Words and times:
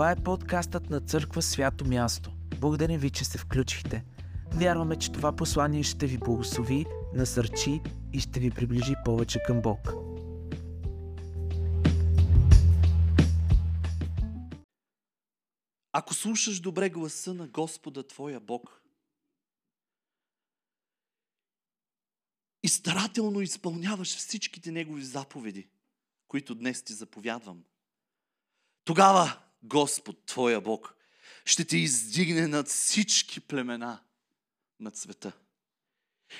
Това 0.00 0.10
е 0.10 0.22
подкастът 0.24 0.90
на 0.90 1.00
Църква 1.00 1.42
Свято 1.42 1.84
Място. 1.84 2.32
Благодарим 2.60 3.00
ви, 3.00 3.10
че 3.10 3.24
се 3.24 3.38
включихте. 3.38 4.04
Вярваме, 4.52 4.96
че 4.96 5.12
това 5.12 5.36
послание 5.36 5.82
ще 5.82 6.06
ви 6.06 6.18
благослови, 6.18 6.86
насърчи 7.14 7.80
и 8.12 8.20
ще 8.20 8.40
ви 8.40 8.50
приближи 8.50 8.94
повече 9.04 9.38
към 9.46 9.62
Бог. 9.62 9.78
Ако 15.92 16.14
слушаш 16.14 16.60
добре 16.60 16.90
гласа 16.90 17.34
на 17.34 17.48
Господа 17.48 18.06
Твоя 18.06 18.40
Бог 18.40 18.82
и 22.62 22.68
старателно 22.68 23.40
изпълняваш 23.40 24.16
всичките 24.16 24.72
Негови 24.72 25.02
заповеди, 25.02 25.68
които 26.28 26.54
днес 26.54 26.82
ти 26.82 26.92
заповядвам, 26.92 27.64
тогава 28.84 29.49
Господ, 29.62 30.26
Твоя 30.26 30.60
Бог, 30.60 30.94
ще 31.44 31.64
те 31.64 31.76
издигне 31.76 32.46
над 32.46 32.68
всички 32.68 33.40
племена 33.40 34.02
на 34.80 34.90
света. 34.94 35.32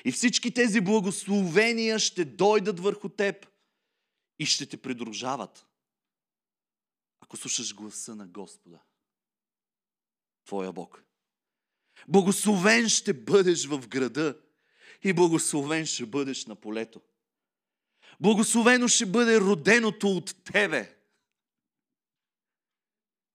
И 0.04 0.12
всички 0.12 0.54
тези 0.54 0.80
благословения 0.80 1.98
ще 1.98 2.24
дойдат 2.24 2.80
върху 2.80 3.08
теб 3.08 3.46
и 4.38 4.46
ще 4.46 4.66
те 4.66 4.76
придружават, 4.76 5.66
ако 7.20 7.36
слушаш 7.36 7.74
гласа 7.74 8.14
на 8.14 8.26
Господа, 8.26 8.78
Твоя 10.44 10.72
Бог. 10.72 11.04
Благословен 12.08 12.88
ще 12.88 13.12
бъдеш 13.12 13.66
в 13.66 13.88
града 13.88 14.38
и 15.02 15.12
благословен 15.12 15.86
ще 15.86 16.06
бъдеш 16.06 16.46
на 16.46 16.56
полето. 16.56 17.00
Благословено 18.20 18.88
ще 18.88 19.06
бъде 19.06 19.40
роденото 19.40 20.08
от 20.08 20.34
тебе. 20.44 20.99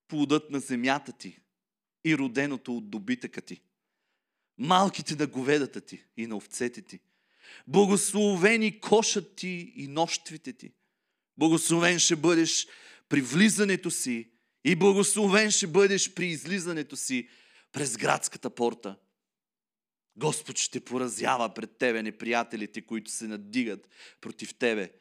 Плодът 0.08 0.50
на 0.50 0.60
земята 0.60 1.12
ти 1.12 1.40
и 2.06 2.18
роденото 2.18 2.78
от 2.78 2.90
добитъка 2.90 3.42
ти. 3.42 3.62
Малките 4.58 5.16
на 5.16 5.28
говедата 5.28 5.82
ти 5.82 6.04
и 6.18 6.28
на 6.28 6.38
овцете 6.38 6.82
ти. 6.82 7.00
Благословени 7.68 8.80
кошът 8.80 9.36
ти 9.36 9.74
и 9.76 9.88
нощвите 9.88 10.54
ти. 10.54 10.74
Благословен 11.38 12.00
ще 12.00 12.16
бъдеш 12.16 12.68
при 13.10 13.22
влизането 13.22 13.92
си 13.92 14.32
и 14.64 14.76
благословен 14.76 15.52
ще 15.52 15.68
бъдеш 15.68 16.14
при 16.14 16.28
излизането 16.28 16.96
си 16.96 17.30
през 17.72 17.98
градската 17.98 18.50
порта. 18.50 18.96
Господ 20.16 20.58
ще 20.58 20.80
поразява 20.80 21.54
пред 21.54 21.78
тебе 21.78 22.04
неприятелите, 22.04 22.82
които 22.82 23.12
се 23.12 23.28
надигат 23.28 23.90
против 24.22 24.54
тебе. 24.54 24.92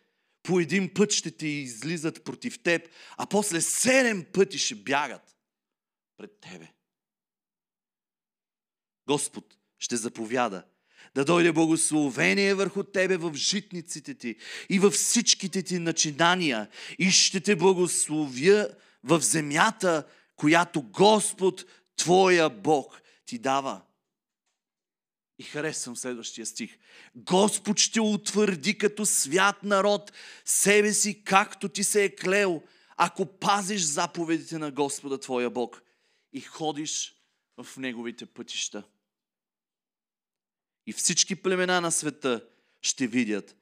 По 0.44 0.60
един 0.60 0.94
път 0.94 1.12
ще 1.12 1.30
ти 1.30 1.48
излизат 1.48 2.24
против 2.24 2.62
теб, 2.62 2.88
а 3.16 3.26
после 3.26 3.60
седем 3.60 4.26
пъти 4.32 4.58
ще 4.58 4.74
бягат 4.74 5.36
пред 6.16 6.30
тебе. 6.40 6.72
Господ 9.06 9.56
ще 9.78 9.96
заповяда 9.96 10.64
да 11.14 11.24
дойде 11.24 11.52
благословение 11.52 12.54
върху 12.54 12.82
тебе 12.82 13.16
в 13.16 13.34
житниците 13.34 14.14
ти 14.14 14.36
и 14.68 14.78
във 14.78 14.94
всичките 14.94 15.62
ти 15.62 15.78
начинания 15.78 16.68
и 16.98 17.10
ще 17.10 17.40
те 17.40 17.56
благословя 17.56 18.68
в 19.04 19.20
земята, 19.20 20.06
която 20.36 20.82
Господ, 20.82 21.64
Твоя 21.96 22.50
Бог, 22.50 23.02
ти 23.26 23.38
дава. 23.38 23.82
И 25.38 25.42
харесвам 25.42 25.96
следващия 25.96 26.46
стих. 26.46 26.78
Господ 27.14 27.78
ще 27.78 28.00
утвърди 28.00 28.78
като 28.78 29.06
свят 29.06 29.62
народ 29.62 30.12
себе 30.44 30.92
си, 30.92 31.24
както 31.24 31.68
ти 31.68 31.84
се 31.84 32.04
е 32.04 32.16
клел, 32.16 32.62
ако 32.96 33.38
пазиш 33.38 33.82
заповедите 33.82 34.58
на 34.58 34.70
Господа 34.70 35.18
Твоя 35.18 35.50
Бог 35.50 35.82
и 36.32 36.40
ходиш 36.40 37.14
в 37.62 37.76
Неговите 37.76 38.26
пътища. 38.26 38.84
И 40.86 40.92
всички 40.92 41.36
племена 41.36 41.80
на 41.80 41.92
света 41.92 42.46
ще 42.82 43.06
видят, 43.06 43.56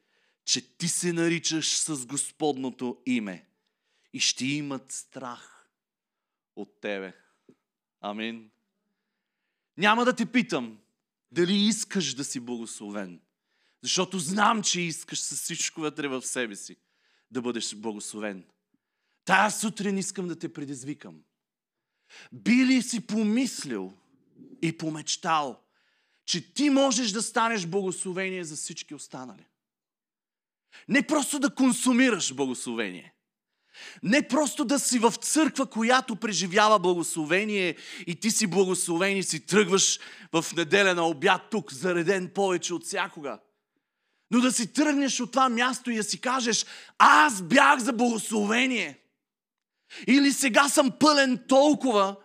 че 0.44 0.76
ти 0.76 0.88
се 0.88 1.12
наричаш 1.12 1.78
с 1.78 2.06
Господното 2.06 3.02
име 3.06 3.46
и 4.12 4.20
ще 4.20 4.46
имат 4.46 4.92
страх 4.92 5.68
от 6.56 6.80
тебе. 6.80 7.16
Амин. 8.00 8.50
Няма 9.76 10.04
да 10.04 10.16
те 10.16 10.26
питам 10.26 10.81
дали 11.32 11.54
искаш 11.54 12.14
да 12.14 12.24
си 12.24 12.40
благословен, 12.40 13.20
защото 13.82 14.18
знам, 14.18 14.62
че 14.62 14.80
искаш 14.80 15.20
с 15.20 15.36
всичко 15.36 15.80
вътре 15.80 16.08
в 16.08 16.22
себе 16.22 16.56
си 16.56 16.76
да 17.30 17.42
бъдеш 17.42 17.74
благословен. 17.74 18.44
Тая 19.24 19.50
сутрин 19.50 19.98
искам 19.98 20.28
да 20.28 20.38
те 20.38 20.52
предизвикам. 20.52 21.22
Би 22.32 22.66
ли 22.66 22.82
си 22.82 23.06
помислил 23.06 23.92
и 24.62 24.78
помечтал, 24.78 25.62
че 26.24 26.54
ти 26.54 26.70
можеш 26.70 27.10
да 27.10 27.22
станеш 27.22 27.66
благословение 27.66 28.44
за 28.44 28.56
всички 28.56 28.94
останали? 28.94 29.46
Не 30.88 31.06
просто 31.06 31.38
да 31.38 31.54
консумираш 31.54 32.34
благословение. 32.34 33.14
Не 34.02 34.28
просто 34.28 34.64
да 34.64 34.78
си 34.78 34.98
в 34.98 35.14
църква, 35.20 35.66
която 35.66 36.16
преживява 36.16 36.78
благословение 36.78 37.76
и 38.06 38.20
ти 38.20 38.30
си 38.30 38.46
благословен 38.46 39.16
и 39.16 39.22
си 39.22 39.46
тръгваш 39.46 40.00
в 40.32 40.44
неделя 40.56 40.94
на 40.94 41.06
обяд 41.06 41.42
тук, 41.50 41.72
зареден 41.72 42.30
повече 42.34 42.74
от 42.74 42.84
всякога. 42.84 43.38
Но 44.30 44.40
да 44.40 44.52
си 44.52 44.72
тръгнеш 44.72 45.20
от 45.20 45.32
това 45.32 45.48
място 45.48 45.90
и 45.90 45.96
да 45.96 46.04
си 46.04 46.20
кажеш, 46.20 46.66
аз 46.98 47.42
бях 47.42 47.78
за 47.78 47.92
благословение. 47.92 48.98
Или 50.06 50.32
сега 50.32 50.68
съм 50.68 50.92
пълен 51.00 51.44
толкова, 51.48 52.16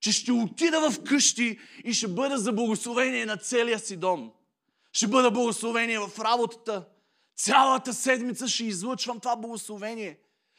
че 0.00 0.12
ще 0.12 0.32
отида 0.32 0.90
в 0.90 1.02
къщи 1.04 1.58
и 1.84 1.94
ще 1.94 2.08
бъда 2.08 2.38
за 2.38 2.52
благословение 2.52 3.26
на 3.26 3.36
целия 3.36 3.78
си 3.78 3.96
дом. 3.96 4.32
Ще 4.92 5.06
бъда 5.06 5.30
благословение 5.30 5.98
в 5.98 6.10
работата. 6.18 6.84
Цялата 7.36 7.94
седмица 7.94 8.48
ще 8.48 8.64
излъчвам 8.64 9.20
това 9.20 9.36
благословение. 9.36 10.18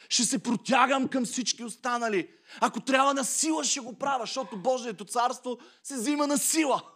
Ще 0.09 0.23
се 0.23 0.43
протягам 0.43 1.07
към 1.07 1.25
всички 1.25 1.63
останали. 1.63 2.31
Ако 2.61 2.79
трябва 2.79 3.13
на 3.13 3.23
сила, 3.23 3.63
ще 3.63 3.79
го 3.79 3.97
правя, 3.97 4.23
защото 4.23 4.61
Божието 4.61 5.05
царство 5.05 5.57
се 5.83 5.95
взима 5.95 6.27
на 6.27 6.38
сила. 6.38 6.91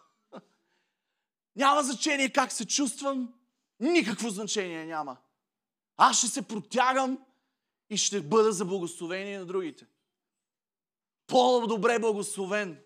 Няма 1.55 1.83
значение 1.83 2.29
как 2.29 2.51
се 2.51 2.67
чувствам, 2.67 3.33
никакво 3.79 4.29
значение 4.29 4.85
няма. 4.85 5.17
Аз 5.97 6.17
ще 6.17 6.27
се 6.27 6.47
протягам 6.47 7.19
и 7.89 7.97
ще 7.97 8.21
бъда 8.21 8.51
за 8.51 8.65
благословение 8.65 9.39
на 9.39 9.45
другите. 9.45 9.87
По-добре 11.27 11.99
благословен. 11.99 12.83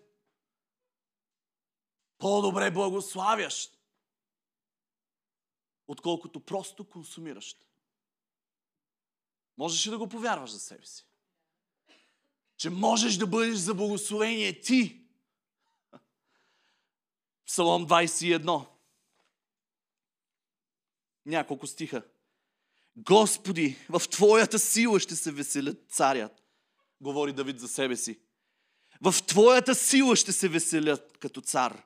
По-добре 2.18 2.70
благославящ. 2.70 3.78
Отколкото 5.86 6.40
просто 6.40 6.84
консумиращ. 6.84 7.58
Можеш 9.58 9.86
ли 9.86 9.90
да 9.90 9.98
го 9.98 10.08
повярваш 10.08 10.50
за 10.50 10.60
себе 10.60 10.86
си? 10.86 11.06
Че 12.56 12.70
можеш 12.70 13.16
да 13.16 13.26
бъдеш 13.26 13.56
за 13.56 13.74
благословение 13.74 14.60
ти. 14.60 15.00
Псалом 17.46 17.86
21. 17.86 18.66
Няколко 21.26 21.66
стиха. 21.66 22.02
Господи, 22.96 23.76
в 23.88 24.02
Твоята 24.10 24.58
сила 24.58 25.00
ще 25.00 25.16
се 25.16 25.32
веселят 25.32 25.90
царят. 25.90 26.42
Говори 27.00 27.32
Давид 27.32 27.60
за 27.60 27.68
себе 27.68 27.96
си. 27.96 28.18
В 29.00 29.14
Твоята 29.26 29.74
сила 29.74 30.16
ще 30.16 30.32
се 30.32 30.48
веселят 30.48 31.18
като 31.18 31.40
цар. 31.40 31.82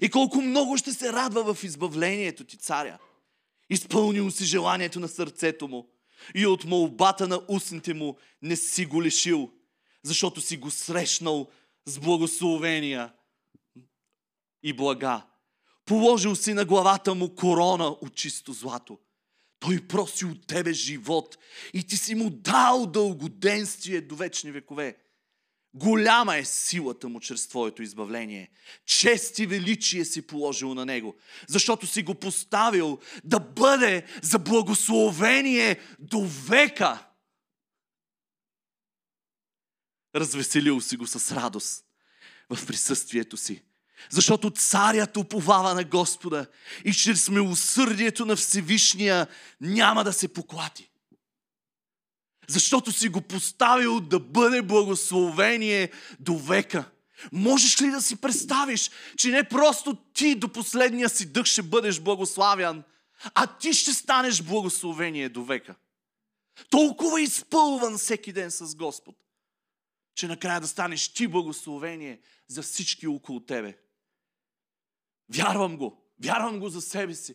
И 0.00 0.10
колко 0.10 0.40
много 0.40 0.76
ще 0.76 0.92
се 0.92 1.12
радва 1.12 1.54
в 1.54 1.64
избавлението 1.64 2.44
ти, 2.44 2.56
царя. 2.56 2.98
Изпълнил 3.70 4.30
си 4.30 4.44
желанието 4.44 5.00
на 5.00 5.08
сърцето 5.08 5.68
му 5.68 5.91
и 6.34 6.46
от 6.46 6.64
молбата 6.64 7.28
на 7.28 7.40
устните 7.48 7.94
му 7.94 8.16
не 8.42 8.56
си 8.56 8.86
го 8.86 9.02
лишил, 9.02 9.50
защото 10.02 10.40
си 10.40 10.56
го 10.56 10.70
срещнал 10.70 11.50
с 11.86 11.98
благословения 11.98 13.12
и 14.62 14.72
блага. 14.72 15.26
Положил 15.84 16.36
си 16.36 16.54
на 16.54 16.64
главата 16.64 17.14
му 17.14 17.34
корона 17.34 17.88
от 17.88 18.14
чисто 18.14 18.52
злато. 18.52 18.98
Той 19.58 19.88
проси 19.88 20.24
от 20.24 20.46
тебе 20.46 20.72
живот 20.72 21.38
и 21.74 21.86
ти 21.86 21.96
си 21.96 22.14
му 22.14 22.30
дал 22.30 22.86
дългоденствие 22.86 24.00
до 24.00 24.16
вечни 24.16 24.50
векове. 24.50 24.96
Голяма 25.74 26.36
е 26.36 26.44
силата 26.44 27.08
му 27.08 27.20
чрез 27.20 27.48
Твоето 27.48 27.82
избавление. 27.82 28.50
Чест 28.86 29.38
и 29.38 29.46
величие 29.46 30.04
си 30.04 30.26
положил 30.26 30.74
на 30.74 30.86
него, 30.86 31.16
защото 31.48 31.86
си 31.86 32.02
го 32.02 32.14
поставил 32.14 32.98
да 33.24 33.40
бъде 33.40 34.06
за 34.22 34.38
благословение 34.38 35.80
до 35.98 36.26
века. 36.26 37.06
Развеселил 40.14 40.80
си 40.80 40.96
го 40.96 41.06
с 41.06 41.32
радост 41.36 41.84
в 42.50 42.66
присъствието 42.66 43.36
си. 43.36 43.62
Защото 44.10 44.50
царят 44.50 45.16
уповава 45.16 45.74
на 45.74 45.84
Господа 45.84 46.46
и 46.84 46.92
чрез 46.92 47.28
милосърдието 47.28 48.26
на 48.26 48.36
Всевишния 48.36 49.26
няма 49.60 50.04
да 50.04 50.12
се 50.12 50.32
поклати. 50.32 50.91
Защото 52.48 52.92
си 52.92 53.08
го 53.08 53.20
поставил 53.20 54.00
да 54.00 54.20
бъде 54.20 54.62
благословение 54.62 55.90
до 56.20 56.38
века. 56.38 56.90
Можеш 57.32 57.80
ли 57.80 57.90
да 57.90 58.02
си 58.02 58.16
представиш, 58.16 58.90
че 59.16 59.30
не 59.30 59.48
просто 59.48 59.96
ти 60.14 60.34
до 60.34 60.48
последния 60.48 61.08
си 61.08 61.32
дъх 61.32 61.46
ще 61.46 61.62
бъдеш 61.62 62.00
благославян, 62.00 62.82
а 63.34 63.46
ти 63.46 63.74
ще 63.74 63.92
станеш 63.92 64.42
благословение 64.42 65.28
до 65.28 65.44
века? 65.44 65.74
Толкова 66.70 67.20
изпълван 67.20 67.98
всеки 67.98 68.32
ден 68.32 68.50
с 68.50 68.74
Господ, 68.74 69.16
че 70.14 70.28
накрая 70.28 70.60
да 70.60 70.68
станеш 70.68 71.08
ти 71.08 71.26
благословение 71.26 72.20
за 72.48 72.62
всички 72.62 73.06
около 73.06 73.40
тебе. 73.40 73.78
Вярвам 75.34 75.76
го. 75.76 76.02
Вярвам 76.24 76.60
го 76.60 76.68
за 76.68 76.80
себе 76.80 77.14
си. 77.14 77.34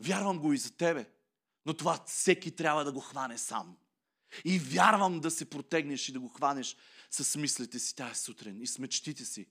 Вярвам 0.00 0.38
го 0.38 0.52
и 0.52 0.58
за 0.58 0.70
тебе. 0.70 1.06
Но 1.68 1.74
това 1.74 2.04
всеки 2.06 2.50
трябва 2.50 2.84
да 2.84 2.92
го 2.92 3.00
хване 3.00 3.38
сам. 3.38 3.76
И 4.44 4.58
вярвам 4.58 5.20
да 5.20 5.30
се 5.30 5.50
протегнеш 5.50 6.08
и 6.08 6.12
да 6.12 6.20
го 6.20 6.28
хванеш 6.28 6.76
с 7.10 7.38
мислите 7.38 7.78
си 7.78 7.94
тази 7.94 8.20
сутрин 8.20 8.62
и 8.62 8.66
с 8.66 8.78
мечтите 8.78 9.24
си. 9.24 9.46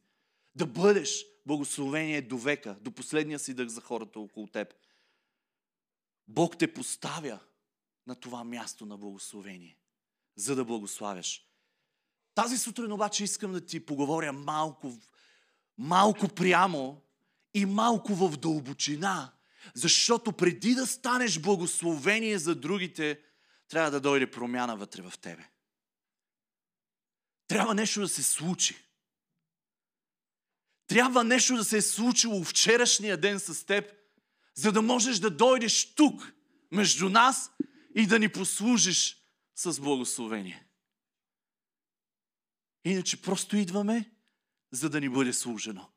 Да 0.56 0.66
бъдеш 0.66 1.26
благословение 1.46 2.22
до 2.22 2.38
века, 2.38 2.78
до 2.82 2.92
последния 2.92 3.40
си 3.40 3.54
дъх 3.54 3.68
за 3.68 3.82
хората 3.82 4.20
около 4.20 4.48
теб. 4.48 4.74
Бог 6.28 6.58
те 6.58 6.74
поставя 6.74 7.40
на 8.08 8.16
това 8.16 8.44
място 8.44 8.86
на 8.86 8.98
благословение, 8.98 9.78
за 10.36 10.56
да 10.56 10.66
благославяш. 10.66 11.48
Тази 12.36 12.58
сутрин 12.58 12.92
обаче 12.92 13.24
искам 13.24 13.52
да 13.52 13.66
ти 13.66 13.86
поговоря 13.86 14.34
малко, 14.34 14.94
малко 15.78 16.28
прямо 16.28 17.02
и 17.54 17.66
малко 17.66 18.16
в 18.16 18.38
дълбочина, 18.38 19.37
защото 19.74 20.34
преди 20.34 20.76
да 20.76 20.88
станеш 20.88 21.40
благословение 21.40 22.40
за 22.40 22.56
другите, 22.56 23.22
трябва 23.68 23.92
да 23.92 24.02
дойде 24.02 24.32
промяна 24.32 24.78
вътре 24.78 25.02
в 25.02 25.14
тебе. 25.22 25.50
Трябва 27.48 27.76
нещо 27.76 28.00
да 28.00 28.08
се 28.08 28.24
случи. 28.24 28.76
Трябва 30.88 31.24
нещо 31.24 31.56
да 31.56 31.64
се 31.64 31.78
е 31.78 31.82
случило 31.82 32.44
вчерашния 32.44 33.18
ден 33.18 33.40
с 33.40 33.66
теб, 33.66 33.94
за 34.56 34.72
да 34.72 34.82
можеш 34.82 35.20
да 35.20 35.30
дойдеш 35.30 35.96
тук, 35.96 36.34
между 36.72 37.10
нас 37.10 37.52
и 37.96 38.08
да 38.08 38.20
ни 38.20 38.30
послужиш 38.30 39.18
с 39.56 39.82
благословение. 39.82 40.68
Иначе 42.86 43.22
просто 43.22 43.58
идваме, 43.58 44.12
за 44.72 44.90
да 44.90 45.02
ни 45.02 45.10
бъде 45.10 45.34
служено. 45.34 45.90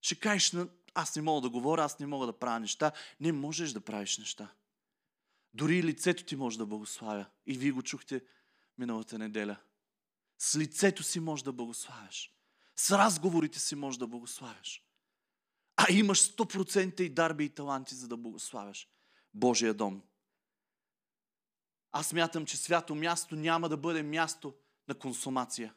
Ще 0.00 0.14
кажеш, 0.14 0.52
аз 1.00 1.16
не 1.16 1.22
мога 1.22 1.40
да 1.40 1.50
говоря, 1.50 1.84
аз 1.84 1.98
не 1.98 2.06
мога 2.06 2.26
да 2.26 2.38
правя 2.38 2.60
неща. 2.60 2.92
Не 3.20 3.32
можеш 3.32 3.72
да 3.72 3.80
правиш 3.80 4.18
неща. 4.18 4.52
Дори 5.54 5.82
лицето 5.82 6.24
ти 6.24 6.36
може 6.36 6.58
да 6.58 6.66
благославя. 6.66 7.26
И 7.46 7.58
вие 7.58 7.70
го 7.70 7.82
чухте 7.82 8.24
миналата 8.78 9.18
неделя. 9.18 9.56
С 10.38 10.58
лицето 10.58 11.02
си 11.02 11.20
може 11.20 11.44
да 11.44 11.52
благославяш. 11.52 12.32
С 12.76 12.98
разговорите 12.98 13.58
си 13.58 13.74
може 13.74 13.98
да 13.98 14.06
благославяш. 14.06 14.82
А 15.76 15.92
имаш 15.92 16.20
100% 16.20 17.00
и 17.00 17.08
дарби 17.08 17.44
и 17.44 17.50
таланти, 17.50 17.94
за 17.94 18.08
да 18.08 18.16
благославяш 18.16 18.88
Божия 19.34 19.74
дом. 19.74 20.02
Аз 21.92 22.12
мятам, 22.12 22.46
че 22.46 22.56
свято 22.56 22.94
място 22.94 23.36
няма 23.36 23.68
да 23.68 23.76
бъде 23.76 24.02
място 24.02 24.54
на 24.88 24.94
консумация. 24.94 25.74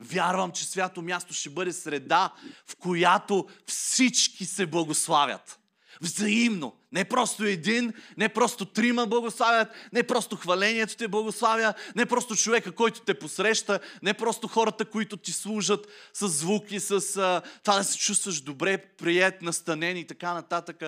Вярвам, 0.00 0.52
че 0.52 0.64
свято 0.64 1.02
място 1.02 1.34
ще 1.34 1.50
бъде 1.50 1.72
среда, 1.72 2.32
в 2.66 2.76
която 2.76 3.48
всички 3.66 4.44
се 4.44 4.66
благославят. 4.66 5.60
Взаимно. 6.00 6.76
Не 6.92 7.04
просто 7.04 7.44
един, 7.44 7.92
не 8.16 8.28
просто 8.28 8.64
трима 8.64 9.06
благославят, 9.06 9.68
не 9.92 10.02
просто 10.02 10.36
хвалението 10.36 10.96
те 10.96 11.08
благославя, 11.08 11.74
не 11.96 12.06
просто 12.06 12.36
човека, 12.36 12.72
който 12.72 13.00
те 13.00 13.18
посреща, 13.18 13.80
не 14.02 14.14
просто 14.14 14.48
хората, 14.48 14.84
които 14.84 15.16
ти 15.16 15.32
служат 15.32 15.86
с 16.12 16.28
звуки, 16.28 16.80
с 16.80 17.16
а, 17.16 17.42
това 17.62 17.76
да 17.76 17.84
се 17.84 17.98
чувстваш 17.98 18.40
добре, 18.40 18.78
прият, 18.78 19.42
настанен 19.42 19.96
и 19.96 20.06
така 20.06 20.34
нататък. 20.34 20.82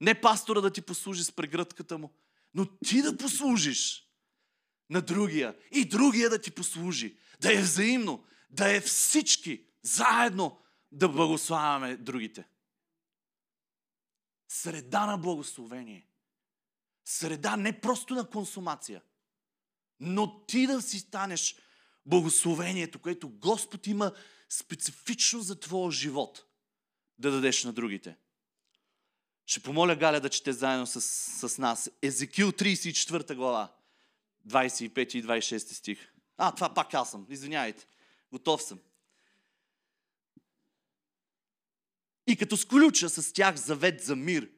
Не 0.00 0.14
пастора 0.14 0.60
да 0.60 0.70
ти 0.70 0.80
послужи 0.80 1.24
с 1.24 1.32
прегръдката 1.32 1.98
му, 1.98 2.10
но 2.54 2.66
ти 2.66 3.02
да 3.02 3.16
послужиш 3.16 4.02
на 4.90 5.00
другия 5.00 5.54
и 5.72 5.84
другия 5.84 6.30
да 6.30 6.38
ти 6.38 6.50
послужи. 6.50 7.16
Да 7.40 7.52
е 7.52 7.62
взаимно, 7.62 8.24
да 8.52 8.76
е 8.76 8.80
всички 8.80 9.64
заедно 9.82 10.58
да 10.92 11.08
благославяме 11.08 11.96
другите. 11.96 12.44
Среда 14.48 15.06
на 15.06 15.18
благословение. 15.18 16.06
Среда 17.04 17.56
не 17.56 17.80
просто 17.80 18.14
на 18.14 18.30
консумация, 18.30 19.02
но 20.00 20.46
ти 20.46 20.66
да 20.66 20.82
си 20.82 20.98
станеш 20.98 21.56
благословението, 22.06 22.98
което 22.98 23.28
Господ 23.28 23.86
има 23.86 24.12
специфично 24.48 25.40
за 25.40 25.60
твоя 25.60 25.90
живот 25.90 26.44
да 27.18 27.30
дадеш 27.30 27.64
на 27.64 27.72
другите. 27.72 28.16
Ще 29.46 29.60
помоля 29.60 29.96
Галя 29.96 30.20
да 30.20 30.30
чете 30.30 30.52
заедно 30.52 30.86
с, 30.86 31.00
с 31.48 31.58
нас. 31.58 31.90
Езекил 32.02 32.52
34 32.52 33.34
глава, 33.34 33.74
25 34.48 35.14
и 35.14 35.24
26 35.24 35.72
стих. 35.72 36.12
А, 36.36 36.54
това 36.54 36.74
пак 36.74 36.94
аз 36.94 37.10
съм. 37.10 37.26
Извинявайте. 37.30 37.86
Готов 38.32 38.62
съм. 38.62 38.78
И 42.26 42.36
като 42.36 42.56
сключа 42.56 43.08
с 43.08 43.32
тях 43.32 43.56
завет 43.56 44.02
за 44.02 44.16
мир, 44.16 44.48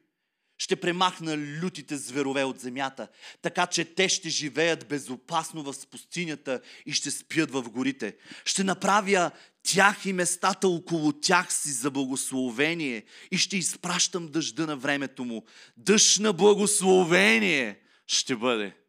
ще 0.57 0.75
премахна 0.75 1.37
лютите 1.37 1.97
зверове 1.97 2.43
от 2.43 2.59
земята, 2.59 3.07
така 3.41 3.67
че 3.67 3.85
те 3.85 4.09
ще 4.09 4.29
живеят 4.29 4.87
безопасно 4.87 5.63
в 5.63 5.87
пустинята 5.87 6.61
и 6.85 6.93
ще 6.93 7.11
спят 7.11 7.51
в 7.51 7.61
горите. 7.69 8.17
Ще 8.45 8.63
направя 8.63 9.31
тях 9.63 10.05
и 10.05 10.13
местата 10.13 10.67
около 10.67 11.11
тях 11.13 11.53
си 11.53 11.71
за 11.71 11.91
благословение 11.91 13.03
и 13.31 13.37
ще 13.37 13.57
изпращам 13.57 14.27
дъжда 14.27 14.65
на 14.65 14.77
времето 14.77 15.25
му. 15.25 15.45
Дъжд 15.77 16.19
на 16.19 16.33
благословение 16.33 17.79
ще 18.07 18.35
бъде. 18.35 18.84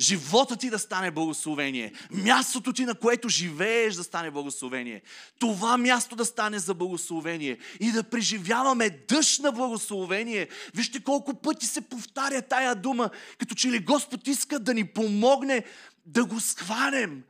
Живота 0.00 0.56
ти 0.56 0.70
да 0.70 0.78
стане 0.78 1.10
благословение. 1.10 1.92
Мястото 2.10 2.72
ти, 2.72 2.84
на 2.84 2.94
което 2.94 3.28
живееш, 3.28 3.94
да 3.94 4.04
стане 4.04 4.30
благословение. 4.30 5.02
Това 5.38 5.78
място 5.78 6.16
да 6.16 6.24
стане 6.24 6.58
за 6.58 6.74
благословение. 6.74 7.58
И 7.80 7.92
да 7.92 8.02
преживяваме 8.02 8.90
дъжд 8.90 9.42
на 9.42 9.52
благословение. 9.52 10.48
Вижте 10.74 11.00
колко 11.00 11.34
пъти 11.34 11.66
се 11.66 11.80
повтаря 11.80 12.42
тая 12.42 12.74
дума, 12.74 13.10
като 13.38 13.54
че 13.54 13.70
ли 13.70 13.78
Господ 13.78 14.26
иска 14.28 14.58
да 14.58 14.74
ни 14.74 14.84
помогне 14.84 15.64
да 16.06 16.24
го 16.24 16.40
схванем. 16.40 17.22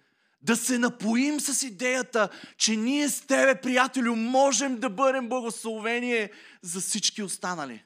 Да 0.43 0.57
се 0.57 0.79
напоим 0.79 1.41
с 1.41 1.63
идеята, 1.63 2.29
че 2.57 2.77
ние 2.77 3.09
с 3.09 3.21
тебе, 3.21 3.61
приятелю, 3.61 4.17
можем 4.17 4.81
да 4.81 4.91
бъдем 4.91 5.29
благословение 5.29 6.31
за 6.63 6.81
всички 6.81 7.23
останали. 7.23 7.85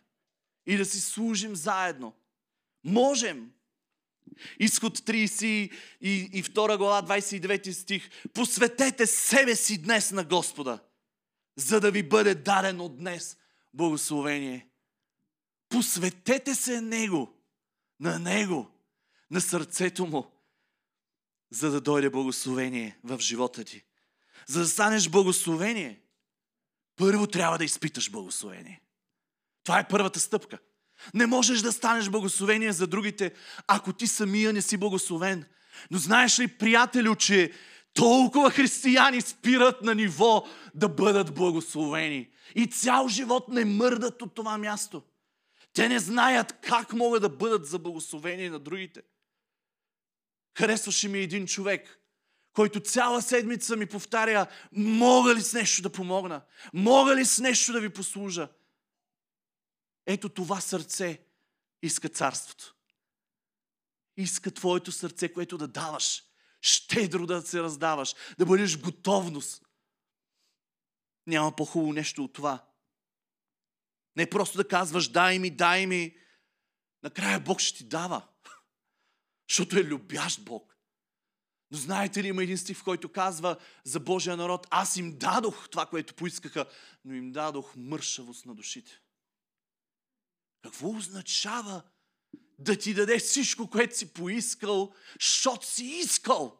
И 0.66 0.76
да 0.76 0.84
си 0.84 1.00
служим 1.00 1.56
заедно. 1.56 2.12
Можем. 2.84 3.50
Изход 4.58 4.98
30 4.98 5.70
и 6.00 6.42
2 6.44 6.76
глава 6.76 7.16
29 7.16 7.72
стих. 7.72 8.10
Посветете 8.34 9.06
себе 9.06 9.56
си 9.56 9.78
днес 9.78 10.12
на 10.12 10.24
Господа, 10.24 10.78
за 11.56 11.80
да 11.80 11.90
ви 11.90 12.02
бъде 12.02 12.34
дадено 12.34 12.88
днес 12.88 13.36
благословение. 13.74 14.68
Посветете 15.68 16.54
се 16.54 16.80
Него, 16.80 17.34
на 18.00 18.18
Него, 18.18 18.70
на 19.30 19.40
сърцето 19.40 20.06
Му, 20.06 20.30
за 21.50 21.70
да 21.70 21.80
дойде 21.80 22.10
благословение 22.10 22.98
в 23.04 23.20
живота 23.20 23.64
ти. 23.64 23.84
За 24.46 24.60
да 24.60 24.68
станеш 24.68 25.08
благословение, 25.08 26.00
първо 26.96 27.26
трябва 27.26 27.58
да 27.58 27.64
изпиташ 27.64 28.10
благословение. 28.10 28.80
Това 29.64 29.78
е 29.78 29.88
първата 29.88 30.20
стъпка– 30.20 30.58
не 31.14 31.26
можеш 31.26 31.60
да 31.60 31.72
станеш 31.72 32.08
благословение 32.08 32.72
за 32.72 32.86
другите, 32.86 33.32
ако 33.66 33.92
ти 33.92 34.06
самия 34.06 34.52
не 34.52 34.62
си 34.62 34.76
благословен. 34.76 35.44
Но 35.90 35.98
знаеш 35.98 36.38
ли, 36.38 36.48
приятелю, 36.48 37.14
че 37.14 37.52
толкова 37.94 38.50
християни 38.50 39.20
спират 39.20 39.82
на 39.82 39.94
ниво 39.94 40.46
да 40.74 40.88
бъдат 40.88 41.34
благословени. 41.34 42.28
И 42.54 42.66
цял 42.66 43.08
живот 43.08 43.48
не 43.48 43.64
мърдат 43.64 44.22
от 44.22 44.34
това 44.34 44.58
място. 44.58 45.02
Те 45.72 45.88
не 45.88 45.98
знаят 45.98 46.52
как 46.52 46.92
могат 46.92 47.22
да 47.22 47.28
бъдат 47.28 47.66
за 47.66 47.78
благословение 47.78 48.50
на 48.50 48.58
другите. 48.58 49.02
Харесваше 50.58 51.08
ми 51.08 51.18
един 51.18 51.46
човек, 51.46 51.98
който 52.52 52.80
цяла 52.80 53.22
седмица 53.22 53.76
ми 53.76 53.86
повтаря, 53.86 54.46
мога 54.72 55.34
ли 55.34 55.40
с 55.40 55.52
нещо 55.52 55.82
да 55.82 55.90
помогна? 55.90 56.40
Мога 56.74 57.16
ли 57.16 57.24
с 57.24 57.38
нещо 57.38 57.72
да 57.72 57.80
ви 57.80 57.88
послужа? 57.88 58.48
Ето 60.06 60.28
това 60.28 60.60
сърце 60.60 61.20
иска 61.82 62.08
царството. 62.08 62.76
Иска 64.16 64.50
твоето 64.50 64.92
сърце, 64.92 65.32
което 65.32 65.58
да 65.58 65.68
даваш. 65.68 66.24
Щедро 66.60 67.26
да 67.26 67.42
се 67.42 67.62
раздаваш. 67.62 68.14
Да 68.38 68.46
бъдеш 68.46 68.78
готовност. 68.78 69.66
Няма 71.26 71.56
по-хубаво 71.56 71.92
нещо 71.92 72.24
от 72.24 72.32
това. 72.32 72.68
Не 74.16 74.30
просто 74.30 74.56
да 74.56 74.68
казваш 74.68 75.08
дай 75.08 75.38
ми, 75.38 75.50
дай 75.50 75.86
ми. 75.86 76.16
Накрая 77.02 77.40
Бог 77.40 77.60
ще 77.60 77.78
ти 77.78 77.84
дава. 77.84 78.28
Защото 79.48 79.78
е 79.78 79.84
любящ 79.84 80.44
Бог. 80.44 80.76
Но 81.70 81.78
знаете 81.78 82.22
ли, 82.22 82.28
има 82.28 82.42
един 82.42 82.58
стих, 82.58 82.78
в 82.78 82.84
който 82.84 83.12
казва 83.12 83.56
за 83.84 84.00
Божия 84.00 84.36
народ, 84.36 84.66
аз 84.70 84.96
им 84.96 85.18
дадох 85.18 85.68
това, 85.68 85.86
което 85.86 86.14
поискаха, 86.14 86.66
но 87.04 87.14
им 87.14 87.32
дадох 87.32 87.76
мършавост 87.76 88.46
на 88.46 88.54
душите. 88.54 89.00
Какво 90.62 90.96
означава 90.96 91.82
да 92.58 92.78
ти 92.78 92.94
даде 92.94 93.18
всичко, 93.18 93.70
което 93.70 93.96
си 93.96 94.12
поискал, 94.12 94.94
защото 95.20 95.66
си 95.66 95.84
искал? 95.84 96.58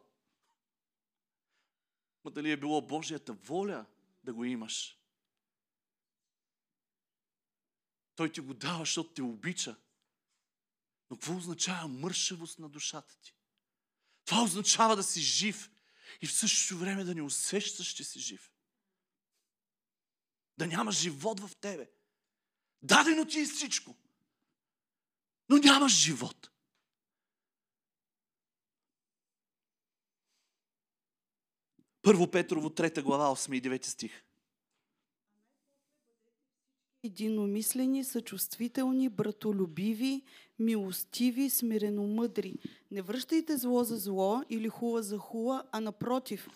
Ма 2.23 2.31
дали 2.31 2.51
е 2.51 2.57
било 2.57 2.81
Божията 2.81 3.33
воля 3.33 3.85
да 4.23 4.33
го 4.33 4.45
имаш? 4.45 4.99
Той 8.15 8.31
ти 8.31 8.39
го 8.39 8.53
дава, 8.53 8.79
защото 8.79 9.13
те 9.13 9.21
обича. 9.21 9.75
Но 11.09 11.17
какво 11.17 11.37
означава 11.37 11.87
мършавост 11.87 12.59
на 12.59 12.69
душата 12.69 13.17
ти? 13.21 13.35
Това 14.25 14.43
означава 14.43 14.95
да 14.95 15.03
си 15.03 15.21
жив 15.21 15.71
и 16.21 16.27
в 16.27 16.33
същото 16.33 16.79
време 16.79 17.03
да 17.03 17.15
не 17.15 17.21
усещаш, 17.21 17.87
че 17.87 18.03
си 18.03 18.19
жив. 18.19 18.51
Да 20.57 20.67
няма 20.67 20.91
живот 20.91 21.39
в 21.39 21.55
тебе. 21.55 21.91
Дадено 22.83 23.25
ти 23.25 23.39
е 23.39 23.45
всичко. 23.45 23.95
Но 25.49 25.57
нямаш 25.57 25.93
живот. 25.93 26.49
Първо 32.01 32.31
Петрово, 32.31 32.69
3 32.69 33.01
глава, 33.01 33.25
8 33.25 33.57
и 33.57 33.61
9 33.61 33.85
стих. 33.85 34.23
единомислени, 37.03 38.03
съчувствителни, 38.03 39.09
братолюбиви, 39.09 40.21
милостиви, 40.59 41.49
смиреномъдри. 41.49 42.55
Не 42.91 43.01
връщайте 43.01 43.57
зло 43.57 43.83
за 43.83 43.97
зло 43.97 44.41
или 44.49 44.69
хула 44.69 45.03
за 45.03 45.17
хула, 45.17 45.63
а 45.71 45.81
напротив, 45.81 46.49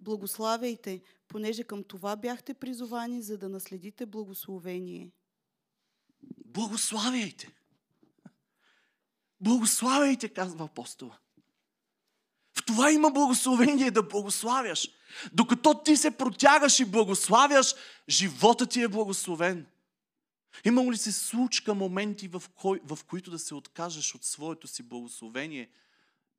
благославяйте, 0.00 1.00
понеже 1.28 1.64
към 1.64 1.84
това 1.84 2.16
бяхте 2.16 2.54
призовани, 2.54 3.22
за 3.22 3.38
да 3.38 3.48
наследите 3.48 4.06
благословение. 4.06 5.10
Благославяйте. 6.52 7.50
Благославяйте, 9.40 10.28
казва 10.28 10.64
апостола. 10.64 11.18
В 12.54 12.64
това 12.64 12.90
има 12.90 13.10
благословение 13.10 13.90
да 13.90 14.02
благославяш. 14.02 14.88
Докато 15.32 15.82
ти 15.82 15.96
се 15.96 16.10
протягаш 16.10 16.80
и 16.80 16.84
благославяш, 16.84 17.74
живота 18.08 18.66
ти 18.66 18.82
е 18.82 18.88
благословен. 18.88 19.66
Имало 20.64 20.92
ли 20.92 20.96
се 20.96 21.12
случка 21.12 21.74
моменти, 21.74 22.28
в, 22.28 22.42
кой, 22.54 22.80
в 22.84 22.98
които 23.04 23.30
да 23.30 23.38
се 23.38 23.54
откажеш 23.54 24.14
от 24.14 24.24
своето 24.24 24.68
си 24.68 24.82
благословение, 24.82 25.70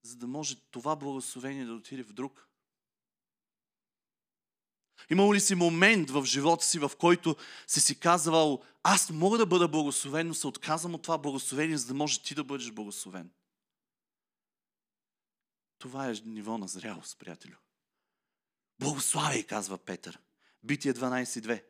за 0.03 0.15
да 0.15 0.27
може 0.27 0.55
това 0.55 0.96
благословение 0.96 1.65
да 1.65 1.74
отиде 1.74 2.03
в 2.03 2.13
друг? 2.13 2.48
Имало 5.10 5.33
ли 5.33 5.39
си 5.39 5.55
момент 5.55 6.10
в 6.10 6.25
живота 6.25 6.65
си, 6.65 6.79
в 6.79 6.91
който 7.00 7.36
си 7.67 7.81
си 7.81 8.00
казвал, 8.00 8.62
аз 8.83 9.10
мога 9.10 9.38
да 9.38 9.45
бъда 9.45 9.67
благословен, 9.67 10.27
но 10.27 10.33
се 10.33 10.48
отказвам 10.48 10.95
от 10.95 11.01
това 11.01 11.17
благословение, 11.17 11.77
за 11.77 11.88
да 11.88 11.93
може 11.93 12.22
ти 12.22 12.36
да 12.36 12.43
бъдеш 12.43 12.72
благословен? 12.72 13.29
Това 15.77 16.10
е 16.10 16.13
ниво 16.25 16.57
на 16.57 16.67
зрялост, 16.67 17.19
приятелю. 17.19 17.55
Благославяй, 18.79 19.43
казва 19.43 19.77
Петър. 19.77 20.19
Битие 20.63 20.93
12.2. 20.93 21.63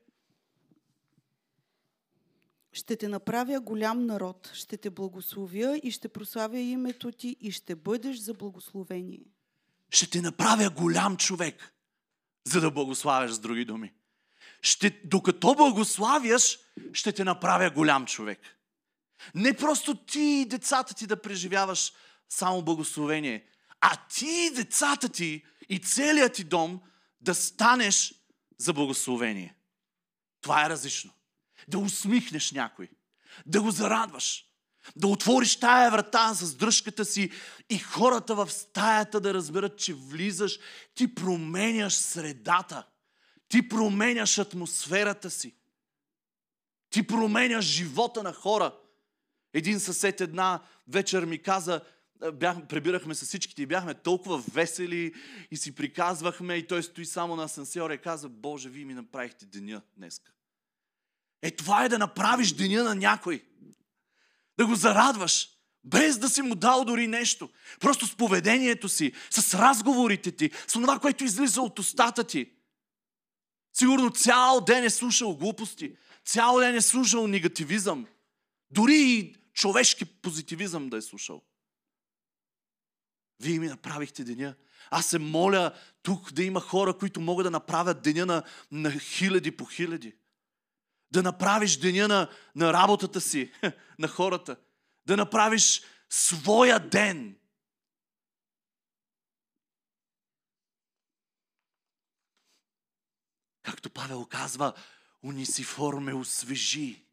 Ще 2.71 2.95
те 2.95 3.07
направя 3.07 3.59
голям 3.59 4.05
народ, 4.05 4.51
ще 4.53 4.77
те 4.77 4.89
благословя 4.89 5.79
и 5.83 5.91
ще 5.91 6.09
прославя 6.09 6.59
името 6.59 7.11
ти 7.11 7.37
и 7.39 7.51
ще 7.51 7.75
бъдеш 7.75 8.17
за 8.17 8.33
благословение. 8.33 9.25
Ще 9.89 10.09
те 10.09 10.21
направя 10.21 10.69
голям 10.69 11.17
човек, 11.17 11.73
за 12.45 12.62
да 12.62 12.71
благославяш 12.71 13.31
с 13.31 13.39
други 13.39 13.65
думи. 13.65 13.93
Ще, 14.62 15.01
докато 15.05 15.55
благославяш, 15.55 16.59
ще 16.93 17.12
те 17.12 17.23
направя 17.23 17.69
голям 17.69 18.05
човек. 18.05 18.39
Не 19.35 19.53
просто 19.53 20.05
ти 20.05 20.21
и 20.21 20.45
децата 20.45 20.93
ти 20.93 21.07
да 21.07 21.21
преживяваш 21.21 21.93
само 22.29 22.62
благословение, 22.62 23.47
а 23.81 23.95
ти 24.07 24.25
и 24.25 24.55
децата 24.55 25.09
ти 25.09 25.45
и 25.69 25.79
целият 25.79 26.33
ти 26.33 26.43
дом 26.43 26.81
да 27.21 27.35
станеш 27.35 28.13
за 28.57 28.73
благословение. 28.73 29.55
Това 30.41 30.65
е 30.65 30.69
различно 30.69 31.13
да 31.67 31.79
усмихнеш 31.79 32.51
някой, 32.51 32.89
да 33.45 33.62
го 33.62 33.71
зарадваш, 33.71 34.45
да 34.95 35.07
отвориш 35.07 35.55
тая 35.55 35.91
врата 35.91 36.33
с 36.33 36.55
дръжката 36.55 37.05
си 37.05 37.31
и 37.69 37.77
хората 37.77 38.35
в 38.35 38.51
стаята 38.51 39.21
да 39.21 39.33
разберат, 39.33 39.77
че 39.77 39.93
влизаш, 39.93 40.59
ти 40.95 41.15
променяш 41.15 41.93
средата, 41.93 42.87
ти 43.47 43.69
променяш 43.69 44.37
атмосферата 44.37 45.29
си, 45.29 45.55
ти 46.89 47.07
променяш 47.07 47.65
живота 47.65 48.23
на 48.23 48.33
хора. 48.33 48.75
Един 49.53 49.79
съсед 49.79 50.21
една 50.21 50.63
вечер 50.87 51.25
ми 51.25 51.37
каза, 51.41 51.81
бях, 52.33 52.67
прибирахме 52.67 53.15
с 53.15 53.25
всичките 53.25 53.61
и 53.61 53.65
бяхме 53.65 53.93
толкова 53.93 54.43
весели 54.53 55.13
и 55.51 55.57
си 55.57 55.75
приказвахме 55.75 56.55
и 56.55 56.67
той 56.67 56.83
стои 56.83 57.05
само 57.05 57.35
на 57.35 57.43
асансьора 57.43 57.93
и 57.93 58.01
каза, 58.01 58.29
Боже, 58.29 58.69
вие 58.69 58.85
ми 58.85 58.93
направихте 58.93 59.45
деня 59.45 59.81
днеска. 59.97 60.31
Е, 61.41 61.51
това 61.51 61.85
е 61.85 61.89
да 61.89 61.99
направиш 61.99 62.51
деня 62.51 62.83
на 62.83 62.95
някой. 62.95 63.43
Да 64.57 64.65
го 64.65 64.75
зарадваш. 64.75 65.50
Без 65.83 66.17
да 66.17 66.29
си 66.29 66.41
му 66.41 66.55
дал 66.55 66.86
дори 66.86 67.07
нещо. 67.07 67.50
Просто 67.79 68.07
с 68.07 68.15
поведението 68.15 68.89
си, 68.89 69.13
с 69.29 69.53
разговорите 69.53 70.31
ти, 70.31 70.51
с 70.67 70.74
това, 70.74 71.00
което 71.00 71.24
излиза 71.24 71.62
от 71.62 71.79
устата 71.79 72.24
ти. 72.24 72.51
Сигурно 73.74 74.10
цял 74.10 74.62
ден 74.62 74.83
е 74.83 74.89
слушал 74.89 75.36
глупости. 75.36 75.95
Цял 76.25 76.60
ден 76.60 76.75
е 76.75 76.81
слушал 76.81 77.27
негативизъм. 77.27 78.07
Дори 78.72 78.95
и 78.95 79.36
човешки 79.53 80.05
позитивизъм 80.05 80.89
да 80.89 80.98
е 80.98 81.01
слушал. 81.01 81.41
Вие 83.39 83.60
ми 83.60 83.67
направихте 83.67 84.24
деня. 84.24 84.55
Аз 84.91 85.05
се 85.05 85.19
моля 85.19 85.74
тук 86.03 86.31
да 86.31 86.43
има 86.43 86.60
хора, 86.60 86.98
които 86.98 87.22
могат 87.22 87.43
да 87.43 87.51
направят 87.51 88.01
деня 88.01 88.25
на, 88.25 88.43
на 88.72 89.00
хиляди 89.00 89.51
по 89.51 89.65
хиляди 89.65 90.13
да 91.13 91.24
направиш 91.24 91.77
деня 91.77 92.08
на, 92.08 92.29
на 92.55 92.74
работата 92.74 93.22
си, 93.22 93.51
на 94.00 94.08
хората, 94.08 94.58
да 95.05 95.17
направиш 95.17 95.82
своя 96.10 96.89
ден. 96.89 97.39
Както 103.63 103.89
Павел 103.89 104.25
казва, 104.25 104.74
Унисифор 105.24 106.00
ме 106.00 106.13
освежи. 106.13 107.05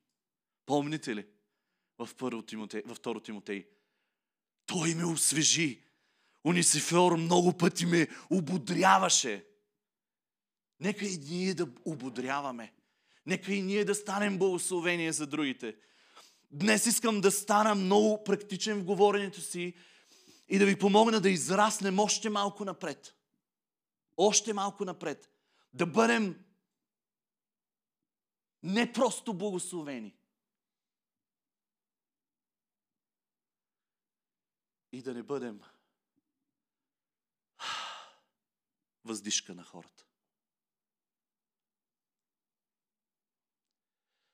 Помните 0.67 1.17
ли? 1.17 1.27
Във 1.99 2.09
второ 2.09 2.43
Тимотей. 3.21 3.67
Той 4.67 4.95
ме 4.95 5.05
освежи. 5.05 5.85
Унисифор 6.45 7.17
много 7.17 7.57
пъти 7.57 7.87
ме 7.87 8.09
ободряваше. 8.31 9.47
Нека 10.81 11.07
и 11.07 11.19
ние 11.19 11.55
да 11.55 11.69
ободряваме. 11.85 12.73
Нека 13.27 13.55
и 13.55 13.63
ние 13.63 13.85
да 13.85 13.95
станем 13.95 14.39
благословение 14.39 15.13
за 15.13 15.27
другите. 15.27 15.77
Днес 16.51 16.87
искам 16.87 17.21
да 17.21 17.31
стана 17.31 17.75
много 17.75 18.25
практичен 18.25 18.81
в 18.81 18.85
говоренето 18.85 19.41
си 19.41 19.75
и 20.49 20.59
да 20.59 20.67
ви 20.67 20.79
помогна 20.79 21.21
да 21.21 21.31
израснем 21.31 21.99
още 21.99 22.31
малко 22.31 22.65
напред. 22.65 23.15
Още 24.17 24.53
малко 24.53 24.85
напред. 24.85 25.31
Да 25.73 25.87
бъдем 25.87 26.45
не 28.63 28.93
просто 28.93 29.35
благословени. 29.35 30.17
И 34.93 35.03
да 35.03 35.15
не 35.15 35.23
бъдем 35.23 35.61
въздишка 39.05 39.55
на 39.55 39.65
хората. 39.65 40.10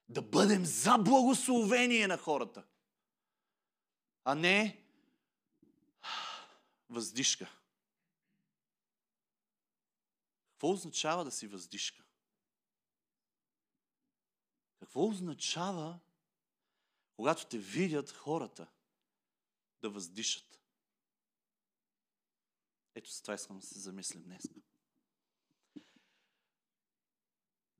Да 0.08 0.22
бъдем 0.22 0.64
за 0.64 0.98
благословение 0.98 2.06
на 2.06 2.18
хората, 2.18 2.64
а 4.24 4.34
не 4.34 4.84
въздишка. 6.88 7.56
Какво 10.50 10.70
означава 10.70 11.24
да 11.24 11.30
си 11.30 11.46
въздишка? 11.46 12.04
Какво 14.80 15.08
означава, 15.08 15.98
когато 17.16 17.46
те 17.46 17.58
видят 17.58 18.10
хората 18.10 18.66
да 19.80 19.90
въздишат? 19.90 20.60
Ето 22.94 23.10
с 23.10 23.22
това 23.22 23.34
искам 23.34 23.58
да 23.58 23.66
се 23.66 23.78
замислим 23.78 24.22
днес. 24.22 24.42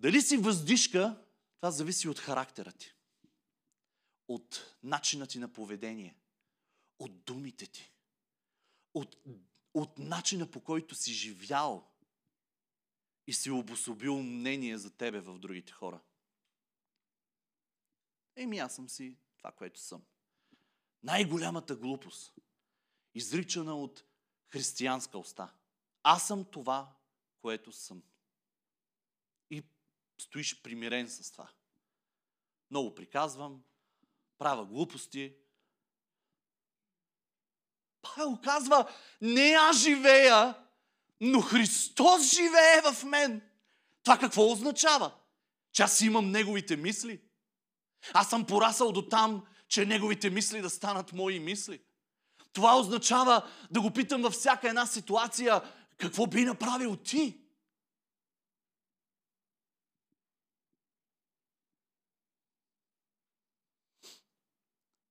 Дали 0.00 0.23
си 0.23 0.37
въздишка 0.37 1.25
това 1.66 1.70
зависи 1.70 2.08
от 2.08 2.18
характера 2.18 2.73
ти, 2.73 2.94
от 4.28 4.76
начина 4.82 5.26
ти 5.26 5.38
на 5.38 5.52
поведение, 5.52 6.16
от 6.99 7.25
думите 7.25 7.66
ти. 7.66 7.92
от, 8.94 9.16
от 9.75 9.99
начина 9.99 10.50
по 10.50 10.61
който 10.61 10.94
си 10.94 11.12
живял 11.12 11.90
и 13.26 13.32
си 13.32 13.50
обособил 13.50 14.23
мнение 14.23 14.78
за 14.78 14.96
тебе 14.96 15.20
в 15.20 15.38
другите 15.38 15.73
хора. 15.73 16.00
Еми, 18.37 18.58
аз 18.58 18.75
съм 18.75 18.88
си 18.88 19.16
това, 19.37 19.52
което 19.52 19.80
съм. 19.80 20.04
Най-голямата 21.02 21.76
глупост, 21.76 22.35
изричана 23.14 23.76
от 23.76 24.04
християнска 24.49 25.18
уста. 25.18 25.54
Аз 26.02 26.26
съм 26.26 26.44
това, 26.44 26.96
което 27.40 27.73
съм. 27.73 28.02
Стоиш 30.18 30.62
примирен 30.62 31.08
с 31.08 31.30
това. 31.32 31.49
Много 32.70 32.94
приказвам, 32.94 33.62
правя 34.38 34.66
глупости. 34.66 35.35
Павел 38.02 38.38
казва, 38.44 38.90
не 39.20 39.56
аз 39.61 39.78
живея, 39.78 40.54
но 41.20 41.40
Христос 41.40 42.35
живее 42.35 42.92
в 42.92 43.04
мен. 43.04 43.42
Това 44.02 44.18
какво 44.18 44.52
означава? 44.52 45.14
Че 45.73 45.82
аз 45.82 46.00
имам 46.00 46.30
Неговите 46.30 46.76
мисли. 46.76 47.20
Аз 48.12 48.30
съм 48.30 48.46
порасъл 48.46 48.92
до 48.92 49.08
там, 49.08 49.46
че 49.68 49.87
Неговите 49.87 50.30
мисли 50.30 50.62
да 50.62 50.70
станат 50.70 51.12
мои 51.12 51.40
мисли. 51.40 51.80
Това 52.52 52.78
означава 52.78 53.49
да 53.70 53.80
го 53.80 53.90
питам 53.90 54.23
във 54.23 54.32
всяка 54.32 54.68
една 54.68 54.87
ситуация, 54.87 55.62
какво 55.99 56.26
би 56.26 56.44
направил 56.44 56.96
ти? 56.96 57.45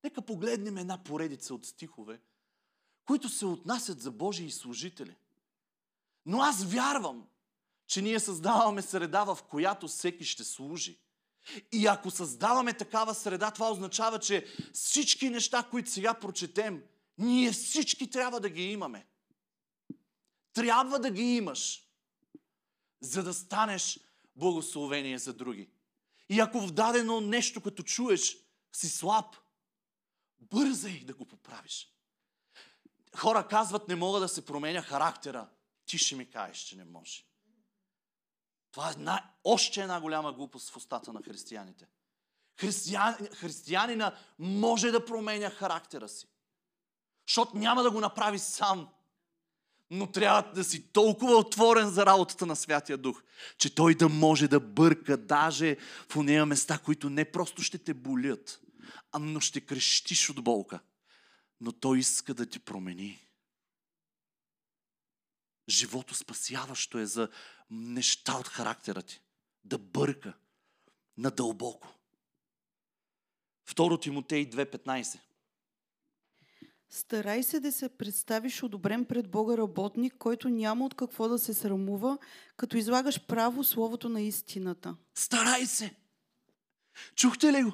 Нека 0.06 0.22
погледнем 0.22 0.78
една 0.78 1.04
поредица 1.04 1.54
от 1.54 1.66
стихове, 1.66 2.20
които 3.06 3.30
се 3.30 3.46
отнасят 3.46 4.02
за 4.02 4.12
Божии 4.12 4.52
служители. 4.52 5.16
Но 6.26 6.42
аз 6.42 6.64
вярвам, 6.64 7.28
че 7.88 8.02
ние 8.02 8.20
създаваме 8.20 8.82
среда, 8.82 9.24
в 9.24 9.40
която 9.50 9.88
всеки 9.88 10.26
ще 10.26 10.44
служи. 10.44 11.00
И 11.72 11.88
ако 11.88 12.12
създаваме 12.12 12.74
такава 12.74 13.16
среда, 13.16 13.52
това 13.52 13.72
означава, 13.72 14.20
че 14.20 14.48
всички 14.74 15.30
неща, 15.30 15.68
които 15.72 15.92
сега 15.92 16.14
прочетем, 16.14 16.84
ние 17.18 17.52
всички 17.52 18.10
трябва 18.10 18.40
да 18.40 18.50
ги 18.50 18.64
имаме. 18.64 19.08
Трябва 20.54 21.00
да 21.00 21.12
ги 21.12 21.36
имаш, 21.36 21.84
за 23.02 23.24
да 23.24 23.34
станеш 23.34 24.00
благословение 24.36 25.20
за 25.20 25.34
други. 25.34 25.70
И 26.30 26.40
ако 26.40 26.60
в 26.60 26.72
дадено 26.72 27.22
нещо, 27.22 27.62
като 27.62 27.84
чуеш, 27.84 28.38
си 28.72 28.90
слаб, 28.90 29.36
бързай 30.40 31.00
да 31.00 31.14
го 31.14 31.26
поправиш. 31.26 31.92
Хора 33.16 33.48
казват, 33.48 33.88
не 33.88 33.96
мога 33.96 34.20
да 34.20 34.28
се 34.28 34.46
променя 34.46 34.82
характера. 34.82 35.50
Ти 35.86 35.98
ще 35.98 36.16
ми 36.16 36.30
кажеш, 36.30 36.58
че 36.58 36.78
не 36.78 36.86
може. 36.86 37.26
Това 38.72 38.88
е 38.88 38.92
една, 38.92 39.32
още 39.44 39.82
една 39.82 40.02
голяма 40.02 40.34
глупост 40.34 40.70
в 40.70 40.78
устата 40.78 41.14
на 41.14 41.22
християните. 41.24 41.88
Християн, 42.60 43.16
християнина 43.16 44.16
може 44.40 44.92
да 44.92 45.06
променя 45.06 45.50
характера 45.50 46.10
си. 46.10 46.28
Защото 47.28 47.58
няма 47.58 47.84
да 47.84 47.92
го 47.92 48.00
направи 48.00 48.40
сам. 48.40 48.90
Но 49.90 50.12
трябва 50.12 50.52
да 50.54 50.64
си 50.64 50.92
толкова 50.92 51.36
отворен 51.36 51.90
за 51.90 52.06
работата 52.06 52.46
на 52.46 52.56
Святия 52.56 52.98
Дух, 52.98 53.24
че 53.58 53.76
той 53.76 53.96
да 53.96 54.10
може 54.10 54.48
да 54.48 54.60
бърка 54.60 55.18
даже 55.18 55.78
в 56.10 56.16
нея 56.16 56.46
места, 56.46 56.78
които 56.78 57.10
не 57.10 57.32
просто 57.32 57.62
ще 57.62 57.78
те 57.78 57.94
болят, 57.94 58.62
а 59.12 59.20
но 59.20 59.40
ще 59.40 59.62
крещиш 59.62 60.30
от 60.30 60.44
болка. 60.44 60.80
Но 61.62 61.72
той 61.72 62.00
иска 62.00 62.34
да 62.34 62.46
ти 62.46 62.60
промени. 62.60 63.28
Живото 65.70 66.16
спасяващо 66.16 66.98
е 67.00 67.06
за 67.06 67.30
неща 67.70 68.34
от 68.34 68.48
характера 68.48 69.02
ти. 69.02 69.22
Да 69.64 69.78
бърка 69.78 70.34
надълбоко. 71.18 71.88
Второ 73.66 73.98
Тимотей 73.98 74.50
2.15 74.50 75.20
Старай 76.90 77.44
се 77.44 77.60
да 77.60 77.72
се 77.72 77.90
представиш 77.90 78.64
одобрен 78.64 79.06
пред 79.06 79.30
Бога 79.30 79.58
работник, 79.58 80.16
който 80.18 80.50
няма 80.50 80.86
от 80.86 80.94
какво 80.94 81.28
да 81.28 81.40
се 81.40 81.54
срамува, 81.54 82.18
като 82.58 82.78
излагаш 82.78 83.26
право 83.26 83.64
словото 83.64 84.10
на 84.10 84.22
истината. 84.22 84.96
Старай 85.16 85.66
се! 85.66 85.96
Чухте 87.16 87.54
ли 87.54 87.64
го? 87.64 87.74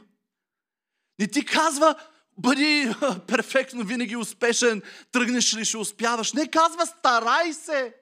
Не 1.21 1.27
ти 1.27 1.45
казва, 1.45 1.95
бъди 2.37 2.93
перфектно, 3.27 3.83
винаги 3.83 4.15
успешен, 4.15 4.81
тръгнеш 5.11 5.55
ли 5.55 5.65
ще 5.65 5.77
успяваш. 5.77 6.33
Не 6.33 6.51
казва, 6.51 6.85
старай 6.85 7.53
се! 7.53 7.95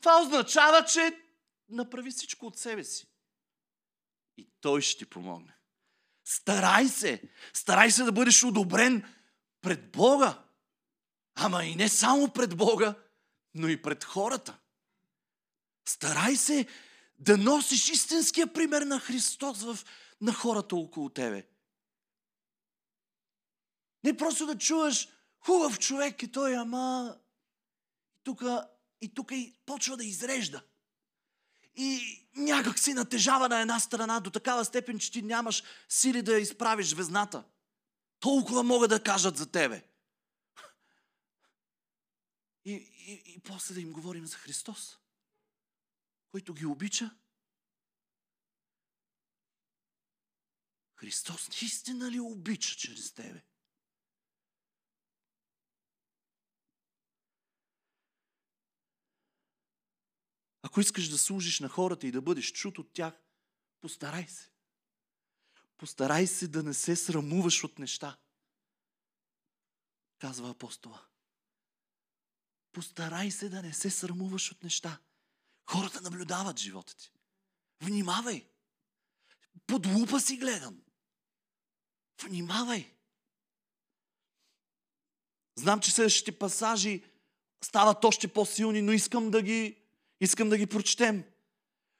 Това 0.00 0.22
означава, 0.22 0.84
че 0.84 1.20
направи 1.68 2.10
всичко 2.10 2.46
от 2.46 2.58
себе 2.58 2.84
си. 2.84 3.06
И 4.36 4.48
той 4.60 4.80
ще 4.82 4.98
ти 4.98 5.06
помогне. 5.06 5.56
Старай 6.24 6.88
се! 6.88 7.22
Старай 7.52 7.90
се 7.90 8.02
да 8.02 8.12
бъдеш 8.12 8.44
одобрен 8.44 9.04
пред 9.62 9.92
Бога. 9.92 10.42
Ама 11.34 11.64
и 11.64 11.76
не 11.76 11.88
само 11.88 12.28
пред 12.28 12.56
Бога, 12.56 12.94
но 13.54 13.68
и 13.68 13.82
пред 13.82 14.04
хората. 14.04 14.58
Старай 15.88 16.36
се 16.36 16.66
да 17.18 17.36
носиш 17.36 17.88
истинския 17.88 18.52
пример 18.52 18.82
на 18.82 19.00
Христос 19.00 19.62
в, 19.62 19.78
на 20.20 20.32
хората 20.32 20.76
около 20.76 21.08
тебе. 21.08 21.46
Не 24.04 24.16
просто 24.16 24.46
да 24.46 24.58
чуваш 24.58 25.08
хубав 25.40 25.78
човек 25.78 26.22
и 26.22 26.32
той, 26.32 26.56
ама 26.56 27.16
тук 28.22 28.42
и 29.00 29.14
тук 29.14 29.30
и 29.30 29.56
почва 29.66 29.96
да 29.96 30.04
изрежда. 30.04 30.62
И 31.76 32.20
някак 32.36 32.78
си 32.78 32.94
натежава 32.94 33.48
на 33.48 33.60
една 33.60 33.80
страна 33.80 34.20
до 34.20 34.30
такава 34.30 34.64
степен, 34.64 34.98
че 34.98 35.12
ти 35.12 35.22
нямаш 35.22 35.62
сили 35.88 36.22
да 36.22 36.38
изправиш 36.38 36.92
везната. 36.92 37.44
Толкова 38.20 38.62
могат 38.62 38.90
да 38.90 39.02
кажат 39.02 39.36
за 39.36 39.50
тебе. 39.50 39.84
И, 42.64 42.72
и, 42.72 43.22
и 43.26 43.40
после 43.40 43.74
да 43.74 43.80
им 43.80 43.92
говорим 43.92 44.26
за 44.26 44.36
Христос, 44.36 44.98
който 46.30 46.54
ги 46.54 46.66
обича. 46.66 47.10
Христос 50.94 51.48
наистина 51.48 52.10
ли 52.10 52.20
обича 52.20 52.76
чрез 52.76 53.12
тебе? 53.12 53.42
Ако 60.66 60.80
искаш 60.80 61.08
да 61.08 61.18
служиш 61.18 61.60
на 61.60 61.68
хората 61.68 62.06
и 62.06 62.12
да 62.12 62.22
бъдеш 62.22 62.52
чут 62.52 62.78
от 62.78 62.92
тях, 62.92 63.14
постарай 63.80 64.28
се. 64.28 64.50
Постарай 65.76 66.26
се 66.26 66.48
да 66.48 66.62
не 66.62 66.74
се 66.74 66.96
срамуваш 66.96 67.64
от 67.64 67.78
неща, 67.78 68.18
казва 70.18 70.50
апостола. 70.50 71.02
Постарай 72.72 73.30
се 73.30 73.48
да 73.48 73.62
не 73.62 73.72
се 73.72 73.90
срамуваш 73.90 74.52
от 74.52 74.62
неща. 74.62 75.00
Хората 75.70 76.00
наблюдават 76.00 76.58
живота 76.58 76.96
ти. 76.96 77.12
Внимавай. 77.80 78.46
Под 79.66 79.86
лупа 79.86 80.20
си 80.20 80.36
гледам. 80.36 80.82
Внимавай. 82.22 82.94
Знам, 85.56 85.80
че 85.80 85.90
следващите 85.90 86.38
пасажи 86.38 87.04
стават 87.64 88.04
още 88.04 88.28
по-силни, 88.28 88.82
но 88.82 88.92
искам 88.92 89.30
да 89.30 89.42
ги, 89.42 89.83
искам 90.24 90.48
да 90.48 90.58
ги 90.58 90.66
прочетем. 90.66 91.24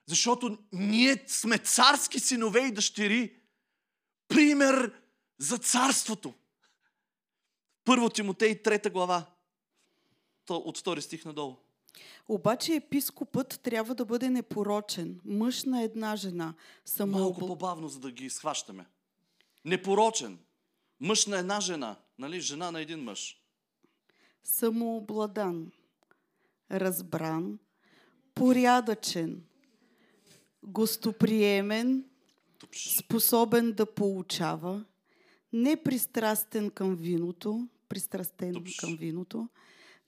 Защото 0.07 0.59
ние 0.73 1.25
сме 1.27 1.59
царски 1.59 2.21
синове 2.21 2.61
и 2.61 2.73
дъщери. 2.73 3.37
Пример 4.29 5.01
за 5.39 5.59
царството. 5.59 6.35
Първо 7.85 8.11
Тимотей, 8.11 8.63
трета 8.63 8.91
глава 8.91 9.27
от 10.51 10.79
втори 10.79 11.03
стих 11.03 11.25
надолу. 11.25 11.57
Обаче 12.29 12.75
епископът 12.75 13.61
трябва 13.63 13.95
да 13.95 14.05
бъде 14.05 14.31
непорочен, 14.31 15.21
мъж 15.25 15.65
на 15.65 15.83
една 15.83 16.17
жена. 16.17 16.55
Самообл... 16.85 17.23
Малко 17.23 17.47
по-бавно, 17.47 17.89
за 17.89 17.99
да 17.99 18.11
ги 18.11 18.31
схващаме. 18.31 18.87
Непорочен, 19.65 20.39
мъж 21.01 21.27
на 21.27 21.39
една 21.39 21.61
жена, 21.61 21.97
нали? 22.19 22.41
Жена 22.41 22.71
на 22.71 22.81
един 22.81 23.01
мъж. 23.01 23.41
Самообладан, 24.43 25.73
разбран, 26.71 27.59
порядъчен, 28.35 29.43
гостоприемен, 30.63 32.05
способен 32.99 33.73
да 33.73 33.87
получава, 33.87 34.85
непристрастен 35.53 36.71
към 36.71 36.97
виното, 36.97 37.69
пристрастен 37.89 38.55
Тупш. 38.55 38.77
към 38.77 38.97
виното, 38.97 39.49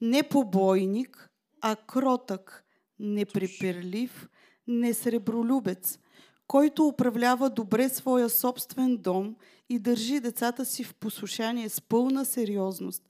не 0.00 0.22
побойник, 0.22 1.30
а 1.60 1.76
кротък, 1.76 2.64
непреперлив, 2.98 4.28
несребролюбец, 4.66 5.98
който 6.46 6.86
управлява 6.86 7.50
добре 7.50 7.88
своя 7.88 8.30
собствен 8.30 8.96
дом 8.96 9.36
и 9.68 9.78
държи 9.78 10.20
децата 10.20 10.64
си 10.64 10.84
в 10.84 10.94
послушание 10.94 11.68
с 11.68 11.80
пълна 11.80 12.24
сериозност. 12.24 13.02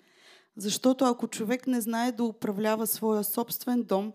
Защото 0.57 1.05
ако 1.05 1.29
човек 1.29 1.67
не 1.67 1.81
знае 1.81 2.13
да 2.13 2.25
управлява 2.25 2.87
своя 2.87 3.25
собствен 3.25 3.83
дом, 3.83 4.13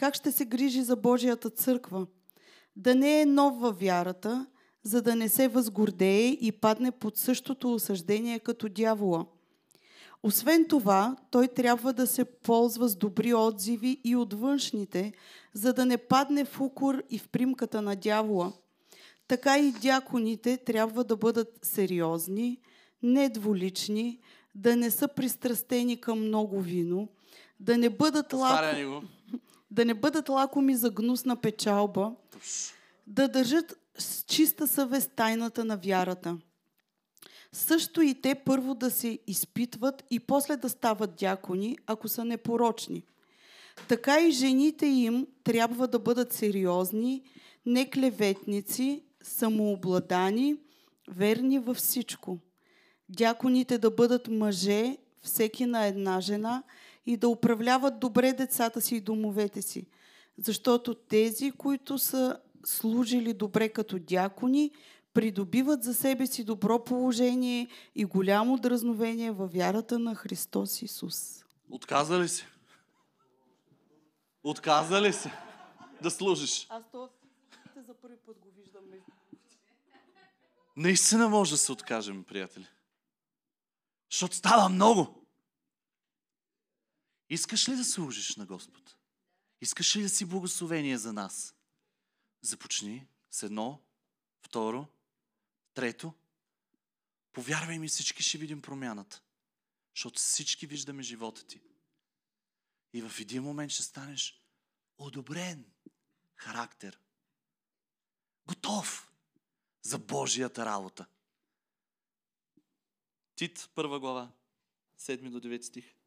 как 0.00 0.14
ще 0.14 0.32
се 0.32 0.44
грижи 0.44 0.82
за 0.82 0.96
Божията 0.96 1.50
църква? 1.50 2.06
Да 2.76 2.94
не 2.94 3.20
е 3.20 3.26
нов 3.26 3.60
във 3.60 3.80
вярата, 3.80 4.46
за 4.82 5.02
да 5.02 5.16
не 5.16 5.28
се 5.28 5.48
възгордее 5.48 6.26
и 6.26 6.52
падне 6.52 6.90
под 6.90 7.16
същото 7.16 7.74
осъждение 7.74 8.38
като 8.38 8.68
дявола. 8.68 9.26
Освен 10.22 10.66
това, 10.68 11.16
той 11.30 11.48
трябва 11.48 11.92
да 11.92 12.06
се 12.06 12.24
ползва 12.24 12.88
с 12.88 12.96
добри 12.96 13.34
отзиви 13.34 14.00
и 14.04 14.16
от 14.16 14.34
външните, 14.34 15.12
за 15.54 15.72
да 15.72 15.86
не 15.86 15.96
падне 15.96 16.44
в 16.44 16.60
укор 16.60 17.02
и 17.10 17.18
в 17.18 17.28
примката 17.28 17.82
на 17.82 17.96
дявола. 17.96 18.52
Така 19.28 19.58
и 19.58 19.72
дяконите 19.72 20.56
трябва 20.56 21.04
да 21.04 21.16
бъдат 21.16 21.58
сериозни, 21.62 22.58
недволични, 23.02 24.20
да 24.54 24.76
не 24.76 24.90
са 24.90 25.08
пристрастени 25.08 26.00
към 26.00 26.20
много 26.20 26.60
вино, 26.60 27.08
да 27.60 27.78
не 27.78 27.90
бъдат, 27.90 28.32
лако. 28.32 29.02
Да 29.70 29.84
не 29.84 29.94
бъдат 29.94 30.28
лакоми 30.28 30.76
за 30.76 30.90
гнусна 30.90 31.36
печалба, 31.36 32.12
да 33.06 33.28
държат 33.28 33.78
с 33.98 34.24
чиста 34.24 34.66
съвест 34.66 35.10
тайната 35.16 35.64
на 35.64 35.76
вярата. 35.76 36.38
Също 37.52 38.02
и 38.02 38.20
те 38.20 38.34
първо 38.34 38.74
да 38.74 38.90
се 38.90 39.18
изпитват 39.26 40.04
и 40.10 40.20
после 40.20 40.56
да 40.56 40.68
стават 40.68 41.14
дякони, 41.16 41.78
ако 41.86 42.08
са 42.08 42.24
непорочни. 42.24 43.04
Така 43.88 44.20
и 44.20 44.30
жените 44.30 44.86
им 44.86 45.26
трябва 45.44 45.88
да 45.88 45.98
бъдат 45.98 46.32
сериозни, 46.32 47.22
неклеветници, 47.66 49.02
самообладани, 49.22 50.56
верни 51.08 51.58
във 51.58 51.76
всичко. 51.76 52.38
Дяконите 53.08 53.78
да 53.78 53.90
бъдат 53.90 54.28
мъже, 54.28 54.96
всеки 55.22 55.66
на 55.66 55.86
една 55.86 56.20
жена, 56.20 56.62
и 57.06 57.16
да 57.16 57.28
управляват 57.28 58.00
добре 58.00 58.32
децата 58.32 58.80
си 58.80 58.96
и 58.96 59.00
домовете 59.00 59.62
си. 59.62 59.86
Защото 60.38 60.94
тези, 60.94 61.50
които 61.50 61.98
са 61.98 62.38
служили 62.64 63.32
добре 63.32 63.68
като 63.68 63.98
дякони, 63.98 64.70
придобиват 65.14 65.82
за 65.82 65.94
себе 65.94 66.26
си 66.26 66.44
добро 66.44 66.84
положение 66.84 67.68
и 67.94 68.04
голямо 68.04 68.58
дразновение 68.58 69.30
във 69.30 69.52
вярата 69.52 69.98
на 69.98 70.14
Христос 70.14 70.82
Исус. 70.82 71.44
Отказа 71.70 72.20
ли 72.20 72.28
се? 72.28 72.46
Отказа 74.42 75.02
ли 75.02 75.12
се 75.12 75.32
да 76.02 76.10
служиш? 76.10 76.66
Аз 76.70 76.82
то 76.92 77.08
за 77.86 77.94
първи 77.94 78.16
път 78.26 78.38
го 78.38 78.48
виждам 78.56 78.82
Наистина 80.76 81.28
може 81.28 81.50
да 81.50 81.56
се 81.58 81.72
откажем, 81.72 82.24
приятели. 82.24 82.66
Защото 84.10 84.36
става 84.36 84.68
много. 84.68 85.24
Искаш 87.30 87.68
ли 87.68 87.76
да 87.76 87.84
служиш 87.84 88.36
на 88.36 88.46
Господ? 88.46 88.96
Искаш 89.60 89.96
ли 89.96 90.02
да 90.02 90.08
си 90.08 90.24
благословение 90.24 90.98
за 90.98 91.12
нас? 91.12 91.54
Започни 92.42 93.06
с 93.30 93.42
едно, 93.42 93.82
второ, 94.42 94.86
трето. 95.74 96.14
Повярвай 97.32 97.78
ми, 97.78 97.88
всички 97.88 98.22
ще 98.22 98.38
видим 98.38 98.62
промяната. 98.62 99.22
Защото 99.94 100.20
всички 100.20 100.66
виждаме 100.66 101.02
живота 101.02 101.46
ти. 101.46 101.60
И 102.92 103.02
в 103.02 103.20
един 103.20 103.42
момент 103.42 103.72
ще 103.72 103.82
станеш 103.82 104.42
одобрен 104.98 105.64
характер. 106.34 107.00
Готов 108.46 109.12
за 109.82 109.98
Божията 109.98 110.64
работа. 110.64 111.06
Тит, 113.34 113.70
първа 113.74 114.00
глава, 114.00 114.32
7 114.98 115.30
до 115.30 115.40
9 115.40 115.62
стих. 115.62 115.99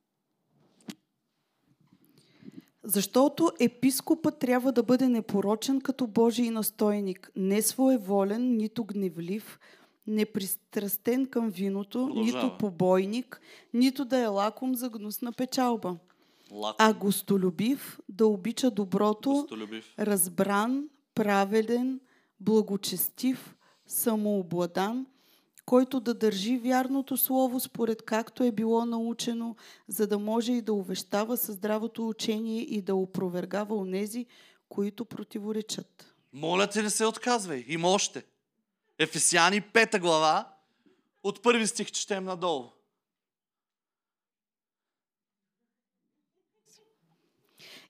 Защото 2.83 3.51
епископът 3.59 4.39
трябва 4.39 4.71
да 4.71 4.83
бъде 4.83 5.09
непорочен 5.09 5.81
като 5.81 6.07
Божий 6.07 6.49
настойник, 6.49 7.31
не 7.35 7.61
своеволен, 7.61 8.57
нито 8.57 8.83
гневлив, 8.83 9.59
непристрастен 10.07 11.25
към 11.25 11.49
виното, 11.49 12.05
Продължава. 12.07 12.43
нито 12.43 12.57
побойник, 12.57 13.41
нито 13.73 14.05
да 14.05 14.19
е 14.19 14.27
лаком 14.27 14.75
за 14.75 14.89
гнусна 14.89 15.31
печалба, 15.31 15.97
Лако, 16.51 16.75
а 16.79 16.93
гостолюбив, 16.93 17.99
да 18.09 18.27
обича 18.27 18.71
доброто, 18.71 19.29
гостолюбив. 19.29 19.93
разбран, 19.99 20.89
праведен, 21.15 21.99
благочестив, 22.39 23.55
самообладан, 23.87 25.05
който 25.65 25.99
да 25.99 26.13
държи 26.13 26.57
вярното 26.57 27.17
слово 27.17 27.59
според 27.59 28.05
както 28.05 28.43
е 28.43 28.51
било 28.51 28.85
научено, 28.85 29.55
за 29.87 30.07
да 30.07 30.19
може 30.19 30.51
и 30.51 30.61
да 30.61 30.73
увещава 30.73 31.37
със 31.37 31.55
здравото 31.55 32.07
учение 32.07 32.61
и 32.61 32.81
да 32.81 32.95
опровергава 32.95 33.75
онези, 33.75 34.25
които 34.69 35.05
противоречат. 35.05 36.15
Моля 36.33 36.69
те, 36.69 36.83
не 36.83 36.89
се 36.89 37.05
отказвай. 37.05 37.65
Има 37.67 37.89
още. 37.89 38.25
Ефесяни, 38.99 39.61
пета 39.61 39.99
глава, 39.99 40.53
от 41.23 41.43
първи 41.43 41.67
стих 41.67 41.91
четем 41.91 42.23
надолу. 42.23 42.69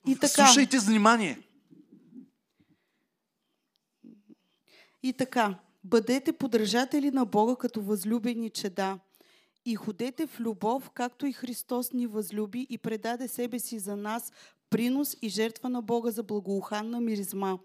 И 0.07 0.15
така, 0.15 0.45
Слушайте 0.45 0.79
внимание. 0.79 1.39
и 5.03 5.13
така, 5.13 5.59
бъдете 5.83 6.33
подражатели 6.33 7.11
на 7.11 7.25
Бога 7.25 7.55
като 7.55 7.81
възлюбени 7.81 8.49
чеда 8.49 8.99
и 9.65 9.75
ходете 9.75 10.27
в 10.27 10.39
любов, 10.39 10.89
както 10.89 11.25
и 11.25 11.33
Христос 11.33 11.93
ни 11.93 12.07
възлюби 12.07 12.67
и 12.69 12.77
предаде 12.77 13.27
себе 13.27 13.59
си 13.59 13.79
за 13.79 13.95
нас 13.95 14.31
принос 14.69 15.17
и 15.21 15.29
жертва 15.29 15.69
на 15.69 15.81
Бога 15.81 16.11
за 16.11 16.23
благоуханна 16.23 17.01
миризма. 17.01 17.57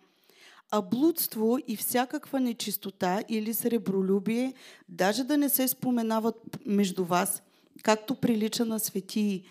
А 0.71 0.83
блудство 0.83 1.59
и 1.67 1.77
всякаква 1.77 2.41
нечистота 2.41 3.23
или 3.29 3.55
сребролюбие, 3.55 4.55
даже 4.89 5.25
да 5.25 5.37
не 5.37 5.49
се 5.49 5.69
споменават 5.69 6.59
между 6.67 7.05
вас, 7.05 7.43
както 7.83 8.15
прилича 8.15 8.65
на 8.65 8.79
светии, 8.79 9.45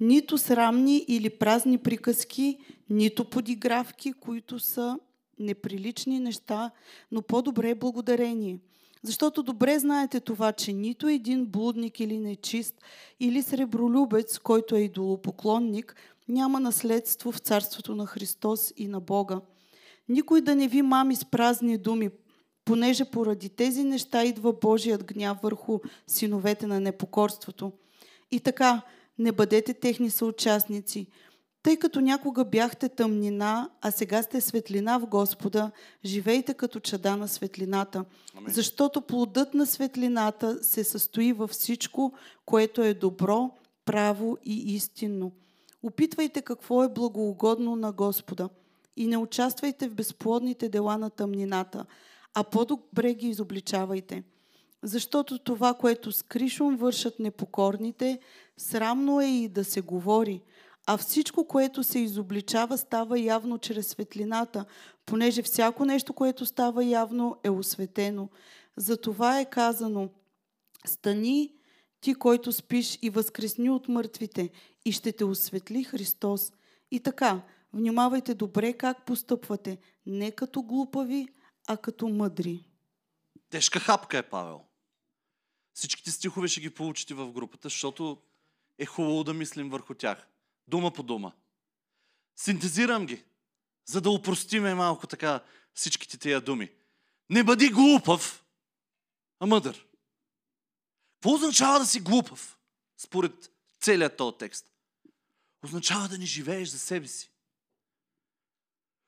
нито 0.00 0.38
срамни 0.38 1.04
или 1.08 1.30
празни 1.30 1.78
приказки, 1.78 2.58
нито 2.90 3.24
подигравки, 3.24 4.12
които 4.12 4.58
са 4.58 4.98
неприлични 5.38 6.20
неща, 6.20 6.70
но 7.12 7.22
по-добре 7.22 7.74
благодарение. 7.74 8.58
Защото 9.02 9.42
добре 9.42 9.78
знаете 9.78 10.20
това, 10.20 10.52
че 10.52 10.72
нито 10.72 11.08
един 11.08 11.46
блудник 11.46 12.00
или 12.00 12.18
нечист, 12.18 12.74
или 13.20 13.42
сребролюбец, 13.42 14.38
който 14.38 14.76
е 14.76 14.80
идолопоклонник, 14.80 15.96
няма 16.28 16.60
наследство 16.60 17.32
в 17.32 17.38
Царството 17.38 17.94
на 17.94 18.06
Христос 18.06 18.72
и 18.76 18.88
на 18.88 19.00
Бога. 19.00 19.40
Никой 20.08 20.40
да 20.40 20.56
не 20.56 20.68
ви 20.68 20.82
мами 20.82 21.16
с 21.16 21.24
празни 21.24 21.78
думи, 21.78 22.10
понеже 22.64 23.04
поради 23.04 23.48
тези 23.48 23.84
неща 23.84 24.24
идва 24.24 24.52
Божият 24.52 25.04
гняв 25.04 25.38
върху 25.42 25.78
синовете 26.06 26.66
на 26.66 26.80
непокорството. 26.80 27.72
И 28.30 28.40
така, 28.40 28.82
не 29.18 29.32
бъдете 29.32 29.74
техни 29.74 30.10
съучастници, 30.10 31.06
тъй 31.62 31.76
като 31.76 32.00
някога 32.00 32.44
бяхте 32.44 32.88
тъмнина, 32.88 33.70
а 33.80 33.90
сега 33.90 34.22
сте 34.22 34.40
светлина 34.40 34.98
в 34.98 35.06
Господа, 35.06 35.70
живейте 36.04 36.54
като 36.54 36.80
чада 36.80 37.16
на 37.16 37.28
светлината. 37.28 38.04
Амин. 38.36 38.52
Защото 38.52 39.00
плодът 39.00 39.54
на 39.54 39.66
светлината 39.66 40.64
се 40.64 40.84
състои 40.84 41.32
във 41.32 41.50
всичко, 41.50 42.12
което 42.46 42.82
е 42.82 42.94
добро, 42.94 43.50
право 43.84 44.38
и 44.44 44.74
истинно. 44.74 45.32
Опитвайте 45.82 46.42
какво 46.42 46.84
е 46.84 46.88
благоугодно 46.88 47.76
на 47.76 47.92
Господа 47.92 48.48
и 48.96 49.06
не 49.06 49.16
участвайте 49.16 49.88
в 49.88 49.94
безплодните 49.94 50.68
дела 50.68 50.98
на 50.98 51.10
тъмнината, 51.10 51.84
а 52.34 52.44
по-добре 52.44 53.14
ги 53.14 53.28
изобличавайте. 53.28 54.22
Защото 54.82 55.38
това, 55.38 55.74
което 55.74 56.12
с 56.12 56.22
кришом 56.22 56.76
вършат 56.76 57.18
непокорните, 57.18 58.18
срамно 58.56 59.20
е 59.20 59.26
и 59.26 59.48
да 59.48 59.64
се 59.64 59.80
говори, 59.80 60.42
а 60.86 60.96
всичко, 60.96 61.48
което 61.48 61.84
се 61.84 61.98
изобличава, 61.98 62.78
става 62.78 63.20
явно 63.20 63.58
чрез 63.58 63.88
светлината, 63.88 64.64
понеже 65.06 65.42
всяко 65.42 65.84
нещо, 65.84 66.12
което 66.12 66.46
става 66.46 66.84
явно, 66.84 67.36
е 67.44 67.50
осветено. 67.50 68.28
Затова 68.76 69.40
е 69.40 69.50
казано, 69.50 70.10
стани 70.86 71.54
ти, 72.00 72.14
който 72.14 72.52
спиш 72.52 72.98
и 73.02 73.10
възкресни 73.10 73.70
от 73.70 73.88
мъртвите, 73.88 74.50
и 74.84 74.92
ще 74.92 75.12
те 75.12 75.24
осветли 75.24 75.84
Христос. 75.84 76.52
И 76.90 77.00
така, 77.00 77.42
внимавайте 77.72 78.34
добре 78.34 78.72
как 78.72 79.06
постъпвате, 79.06 79.78
не 80.06 80.30
като 80.30 80.62
глупави, 80.62 81.28
а 81.68 81.76
като 81.76 82.08
мъдри. 82.08 82.64
Тежка 83.50 83.80
хапка 83.80 84.18
е 84.18 84.22
Павел. 84.22 84.60
Всичките 85.74 86.10
стихове 86.10 86.48
ще 86.48 86.60
ги 86.60 86.70
получите 86.70 87.14
в 87.14 87.32
групата, 87.32 87.68
защото 87.68 88.18
е 88.78 88.86
хубаво 88.86 89.24
да 89.24 89.34
мислим 89.34 89.70
върху 89.70 89.94
тях. 89.94 90.28
Дума 90.72 90.90
по 90.90 91.02
дума. 91.02 91.32
Синтезирам 92.36 93.06
ги, 93.06 93.24
за 93.84 94.00
да 94.00 94.10
упростиме 94.10 94.74
малко 94.74 95.06
така 95.06 95.40
всичките 95.74 96.18
тия 96.18 96.40
думи. 96.40 96.70
Не 97.30 97.44
бъди 97.44 97.68
глупав, 97.68 98.44
а 99.40 99.46
мъдър. 99.46 99.86
Какво 101.14 101.34
означава 101.34 101.78
да 101.78 101.86
си 101.86 102.00
глупав? 102.00 102.58
Според 102.96 103.52
целият 103.80 104.16
този 104.16 104.36
текст. 104.38 104.66
Означава 105.64 106.08
да 106.08 106.18
не 106.18 106.26
живееш 106.26 106.68
за 106.68 106.78
себе 106.78 107.08
си. 107.08 107.30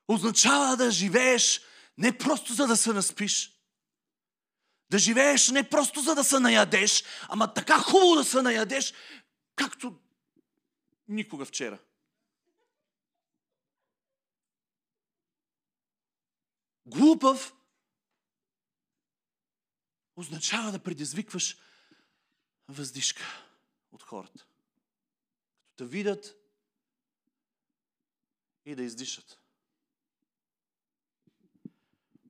Означава 0.07 0.77
да 0.77 0.91
живееш 0.91 1.61
не 1.97 2.17
просто 2.17 2.53
за 2.53 2.67
да 2.67 2.77
се 2.77 2.93
наспиш. 2.93 3.51
Да 4.89 4.99
живееш 4.99 5.49
не 5.49 5.69
просто 5.69 6.01
за 6.01 6.15
да 6.15 6.23
се 6.23 6.39
наядеш, 6.39 7.03
ама 7.27 7.53
така 7.53 7.79
хубаво 7.79 8.15
да 8.15 8.23
се 8.23 8.41
наядеш, 8.41 8.93
както 9.55 10.04
никога 11.07 11.45
вчера. 11.45 11.79
Глупав 16.85 17.55
означава 20.15 20.71
да 20.71 20.83
предизвикваш 20.83 21.57
въздишка 22.67 23.23
от 23.91 24.03
хората. 24.03 24.47
Като 25.69 25.83
да 25.83 25.89
видят 25.89 26.35
и 28.65 28.75
да 28.75 28.83
издишат. 28.83 29.41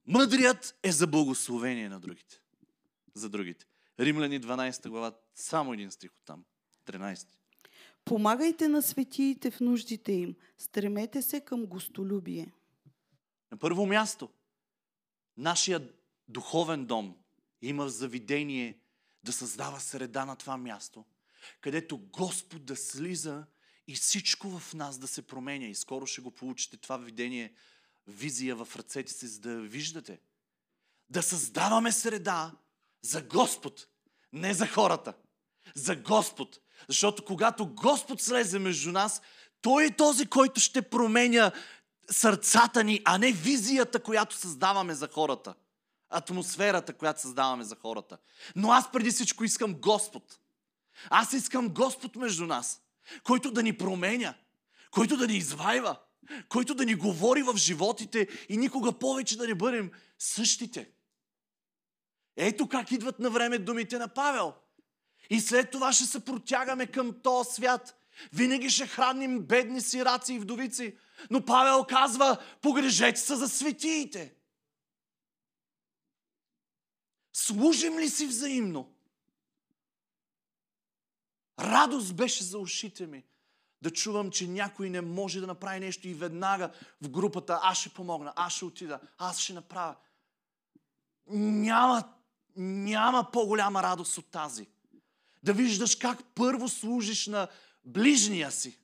Мъдрият 0.07 0.79
е 0.83 0.91
за 0.91 1.07
благословение 1.07 1.89
на 1.89 1.99
другите. 1.99 2.41
За 3.13 3.29
другите. 3.29 3.65
Римляни 3.99 4.41
12 4.41 4.89
глава, 4.89 5.19
само 5.35 5.73
един 5.73 5.91
стих 5.91 6.11
от 6.15 6.25
там. 6.25 6.45
13. 6.85 7.27
Помагайте 8.05 8.67
на 8.67 8.81
светиите 8.81 9.51
в 9.51 9.59
нуждите 9.59 10.11
им. 10.11 10.35
Стремете 10.57 11.21
се 11.21 11.41
към 11.41 11.65
гостолюбие. 11.65 12.53
На 13.51 13.57
първо 13.57 13.85
място, 13.85 14.29
нашия 15.37 15.89
духовен 16.27 16.85
дом 16.85 17.15
има 17.61 17.89
завидение 17.89 18.79
да 19.23 19.31
създава 19.31 19.79
среда 19.79 20.25
на 20.25 20.35
това 20.35 20.57
място, 20.57 21.05
където 21.61 21.97
Господ 21.97 22.65
да 22.65 22.75
слиза 22.75 23.45
и 23.87 23.95
всичко 23.95 24.59
в 24.59 24.73
нас 24.73 24.97
да 24.97 25.07
се 25.07 25.21
променя. 25.21 25.65
И 25.65 25.75
скоро 25.75 26.07
ще 26.07 26.21
го 26.21 26.31
получите 26.31 26.77
това 26.77 26.97
видение, 26.97 27.53
визия 28.07 28.55
в 28.55 28.75
ръцете 28.75 29.13
си, 29.13 29.27
за 29.27 29.39
да 29.39 29.61
виждате. 29.61 30.19
Да 31.09 31.23
създаваме 31.23 31.91
среда 31.91 32.51
за 33.01 33.21
Господ, 33.21 33.87
не 34.33 34.53
за 34.53 34.67
хората. 34.67 35.13
За 35.75 35.95
Господ. 35.95 36.59
Защото 36.87 37.25
когато 37.25 37.65
Господ 37.65 38.21
слезе 38.21 38.59
между 38.59 38.91
нас, 38.91 39.21
Той 39.61 39.85
е 39.85 39.95
този, 39.95 40.25
който 40.25 40.59
ще 40.59 40.81
променя 40.81 41.51
сърцата 42.11 42.83
ни, 42.83 43.01
а 43.05 43.17
не 43.17 43.31
визията, 43.31 43.99
която 43.99 44.35
създаваме 44.35 44.93
за 44.95 45.07
хората. 45.07 45.55
Атмосферата, 46.09 46.93
която 46.93 47.21
създаваме 47.21 47.63
за 47.63 47.75
хората. 47.75 48.17
Но 48.55 48.71
аз 48.71 48.91
преди 48.91 49.11
всичко 49.11 49.43
искам 49.43 49.73
Господ. 49.73 50.39
Аз 51.09 51.33
искам 51.33 51.69
Господ 51.69 52.15
между 52.15 52.45
нас, 52.45 52.81
който 53.23 53.51
да 53.51 53.63
ни 53.63 53.77
променя, 53.77 54.33
който 54.91 55.17
да 55.17 55.27
ни 55.27 55.37
извайва, 55.37 55.99
който 56.49 56.75
да 56.75 56.85
ни 56.85 56.95
говори 56.95 57.43
в 57.43 57.57
животите 57.57 58.27
и 58.49 58.57
никога 58.57 58.99
повече 58.99 59.37
да 59.37 59.47
не 59.47 59.55
бъдем 59.55 59.91
същите. 60.19 60.89
Ето 62.37 62.67
как 62.67 62.91
идват 62.91 63.19
на 63.19 63.29
време 63.29 63.57
думите 63.57 63.97
на 63.97 64.07
Павел. 64.07 64.53
И 65.29 65.39
след 65.39 65.71
това 65.71 65.93
ще 65.93 66.05
се 66.05 66.25
протягаме 66.25 66.87
към 66.87 67.21
този 67.21 67.51
свят. 67.51 67.95
Винаги 68.33 68.69
ще 68.69 68.87
храним 68.87 69.39
бедни 69.39 69.81
сираци 69.81 70.33
и 70.33 70.39
вдовици. 70.39 70.97
Но 71.29 71.45
Павел 71.45 71.85
казва, 71.89 72.37
погрежете 72.61 73.19
се 73.19 73.35
за 73.35 73.49
светиите. 73.49 74.35
Служим 77.33 77.99
ли 77.99 78.09
си 78.09 78.27
взаимно? 78.27 78.95
Радост 81.59 82.15
беше 82.15 82.43
за 82.43 82.59
ушите 82.59 83.07
ми 83.07 83.23
да 83.81 83.91
чувам, 83.91 84.31
че 84.31 84.47
някой 84.47 84.89
не 84.89 85.01
може 85.01 85.39
да 85.39 85.47
направи 85.47 85.79
нещо 85.79 86.07
и 86.07 86.13
веднага 86.13 86.71
в 87.01 87.09
групата 87.09 87.59
аз 87.63 87.77
ще 87.77 87.89
помогна, 87.89 88.33
аз 88.35 88.53
ще 88.53 88.65
отида, 88.65 88.99
аз 89.17 89.39
ще 89.39 89.53
направя. 89.53 89.95
Няма, 91.27 92.13
няма 92.55 93.31
по-голяма 93.33 93.83
радост 93.83 94.17
от 94.17 94.31
тази. 94.31 94.67
Да 95.45 95.53
виждаш 95.53 95.95
как 95.95 96.23
първо 96.35 96.69
служиш 96.69 97.27
на 97.27 97.47
ближния 97.83 98.51
си, 98.51 98.79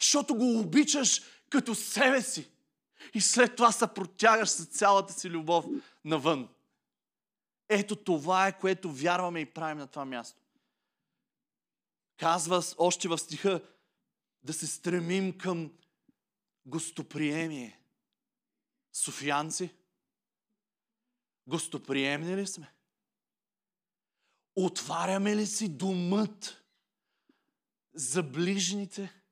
защото 0.00 0.34
го 0.34 0.58
обичаш 0.60 1.22
като 1.50 1.74
себе 1.74 2.22
си. 2.22 2.48
И 3.14 3.20
след 3.20 3.56
това 3.56 3.72
се 3.72 3.86
протягаш 3.86 4.48
с 4.48 4.64
цялата 4.64 5.12
си 5.12 5.30
любов 5.30 5.66
навън. 6.04 6.48
Ето 7.68 7.96
това 7.96 8.46
е, 8.46 8.58
което 8.58 8.92
вярваме 8.92 9.40
и 9.40 9.46
правим 9.46 9.78
на 9.78 9.86
това 9.86 10.04
място. 10.04 10.40
Казва 12.16 12.62
още 12.78 13.08
в 13.08 13.18
стиха 13.18 13.62
да 14.42 14.52
се 14.52 14.66
стремим 14.66 15.38
към 15.38 15.72
гостоприемие. 16.66 17.80
Софиянци, 18.92 19.70
гостоприемни 21.46 22.36
ли 22.36 22.46
сме? 22.46 22.72
Отваряме 24.56 25.36
ли 25.36 25.46
си 25.46 25.68
думът 25.68 26.64
за 27.94 28.22
ближните, 28.22 29.22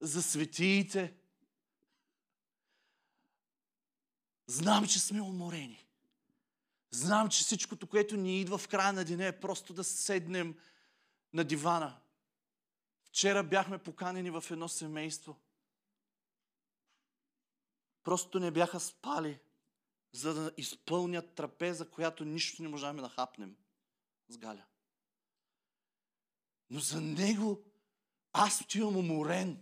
за 0.00 0.22
светиите? 0.22 1.14
Знам, 4.46 4.86
че 4.86 4.98
сме 4.98 5.22
уморени. 5.22 5.86
Знам, 6.90 7.28
че 7.28 7.44
всичкото, 7.44 7.86
което 7.86 8.16
ни 8.16 8.40
идва 8.40 8.58
в 8.58 8.68
края 8.68 8.92
на 8.92 9.04
деня 9.04 9.26
е 9.26 9.40
просто 9.40 9.74
да 9.74 9.84
седнем 9.84 10.58
на 11.32 11.44
дивана. 11.44 12.00
Вчера 13.04 13.44
бяхме 13.44 13.78
поканени 13.78 14.30
в 14.30 14.44
едно 14.50 14.68
семейство. 14.68 15.40
Просто 18.02 18.40
не 18.40 18.50
бяха 18.50 18.80
спали, 18.80 19.40
за 20.12 20.34
да 20.34 20.52
изпълнят 20.56 21.34
трапеза, 21.34 21.90
която 21.90 22.24
нищо 22.24 22.62
не 22.62 22.68
можахме 22.68 23.02
да 23.02 23.08
хапнем 23.08 23.56
с 24.28 24.38
Галя. 24.38 24.64
Но 26.70 26.80
за 26.80 27.00
него 27.00 27.62
аз 28.32 28.60
отивам 28.60 28.96
уморен 28.96 29.58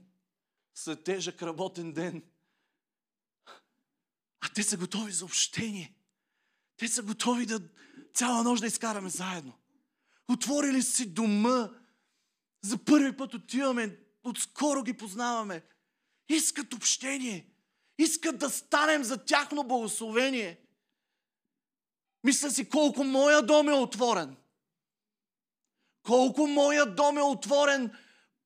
след 0.75 1.05
тежък 1.05 1.43
работен 1.43 1.93
ден. 1.93 2.23
А 4.41 4.49
те 4.55 4.63
са 4.63 4.77
готови 4.77 5.13
за 5.13 5.25
общение. 5.25 5.95
Те 6.77 6.89
са 6.89 7.03
готови 7.03 7.47
да 7.47 7.61
цяла 8.15 8.43
нощ 8.43 8.61
да 8.61 8.67
изкараме 8.67 9.11
заедно. 9.11 9.59
Отворили 10.29 10.83
си 10.83 11.15
дома. 11.15 11.71
За 12.63 12.85
първи 12.85 13.17
път 13.17 13.35
отиваме. 13.35 13.99
Отскоро 14.23 14.83
ги 14.83 14.97
познаваме. 14.97 15.63
Искат 16.29 16.75
общение. 16.75 17.55
Искат 17.99 18.39
да 18.39 18.51
станем 18.51 19.05
за 19.05 19.25
тяхно 19.25 19.65
благословение. 19.65 20.61
Мисля 22.25 22.51
си 22.51 22.69
колко 22.69 23.05
моя 23.05 23.43
дом 23.43 23.69
е 23.69 23.73
отворен. 23.73 24.37
Колко 26.03 26.47
моя 26.47 26.95
дом 26.95 27.19
е 27.19 27.23
отворен 27.23 27.97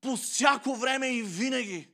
по 0.01 0.17
всяко 0.17 0.75
време 0.75 1.07
и 1.07 1.23
винаги. 1.23 1.89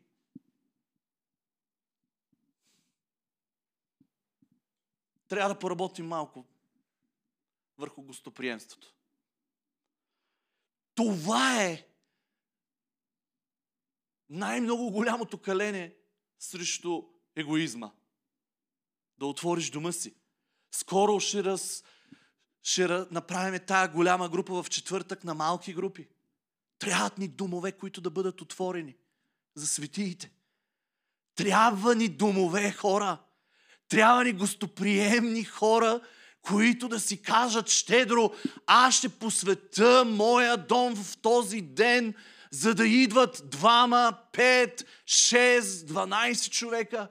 Трябва 5.28 5.54
да 5.54 5.60
поработим 5.60 6.08
малко 6.08 6.46
върху 7.78 8.02
гостоприемството. 8.02 8.96
Това 10.96 11.64
е 11.64 11.88
най-много 14.30 14.92
голямото 14.92 15.38
калене 15.38 15.96
срещу 16.40 17.04
егоизма. 17.36 17.92
Да 19.18 19.26
отвориш 19.26 19.70
дома 19.70 19.92
си. 19.92 20.16
Скоро 20.72 21.20
ще, 21.20 21.44
раз, 21.44 21.84
ще 22.64 23.06
направим 23.12 23.60
тая 23.68 23.88
голяма 23.88 24.30
група 24.30 24.64
в 24.64 24.70
четвъртък 24.70 25.24
на 25.24 25.34
малки 25.34 25.74
групи. 25.74 26.08
Трябват 26.80 27.18
ни 27.18 27.28
домове, 27.28 27.72
които 27.72 28.02
да 28.02 28.10
бъдат 28.10 28.42
отворени 28.42 28.96
за 29.56 29.68
светиите. 29.68 30.32
Трябва 31.36 31.96
ни 31.96 32.08
домове, 32.10 32.72
хора. 32.72 33.18
Трябва 33.90 34.24
ни 34.24 34.34
гостоприемни 34.34 35.44
хора, 35.44 36.02
които 36.42 36.88
да 36.88 37.00
си 37.00 37.22
кажат 37.22 37.70
щедро, 37.70 38.32
аз 38.66 38.96
ще 38.96 39.10
посвета 39.10 40.06
моя 40.06 40.58
дом 40.58 40.96
в 40.96 41.18
този 41.18 41.62
ден, 41.62 42.14
за 42.52 42.76
да 42.76 42.88
идват 42.88 43.42
двама, 43.46 44.18
пет, 44.34 44.86
шест, 45.06 45.88
дванайсет 45.88 46.54
човека. 46.54 47.08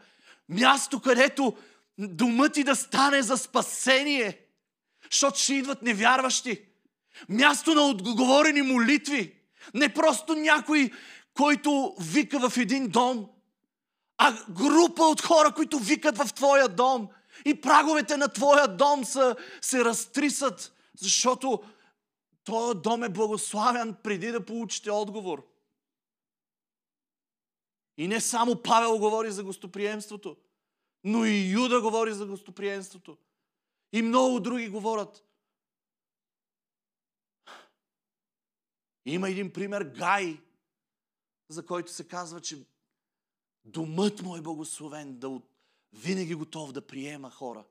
Място, 0.48 1.00
където 1.00 1.56
домът 1.98 2.52
ти 2.52 2.64
да 2.64 2.76
стане 2.76 3.22
за 3.22 3.36
спасение, 3.36 4.49
защото 5.10 5.38
ще 5.38 5.54
идват 5.54 5.82
невярващи. 5.82 6.64
Място 7.28 7.74
на 7.74 7.82
отговорени 7.82 8.62
молитви. 8.62 9.40
Не 9.74 9.94
просто 9.94 10.34
някой, 10.34 10.90
който 11.34 11.94
вика 12.00 12.50
в 12.50 12.56
един 12.56 12.88
дом, 12.88 13.28
а 14.18 14.44
група 14.50 15.02
от 15.02 15.20
хора, 15.20 15.52
които 15.54 15.78
викат 15.78 16.18
в 16.18 16.34
твоя 16.34 16.68
дом. 16.68 17.08
И 17.44 17.60
праговете 17.60 18.16
на 18.16 18.28
твоя 18.28 18.68
дом 18.68 19.04
са, 19.04 19.36
се 19.60 19.84
разтрисат, 19.84 20.72
защото 21.00 21.62
този 22.44 22.78
дом 22.78 23.04
е 23.04 23.08
благославен 23.08 23.96
преди 24.02 24.30
да 24.30 24.46
получите 24.46 24.90
отговор. 24.90 25.46
И 27.96 28.08
не 28.08 28.20
само 28.20 28.62
Павел 28.62 28.98
говори 28.98 29.30
за 29.30 29.44
гостоприемството, 29.44 30.36
но 31.04 31.24
и 31.24 31.50
Юда 31.50 31.80
говори 31.80 32.12
за 32.12 32.26
гостоприемството. 32.26 33.16
И 33.92 34.02
много 34.02 34.40
други 34.40 34.68
говорят. 34.68 35.24
Има 39.04 39.30
един 39.30 39.52
пример, 39.52 39.82
Гай, 39.82 40.42
за 41.48 41.66
който 41.66 41.92
се 41.92 42.08
казва, 42.08 42.40
че 42.40 42.66
домът 43.64 44.22
му 44.22 44.36
е 44.36 44.42
благословен, 44.42 45.18
да 45.18 45.40
винаги 45.92 46.34
готов 46.34 46.72
да 46.72 46.86
приема 46.86 47.30
хора. 47.30 47.66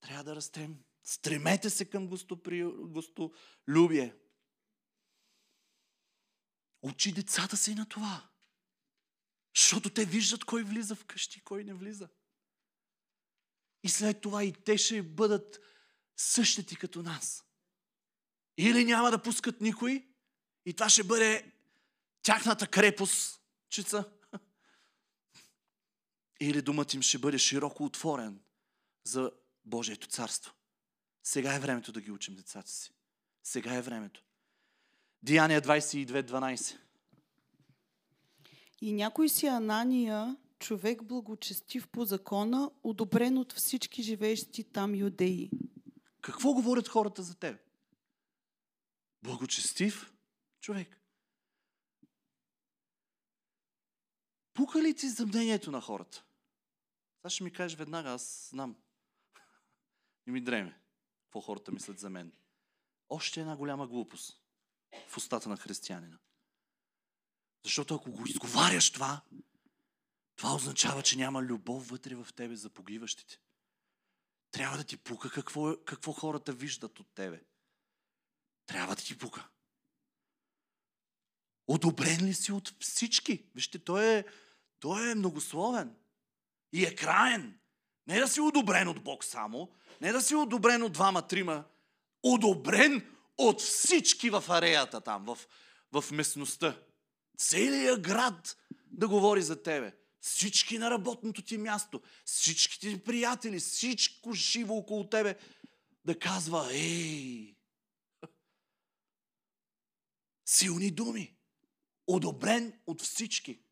Трябва 0.00 0.24
да 0.24 0.36
растем. 0.36 0.84
Стремете 1.04 1.70
се 1.70 1.90
към 1.90 2.08
гостопри... 2.08 2.64
гостолюбие. 2.64 4.16
Учи 6.82 7.12
децата 7.12 7.56
си 7.56 7.74
на 7.74 7.88
това. 7.88 8.28
Защото 9.56 9.90
те 9.90 10.04
виждат 10.04 10.44
кой 10.44 10.62
влиза 10.62 10.96
в 10.96 11.04
къщи, 11.04 11.40
кой 11.40 11.64
не 11.64 11.74
влиза. 11.74 12.08
И 13.82 13.88
след 13.88 14.20
това 14.20 14.44
и 14.44 14.52
те 14.52 14.78
ще 14.78 15.02
бъдат 15.02 15.60
същите 16.16 16.76
като 16.76 17.02
нас. 17.02 17.44
Или 18.56 18.84
няма 18.84 19.10
да 19.10 19.22
пускат 19.22 19.60
никой 19.60 20.06
и 20.66 20.74
това 20.74 20.88
ще 20.88 21.02
бъде 21.02 21.52
тяхната 22.22 22.66
крепост, 22.66 23.40
чица. 23.68 24.04
Или 26.40 26.62
думът 26.62 26.94
им 26.94 27.02
ще 27.02 27.18
бъде 27.18 27.38
широко 27.38 27.84
отворен 27.84 28.40
за 29.04 29.30
Божието 29.64 30.08
царство. 30.08 30.52
Сега 31.22 31.54
е 31.54 31.60
времето 31.60 31.92
да 31.92 32.00
ги 32.00 32.10
учим 32.10 32.34
децата 32.34 32.70
си. 32.70 32.92
Сега 33.42 33.74
е 33.74 33.82
времето. 33.82 34.24
Деяния 35.22 35.62
22.12. 35.62 36.76
И 38.80 38.92
някой 38.92 39.28
си 39.28 39.46
Анания, 39.46 40.36
човек 40.60 41.02
благочестив 41.02 41.88
по 41.88 42.04
закона, 42.04 42.70
одобрен 42.82 43.38
от 43.38 43.52
всички 43.52 44.02
живеещи 44.02 44.64
там 44.64 44.94
юдеи. 44.94 45.50
Какво 46.20 46.52
говорят 46.52 46.88
хората 46.88 47.22
за 47.22 47.34
теб? 47.34 47.60
Благочестив 49.22 50.12
човек. 50.60 51.00
Пука 54.54 54.82
ли 54.82 54.94
ти 54.94 55.08
за 55.08 55.26
мнението 55.26 55.70
на 55.70 55.80
хората? 55.80 56.24
Сега 57.16 57.30
ще 57.30 57.44
ми 57.44 57.52
кажеш 57.52 57.78
веднага, 57.78 58.10
аз 58.10 58.48
знам. 58.50 58.76
И 60.26 60.30
ми 60.30 60.40
дреме. 60.40 60.80
Какво 61.24 61.40
хората 61.40 61.72
мислят 61.72 61.98
за 61.98 62.10
мен. 62.10 62.32
Още 63.08 63.40
една 63.40 63.56
голяма 63.56 63.86
глупост 63.86 64.40
в 65.08 65.16
устата 65.16 65.48
на 65.48 65.56
християнина. 65.56 66.18
Защото 67.64 67.94
ако 67.94 68.12
го 68.12 68.26
изговаряш 68.26 68.92
това, 68.92 69.20
това 70.40 70.54
означава, 70.54 71.02
че 71.02 71.18
няма 71.18 71.42
любов 71.42 71.88
вътре 71.88 72.14
в 72.14 72.28
тебе 72.36 72.56
за 72.56 72.70
погиващите. 72.70 73.38
Трябва 74.50 74.76
да 74.76 74.84
ти 74.84 74.96
пука 74.96 75.30
какво, 75.30 75.76
какво 75.84 76.12
хората 76.12 76.52
виждат 76.52 77.00
от 77.00 77.06
тебе. 77.14 77.42
Трябва 78.66 78.96
да 78.96 79.02
ти 79.02 79.18
пука. 79.18 79.48
Одобрен 81.66 82.26
ли 82.26 82.34
си 82.34 82.52
от 82.52 82.74
всички? 82.80 83.44
Вижте, 83.54 83.78
той 83.78 84.06
е, 84.06 84.24
той 84.78 85.10
е 85.10 85.14
многословен 85.14 85.96
и 86.72 86.84
е 86.84 86.94
краен. 86.94 87.58
Не 88.06 88.20
да 88.20 88.28
си 88.28 88.40
одобрен 88.40 88.88
от 88.88 89.02
Бог 89.02 89.24
само, 89.24 89.72
не 90.00 90.12
да 90.12 90.22
си 90.22 90.34
одобрен 90.34 90.82
от 90.82 90.92
двама-трима, 90.92 91.64
одобрен 92.22 93.16
от 93.38 93.60
всички 93.60 94.30
в 94.30 94.44
ареята 94.48 95.00
там, 95.00 95.24
в, 95.24 95.38
в 96.00 96.10
местността. 96.10 96.82
Целият 97.38 98.02
град 98.02 98.56
да 98.86 99.08
говори 99.08 99.42
за 99.42 99.62
тебе. 99.62 99.99
Всички 100.20 100.78
на 100.78 100.90
работното 100.90 101.42
ти 101.42 101.58
място, 101.58 102.02
всичките 102.24 102.90
ти 102.90 103.04
приятели, 103.04 103.60
всичко 103.60 104.32
живо 104.32 104.74
около 104.74 105.08
тебе 105.08 105.38
да 106.04 106.18
казва, 106.18 106.68
ей, 106.72 107.56
силни 110.44 110.90
думи, 110.90 111.36
одобрен 112.06 112.80
от 112.86 113.02
всички. 113.02 113.62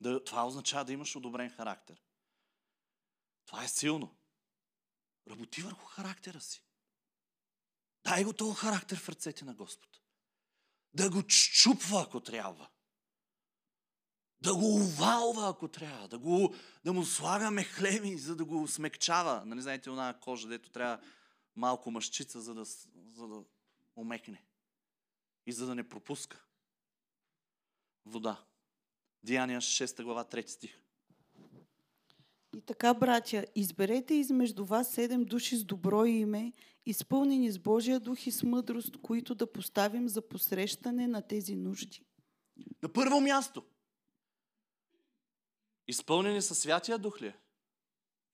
Да, 0.00 0.24
това 0.24 0.46
означава 0.46 0.84
да 0.84 0.92
имаш 0.92 1.16
одобрен 1.16 1.50
характер. 1.50 2.02
Това 3.46 3.64
е 3.64 3.68
силно. 3.68 4.16
Работи 5.30 5.62
върху 5.62 5.86
характера 5.86 6.40
си. 6.40 6.62
Дай 8.04 8.24
го 8.24 8.32
този 8.32 8.56
характер 8.56 8.98
в 9.00 9.08
ръцете 9.08 9.44
на 9.44 9.54
Господ. 9.54 10.00
Да 10.94 11.10
го 11.10 11.22
чупва, 11.26 12.02
ако 12.02 12.20
трябва. 12.20 12.68
Да 14.40 14.54
го 14.54 14.74
увалва, 14.74 15.48
ако 15.48 15.68
трябва. 15.68 16.08
Да, 16.08 16.18
го, 16.18 16.54
да 16.84 16.92
му 16.92 17.04
слага 17.04 17.50
мехлеми, 17.50 18.18
за 18.18 18.36
да 18.36 18.44
го 18.44 18.68
смекчава. 18.68 19.42
Нали 19.46 19.62
знаете, 19.62 19.90
една 19.90 20.14
кожа, 20.20 20.48
дето 20.48 20.70
трябва 20.70 20.98
малко 21.56 21.90
мъжчица, 21.90 22.40
за 22.40 22.54
да, 22.54 22.64
за 23.16 23.28
да 23.28 23.44
омекне. 23.96 24.42
И 25.46 25.52
за 25.52 25.66
да 25.66 25.74
не 25.74 25.88
пропуска. 25.88 26.44
Вода. 28.06 28.44
Деяния 29.22 29.60
6 29.60 30.02
глава 30.02 30.24
3 30.24 30.46
стих. 30.46 30.80
И 32.56 32.60
така, 32.60 32.94
братя, 32.94 33.46
изберете 33.54 34.14
измежду 34.14 34.64
вас 34.64 34.88
седем 34.88 35.24
души 35.24 35.56
с 35.56 35.64
добро 35.64 36.04
име, 36.04 36.52
изпълнени 36.86 37.50
с 37.50 37.58
Божия 37.58 38.00
дух 38.00 38.26
и 38.26 38.30
с 38.30 38.42
мъдрост, 38.42 38.96
които 39.02 39.34
да 39.34 39.52
поставим 39.52 40.08
за 40.08 40.28
посрещане 40.28 41.06
на 41.06 41.22
тези 41.22 41.56
нужди. 41.56 42.02
На 42.82 42.92
първо 42.92 43.20
място. 43.20 43.64
Изпълнени 45.88 46.42
със 46.42 46.58
Святия 46.58 46.98
Дух 46.98 47.20
ли? 47.20 47.34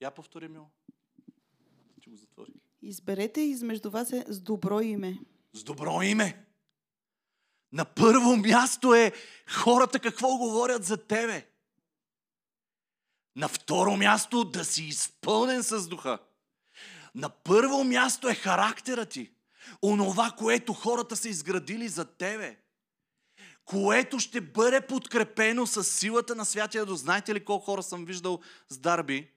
Я 0.01 0.11
повтори 0.11 0.49
ми. 0.49 0.59
Ти 2.03 2.11
го 2.11 2.17
затвори. 2.17 2.53
Изберете 2.83 3.41
измежду 3.41 3.91
вас 3.91 4.13
е 4.13 4.25
с 4.29 4.41
добро 4.41 4.81
име. 4.81 5.19
С 5.53 5.65
добро 5.65 6.03
име. 6.03 6.47
На 7.73 7.85
първо 7.85 8.37
място 8.37 8.95
е 8.95 9.13
хората 9.49 9.99
какво 10.01 10.37
говорят 10.37 10.85
за 10.85 10.97
тебе. 10.97 11.49
На 13.37 13.49
второ 13.49 13.97
място 13.97 14.45
да 14.45 14.65
си 14.65 14.85
изпълнен 14.85 15.63
с 15.63 15.89
духа. 15.89 16.19
На 17.15 17.29
първо 17.29 17.85
място 17.85 18.29
е 18.29 18.35
характера 18.35 19.07
ти. 19.07 19.33
Онова, 19.83 20.35
което 20.39 20.73
хората 20.73 21.17
са 21.17 21.29
изградили 21.29 21.89
за 21.89 22.05
тебе. 22.05 22.62
Което 23.65 24.19
ще 24.19 24.41
бъде 24.41 24.87
подкрепено 24.87 25.67
с 25.67 25.85
силата 25.85 26.35
на 26.35 26.45
Святия 26.45 26.87
Дух. 26.87 26.97
Знаете 26.97 27.35
ли 27.35 27.45
колко 27.45 27.65
хора 27.65 27.83
съм 27.83 28.05
виждал 28.05 28.41
с 28.69 28.79
дарби? 28.79 29.33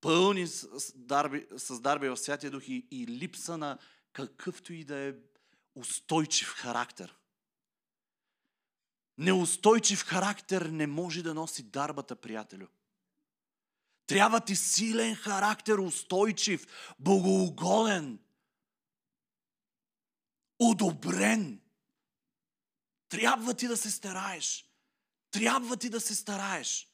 Пълни 0.00 0.46
с 0.46 0.92
дарби, 0.94 1.46
с 1.56 1.80
дарби 1.80 2.08
в 2.08 2.16
Святия 2.16 2.50
Дух 2.50 2.68
и, 2.68 2.86
и 2.90 3.06
липса 3.06 3.58
на 3.58 3.78
какъвто 4.12 4.72
и 4.72 4.84
да 4.84 4.96
е 4.96 5.14
устойчив 5.74 6.48
характер. 6.48 7.16
Неустойчив 9.18 10.04
характер 10.04 10.62
не 10.62 10.86
може 10.86 11.22
да 11.22 11.34
носи 11.34 11.62
дарбата, 11.62 12.16
приятелю. 12.16 12.66
Трябва 14.06 14.40
ти 14.40 14.56
силен 14.56 15.14
характер, 15.14 15.78
устойчив, 15.78 16.66
богоугоден, 16.98 18.18
одобрен. 20.58 21.61
Трябва 23.12 23.54
ти 23.54 23.68
да 23.68 23.76
се 23.76 23.90
стараеш. 23.90 24.66
Трябва 25.30 25.76
ти 25.76 25.90
да 25.90 26.00
се 26.00 26.14
стараеш. 26.14 26.88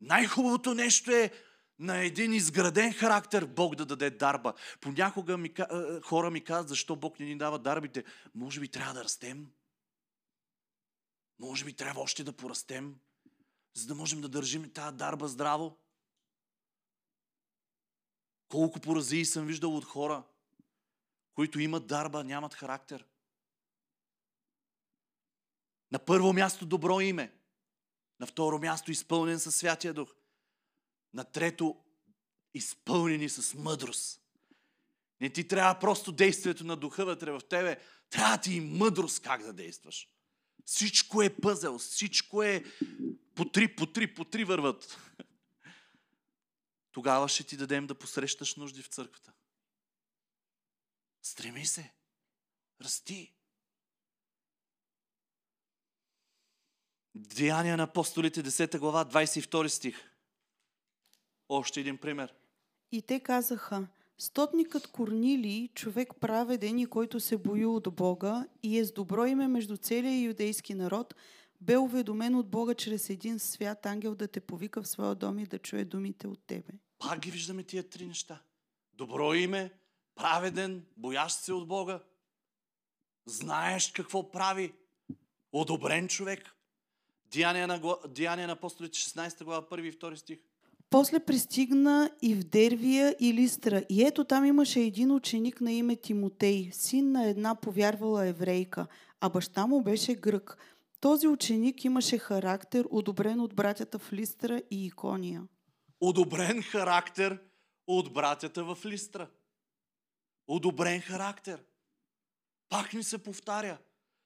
Най-хубавото 0.00 0.74
нещо 0.74 1.10
е 1.10 1.32
на 1.78 1.98
един 1.98 2.32
изграден 2.32 2.92
характер 2.92 3.44
Бог 3.44 3.74
да 3.74 3.86
даде 3.86 4.10
дарба. 4.10 4.54
Понякога 4.80 5.38
ми, 5.38 5.54
хора 6.04 6.30
ми 6.30 6.44
казват, 6.44 6.68
защо 6.68 6.96
Бог 6.96 7.20
не 7.20 7.26
ни 7.26 7.38
дава 7.38 7.58
дарбите. 7.58 8.04
Може 8.34 8.60
би 8.60 8.68
трябва 8.68 8.94
да 8.94 9.04
растем. 9.04 9.46
Може 11.38 11.64
би 11.64 11.72
трябва 11.72 12.00
още 12.00 12.24
да 12.24 12.32
порастем 12.32 12.96
за 13.74 13.86
да 13.86 13.94
можем 13.94 14.20
да 14.20 14.28
държим 14.28 14.72
тази 14.72 14.96
дарба 14.96 15.28
здраво. 15.28 15.78
Колко 18.48 18.80
поразии 18.80 19.24
съм 19.24 19.46
виждал 19.46 19.76
от 19.76 19.84
хора, 19.84 20.24
които 21.34 21.60
имат 21.60 21.86
дарба, 21.86 22.24
нямат 22.24 22.54
характер. 22.54 23.04
На 25.92 25.98
първо 25.98 26.32
място 26.32 26.66
добро 26.66 27.00
име. 27.00 27.32
На 28.20 28.26
второ 28.26 28.58
място 28.58 28.90
изпълнен 28.90 29.40
със 29.40 29.56
Святия 29.56 29.94
Дух. 29.94 30.14
На 31.14 31.24
трето 31.24 31.76
изпълнени 32.54 33.28
с 33.28 33.54
мъдрост. 33.54 34.20
Не 35.20 35.30
ти 35.30 35.48
трябва 35.48 35.78
просто 35.80 36.12
действието 36.12 36.64
на 36.64 36.76
духа 36.76 37.04
вътре 37.04 37.30
в 37.30 37.40
тебе, 37.48 37.80
трябва 38.10 38.40
ти 38.40 38.54
и 38.54 38.60
мъдрост 38.60 39.22
как 39.22 39.42
да 39.42 39.52
действаш. 39.52 40.08
Всичко 40.64 41.22
е 41.22 41.36
пъзел, 41.36 41.78
всичко 41.78 42.42
е 42.42 42.64
по 43.34 43.44
три, 43.44 43.76
по 43.76 43.86
три, 43.86 44.14
по 44.14 44.24
три 44.24 44.44
върват. 44.44 44.98
Тогава 46.92 47.28
ще 47.28 47.44
ти 47.44 47.56
дадем 47.56 47.86
да 47.86 47.98
посрещаш 47.98 48.54
нужди 48.54 48.82
в 48.82 48.86
църквата. 48.86 49.32
Стреми 51.22 51.66
се. 51.66 51.92
Расти. 52.80 53.37
Деяния 57.18 57.76
на 57.76 57.82
апостолите, 57.82 58.42
10 58.42 58.78
глава, 58.78 59.04
22 59.04 59.66
стих. 59.66 59.96
Още 61.48 61.80
един 61.80 61.98
пример. 61.98 62.34
И 62.92 63.02
те 63.02 63.20
казаха, 63.20 63.86
стотникът 64.18 64.86
Корнилий, 64.86 65.68
човек 65.68 66.08
праведен 66.20 66.78
и 66.78 66.86
който 66.86 67.20
се 67.20 67.36
бои 67.36 67.66
от 67.66 67.94
Бога 67.94 68.46
и 68.62 68.78
е 68.78 68.84
с 68.84 68.92
добро 68.92 69.26
име 69.26 69.48
между 69.48 69.76
целия 69.76 70.22
юдейски 70.22 70.74
народ, 70.74 71.14
бе 71.60 71.78
уведомен 71.78 72.34
от 72.34 72.50
Бога 72.50 72.74
чрез 72.74 73.10
един 73.10 73.38
свят 73.38 73.86
ангел 73.86 74.14
да 74.14 74.28
те 74.28 74.40
повика 74.40 74.82
в 74.82 74.88
своя 74.88 75.14
дом 75.14 75.38
и 75.38 75.46
да 75.46 75.58
чуе 75.58 75.84
думите 75.84 76.26
от 76.26 76.46
тебе. 76.46 76.72
Пак 76.98 77.20
ги 77.20 77.30
виждаме 77.30 77.62
тия 77.62 77.88
три 77.88 78.06
неща. 78.06 78.42
Добро 78.92 79.34
име, 79.34 79.72
праведен, 80.14 80.86
боящ 80.96 81.38
се 81.38 81.52
от 81.52 81.68
Бога. 81.68 82.02
Знаеш 83.26 83.92
какво 83.92 84.30
прави. 84.30 84.72
Одобрен 85.52 86.08
човек. 86.08 86.57
Деяния 87.30 87.66
на, 87.66 87.96
Деяния 88.08 88.46
на 88.46 88.52
апостолите, 88.52 88.98
16 88.98 89.44
глава, 89.44 89.66
1 89.70 89.80
и 89.80 89.92
2 89.92 90.14
стих. 90.14 90.38
После 90.90 91.20
пристигна 91.20 92.10
и 92.22 92.34
в 92.34 92.44
Дервия 92.44 93.16
и 93.20 93.34
Листра. 93.34 93.84
И 93.88 94.04
ето 94.04 94.24
там 94.24 94.44
имаше 94.44 94.80
един 94.80 95.10
ученик 95.10 95.60
на 95.60 95.72
име 95.72 95.96
Тимотей, 95.96 96.70
син 96.72 97.12
на 97.12 97.28
една 97.28 97.54
повярвала 97.54 98.26
еврейка, 98.26 98.86
а 99.20 99.28
баща 99.28 99.66
му 99.66 99.82
беше 99.82 100.14
грък. 100.14 100.58
Този 101.00 101.28
ученик 101.28 101.84
имаше 101.84 102.18
характер, 102.18 102.86
одобрен 102.90 103.40
от 103.40 103.54
братята 103.54 103.98
в 103.98 104.12
Листра 104.12 104.62
и 104.70 104.86
Икония. 104.86 105.42
Одобрен 106.00 106.62
характер 106.62 107.40
от 107.86 108.12
братята 108.12 108.64
в 108.64 108.78
Листра. 108.84 109.28
Одобрен 110.46 111.00
характер. 111.00 111.62
Пак 112.68 112.92
ни 112.92 113.02
се 113.02 113.18
повтаря. 113.18 113.78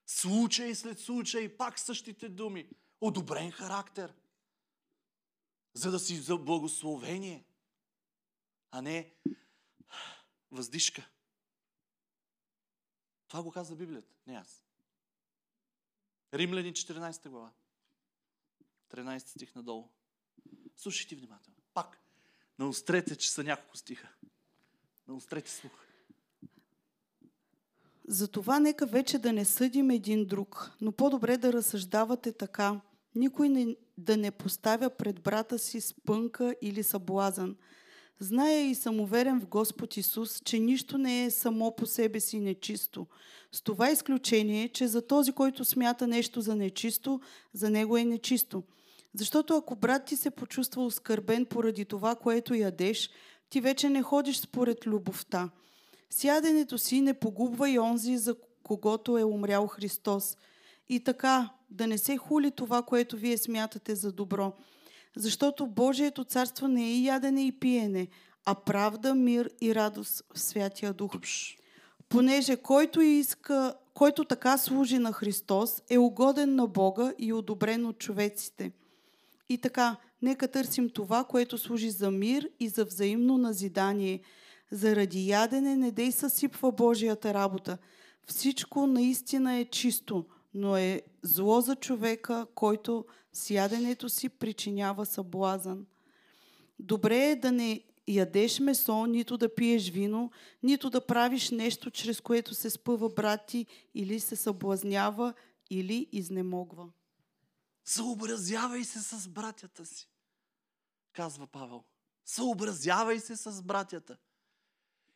Случай 0.06 0.74
след 0.74 1.00
случай, 1.00 1.48
пак 1.48 1.78
същите 1.78 2.28
думи. 2.28 2.68
Одобрен 3.02 3.50
характер. 3.50 4.14
За 5.74 5.90
да 5.90 5.98
си 5.98 6.16
за 6.16 6.36
благословение, 6.36 7.44
а 8.70 8.82
не 8.82 9.14
въздишка. 10.50 11.08
Това 13.28 13.42
го 13.42 13.52
казва 13.52 13.76
Библията, 13.76 14.14
не 14.26 14.34
аз. 14.34 14.64
Римляни 16.34 16.72
14 16.72 17.28
глава. 17.28 17.52
13 18.90 19.18
стих 19.18 19.54
надолу. 19.54 19.88
Слушайте 20.76 21.16
внимателно. 21.16 21.56
Пак. 21.74 21.98
Наострете, 22.58 23.16
че 23.16 23.30
са 23.30 23.44
няколко 23.44 23.76
стиха. 23.76 24.08
Наострете 25.08 25.50
слух. 25.50 25.72
Затова 28.08 28.60
нека 28.60 28.86
вече 28.86 29.18
да 29.18 29.32
не 29.32 29.44
съдим 29.44 29.90
един 29.90 30.26
друг, 30.26 30.72
но 30.80 30.92
по-добре 30.92 31.36
да 31.36 31.52
разсъждавате 31.52 32.32
така. 32.32 32.80
Никой 33.14 33.48
не, 33.48 33.76
да 33.98 34.16
не 34.16 34.30
поставя 34.30 34.90
пред 34.90 35.20
брата 35.20 35.58
си 35.58 35.80
спънка 35.80 36.54
или 36.62 36.82
съблазън. 36.82 37.56
Зная 38.20 38.70
и 38.70 38.74
съм 38.74 39.00
уверен 39.00 39.40
в 39.40 39.46
Господ 39.46 39.96
Исус, 39.96 40.42
че 40.44 40.58
нищо 40.58 40.98
не 40.98 41.24
е 41.24 41.30
само 41.30 41.76
по 41.76 41.86
себе 41.86 42.20
си 42.20 42.40
нечисто. 42.40 43.06
С 43.52 43.62
това 43.62 43.90
изключение, 43.90 44.68
че 44.68 44.86
за 44.88 45.06
този, 45.06 45.32
който 45.32 45.64
смята 45.64 46.06
нещо 46.06 46.40
за 46.40 46.56
нечисто, 46.56 47.20
за 47.52 47.70
него 47.70 47.96
е 47.96 48.04
нечисто. 48.04 48.62
Защото 49.14 49.56
ако 49.56 49.76
брат 49.76 50.04
ти 50.04 50.16
се 50.16 50.30
почувства 50.30 50.84
оскърбен 50.84 51.46
поради 51.46 51.84
това, 51.84 52.14
което 52.14 52.54
ядеш, 52.54 53.10
ти 53.48 53.60
вече 53.60 53.88
не 53.88 54.02
ходиш 54.02 54.36
според 54.36 54.86
любовта. 54.86 55.50
С 56.10 56.24
яденето 56.24 56.78
си 56.78 57.00
не 57.00 57.14
погубва 57.14 57.70
и 57.70 57.78
онзи, 57.78 58.16
за 58.16 58.36
когото 58.62 59.18
е 59.18 59.24
умрял 59.24 59.66
Христос. 59.66 60.36
И 60.88 61.00
така, 61.00 61.50
да 61.72 61.86
не 61.86 61.98
се 61.98 62.16
хули 62.16 62.50
това, 62.50 62.82
което 62.82 63.16
вие 63.16 63.38
смятате 63.38 63.94
за 63.94 64.12
добро. 64.12 64.52
Защото 65.16 65.66
Божието 65.66 66.24
царство 66.24 66.68
не 66.68 66.90
е 66.90 67.02
ядене 67.02 67.46
и 67.46 67.52
пиене, 67.52 68.08
а 68.44 68.54
правда, 68.54 69.14
мир 69.14 69.50
и 69.60 69.74
радост 69.74 70.24
в 70.34 70.40
Святия 70.40 70.92
Дух. 70.92 71.12
Понеже 72.08 72.56
който 72.56 73.00
иска, 73.00 73.74
който 73.94 74.24
така 74.24 74.58
служи 74.58 74.98
на 74.98 75.12
Христос, 75.12 75.82
е 75.90 75.98
угоден 75.98 76.54
на 76.54 76.66
Бога 76.66 77.12
и 77.18 77.32
одобрен 77.32 77.86
от 77.86 77.98
човеците. 77.98 78.72
И 79.48 79.58
така, 79.58 79.96
нека 80.22 80.48
търсим 80.48 80.90
това, 80.90 81.24
което 81.24 81.58
служи 81.58 81.90
за 81.90 82.10
мир 82.10 82.48
и 82.60 82.68
за 82.68 82.84
взаимно 82.84 83.38
назидание. 83.38 84.20
Заради 84.70 85.28
ядене 85.28 85.76
не 85.76 85.90
дей 85.90 86.12
съсипва 86.12 86.72
Божията 86.72 87.34
работа. 87.34 87.78
Всичко 88.26 88.86
наистина 88.86 89.54
е 89.54 89.64
чисто, 89.64 90.24
но 90.54 90.76
е 90.76 91.02
зло 91.22 91.60
за 91.60 91.76
човека, 91.76 92.46
който 92.54 93.06
с 93.32 93.50
яденето 93.50 94.08
си 94.08 94.28
причинява 94.28 95.06
съблазън. 95.06 95.86
Добре 96.78 97.16
е 97.16 97.36
да 97.36 97.52
не 97.52 97.84
ядеш 98.08 98.60
месо, 98.60 99.06
нито 99.06 99.38
да 99.38 99.54
пиеш 99.54 99.90
вино, 99.90 100.30
нито 100.62 100.90
да 100.90 101.06
правиш 101.06 101.50
нещо, 101.50 101.90
чрез 101.90 102.20
което 102.20 102.54
се 102.54 102.70
спъва 102.70 103.08
брат 103.08 103.40
ти 103.46 103.66
или 103.94 104.20
се 104.20 104.36
съблазнява, 104.36 105.34
или 105.70 106.08
изнемогва. 106.12 106.88
Съобразявай 107.84 108.84
се 108.84 109.00
с 109.00 109.28
братята 109.28 109.86
си, 109.86 110.08
казва 111.12 111.46
Павел. 111.46 111.84
Съобразявай 112.24 113.20
се 113.20 113.36
с 113.36 113.62
братята. 113.62 114.16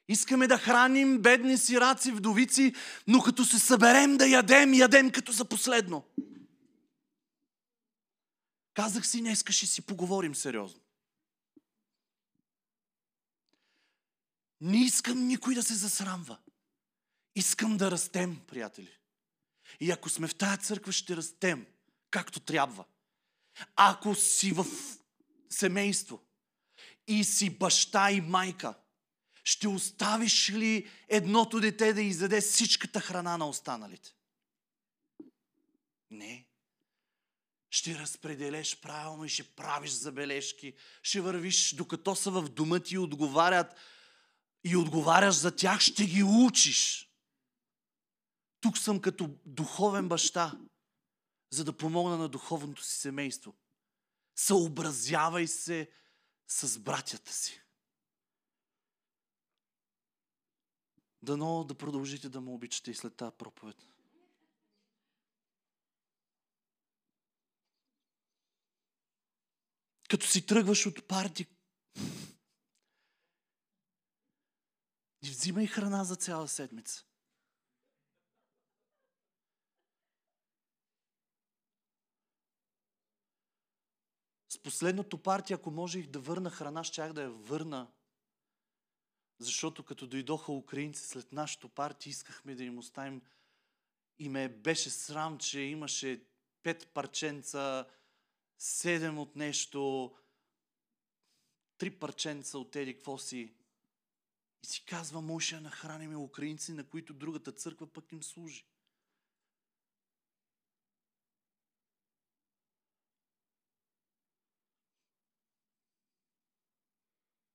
Искаме 0.08 0.46
да 0.46 0.58
храним 0.58 1.22
бедни 1.22 1.58
сираци, 1.58 2.12
вдовици, 2.12 2.74
но 3.06 3.22
като 3.22 3.44
се 3.44 3.58
съберем 3.58 4.16
да 4.16 4.28
ядем, 4.28 4.74
ядем 4.74 5.10
като 5.10 5.32
за 5.32 5.44
последно. 5.44 6.04
Казах 8.74 9.06
си, 9.06 9.20
днеска 9.20 9.52
ще 9.52 9.66
си 9.66 9.82
поговорим 9.82 10.34
сериозно. 10.34 10.80
Не 14.60 14.84
искам 14.84 15.26
никой 15.26 15.54
да 15.54 15.62
се 15.62 15.74
засрамва. 15.74 16.38
Искам 17.34 17.76
да 17.76 17.90
растем, 17.90 18.40
приятели. 18.46 18.98
И 19.80 19.90
ако 19.90 20.08
сме 20.08 20.28
в 20.28 20.34
тая 20.34 20.56
църква, 20.56 20.92
ще 20.92 21.16
растем, 21.16 21.66
както 22.10 22.40
трябва. 22.40 22.84
Ако 23.76 24.14
си 24.14 24.52
в 24.52 24.66
семейство 25.50 26.22
и 27.06 27.24
си 27.24 27.58
баща 27.58 28.10
и 28.10 28.20
майка, 28.20 28.74
ще 29.46 29.68
оставиш 29.68 30.50
ли 30.50 30.90
едното 31.08 31.60
дете 31.60 31.92
да 31.92 32.02
изяде 32.02 32.40
всичката 32.40 33.00
храна 33.00 33.36
на 33.36 33.48
останалите? 33.48 34.14
Не. 36.10 36.46
Ще 37.70 37.98
разпределеш 37.98 38.80
правилно 38.80 39.24
и 39.24 39.28
ще 39.28 39.54
правиш 39.54 39.90
забележки. 39.90 40.74
Ще 41.02 41.20
вървиш, 41.20 41.74
докато 41.74 42.16
са 42.16 42.30
в 42.30 42.48
дома 42.48 42.80
ти 42.80 42.94
и 42.94 42.98
отговарят 42.98 43.76
и 44.64 44.76
отговаряш 44.76 45.34
за 45.34 45.56
тях, 45.56 45.80
ще 45.80 46.06
ги 46.06 46.22
учиш. 46.22 47.10
Тук 48.60 48.78
съм 48.78 49.00
като 49.00 49.38
духовен 49.44 50.08
баща, 50.08 50.58
за 51.50 51.64
да 51.64 51.76
помогна 51.76 52.18
на 52.18 52.28
духовното 52.28 52.84
си 52.84 52.98
семейство. 52.98 53.56
Съобразявай 54.36 55.46
се 55.46 55.90
с 56.48 56.78
братята 56.78 57.32
си. 57.32 57.65
Дано 61.26 61.64
да 61.64 61.74
продължите 61.74 62.28
да 62.28 62.40
му 62.40 62.54
обичате 62.54 62.90
и 62.90 62.94
след 62.94 63.16
тази 63.16 63.36
проповед. 63.38 63.76
Като 70.08 70.26
си 70.26 70.46
тръгваш 70.46 70.86
от 70.86 71.08
парти, 71.08 71.46
не 75.22 75.30
взимай 75.30 75.66
храна 75.66 76.04
за 76.04 76.16
цяла 76.16 76.48
седмица. 76.48 77.04
С 84.48 84.58
последното 84.62 85.22
парти, 85.22 85.52
ако 85.52 85.70
можех 85.70 86.06
да 86.06 86.20
върна 86.20 86.50
храна, 86.50 86.84
щях 86.84 87.12
да 87.12 87.22
я 87.22 87.30
върна. 87.30 87.92
Защото 89.38 89.84
като 89.84 90.06
дойдоха 90.06 90.52
украинци 90.52 91.06
след 91.06 91.32
нашото 91.32 91.68
парти, 91.68 92.08
искахме 92.08 92.54
да 92.54 92.64
им 92.64 92.78
оставим 92.78 93.22
и 94.18 94.28
ме 94.28 94.48
беше 94.48 94.90
срам, 94.90 95.38
че 95.38 95.60
имаше 95.60 96.24
пет 96.62 96.88
парченца, 96.94 97.86
седем 98.58 99.18
от 99.18 99.36
нещо, 99.36 100.12
три 101.78 101.90
парченца 101.90 102.58
от 102.58 102.76
еди, 102.76 102.94
какво 102.94 103.18
си. 103.18 103.54
И 104.62 104.66
си 104.66 104.84
казва, 104.84 105.20
може 105.20 105.54
да 105.54 105.60
нахраним 105.60 106.16
украинци, 106.16 106.72
на 106.72 106.84
които 106.84 107.14
другата 107.14 107.52
църква 107.52 107.92
пък 107.92 108.12
им 108.12 108.22
служи. 108.22 108.66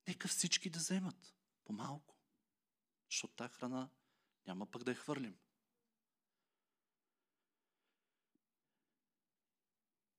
Нека 0.07 0.27
всички 0.27 0.69
да 0.69 0.79
вземат 0.79 1.40
по-малко. 1.65 2.17
Защото 3.09 3.33
тази 3.33 3.53
храна 3.53 3.89
няма 4.47 4.71
пък 4.71 4.83
да 4.83 4.91
я 4.91 4.97
хвърлим. 4.97 5.37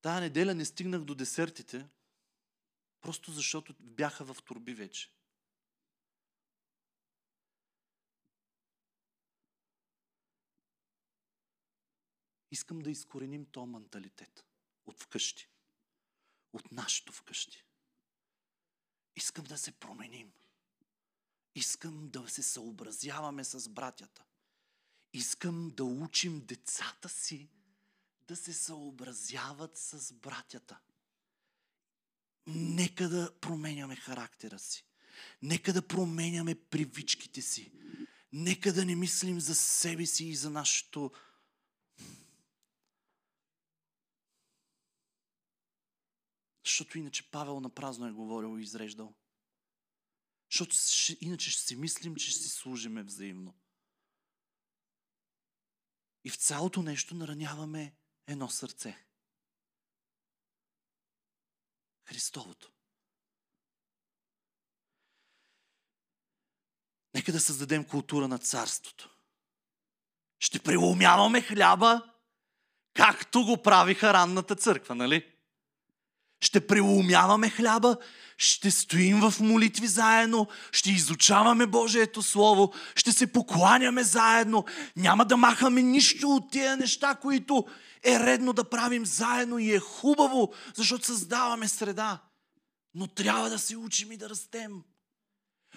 Тая 0.01 0.21
неделя 0.21 0.55
не 0.55 0.65
стигнах 0.65 1.05
до 1.05 1.15
десертите, 1.15 1.89
просто 3.01 3.33
защото 3.33 3.75
бяха 3.81 4.35
в 4.35 4.43
турби 4.43 4.75
вече. 4.75 5.13
Искам 12.51 12.79
да 12.79 12.91
изкореним 12.91 13.47
този 13.47 13.71
менталитет 13.71 14.47
от 14.87 15.01
вкъщи. 15.01 15.49
От 16.53 16.73
нашето 16.73 17.13
вкъщи. 17.13 17.65
Искам 19.17 19.45
да 19.45 19.59
се 19.59 19.73
променим. 19.73 20.33
Искам 21.55 22.09
да 22.09 22.29
се 22.29 22.43
съобразяваме 22.43 23.45
с 23.45 23.69
братята. 23.69 24.25
Искам 25.13 25.71
да 25.71 25.85
учим 25.85 26.41
децата 26.41 27.09
си 27.09 27.49
да 28.29 28.37
се 28.37 28.53
съобразяват 28.53 29.77
с 29.77 30.13
братята. 30.13 30.79
Нека 32.47 33.09
да 33.09 33.33
променяме 33.41 33.97
характера 33.97 34.59
си. 34.59 34.85
Нека 35.43 35.73
да 35.73 35.89
променяме 35.89 36.55
привичките 36.55 37.43
си. 37.43 37.73
Нека 38.33 38.73
да 38.73 38.85
не 38.85 38.97
мислим 38.97 39.41
за 39.41 39.55
себе 39.55 40.07
си 40.07 40.25
и 40.25 40.37
за 40.37 40.51
нашето 40.51 41.11
Защото 46.65 46.99
иначе 46.99 47.31
Павел 47.31 47.61
на 47.61 47.71
празно 47.71 48.07
е 48.07 48.13
говорил 48.13 48.59
и 48.59 48.63
изреждал. 48.63 49.15
Защото 50.53 50.77
ще, 50.77 51.17
иначе 51.21 51.51
ще 51.51 51.63
си 51.63 51.77
мислим, 51.77 52.17
че 52.17 52.31
ще 52.31 52.41
си 52.41 52.49
служиме 52.49 53.03
взаимно. 53.03 53.55
И 56.25 56.31
в 56.31 56.37
цялото 56.37 56.83
нещо 56.83 57.15
нараняваме 57.15 57.95
едно 58.27 58.49
сърце. 58.49 59.07
Христовото. 62.05 62.73
Нека 67.15 67.33
да 67.33 67.41
създадем 67.41 67.85
култура 67.85 68.29
на 68.29 68.39
царството. 68.39 69.17
Ще 70.39 70.63
преломяваме 70.63 71.43
хляба, 71.43 72.15
както 72.95 73.45
го 73.45 73.63
правиха 73.63 74.13
ранната 74.13 74.57
църква, 74.57 74.95
нали? 74.95 75.32
Ще 76.43 76.67
преумяваме 76.67 77.51
хляба, 77.51 77.97
ще 78.39 78.71
стоим 78.71 79.21
в 79.21 79.41
молитви 79.41 79.87
заедно, 79.87 80.49
ще 80.73 80.91
изучаваме 80.91 81.67
Божието 81.67 82.23
Слово, 82.23 82.73
ще 82.95 83.13
се 83.13 83.33
покланяме 83.33 84.03
заедно, 84.03 84.65
няма 84.97 85.25
да 85.25 85.37
махаме 85.37 85.83
нищо 85.83 86.29
от 86.29 86.51
тия 86.51 86.77
неща, 86.77 87.15
които 87.15 87.67
е 88.05 88.19
редно 88.19 88.53
да 88.53 88.71
правим 88.71 89.07
заедно 89.07 89.59
и 89.59 89.75
е 89.75 89.79
хубаво, 89.79 90.53
защото 90.75 91.07
създаваме 91.07 91.69
среда. 91.69 92.23
Но 92.95 93.07
трябва 93.07 93.51
да 93.51 93.59
се 93.59 93.77
учим 93.77 94.13
и 94.13 94.17
да 94.17 94.31
растем. 94.31 94.83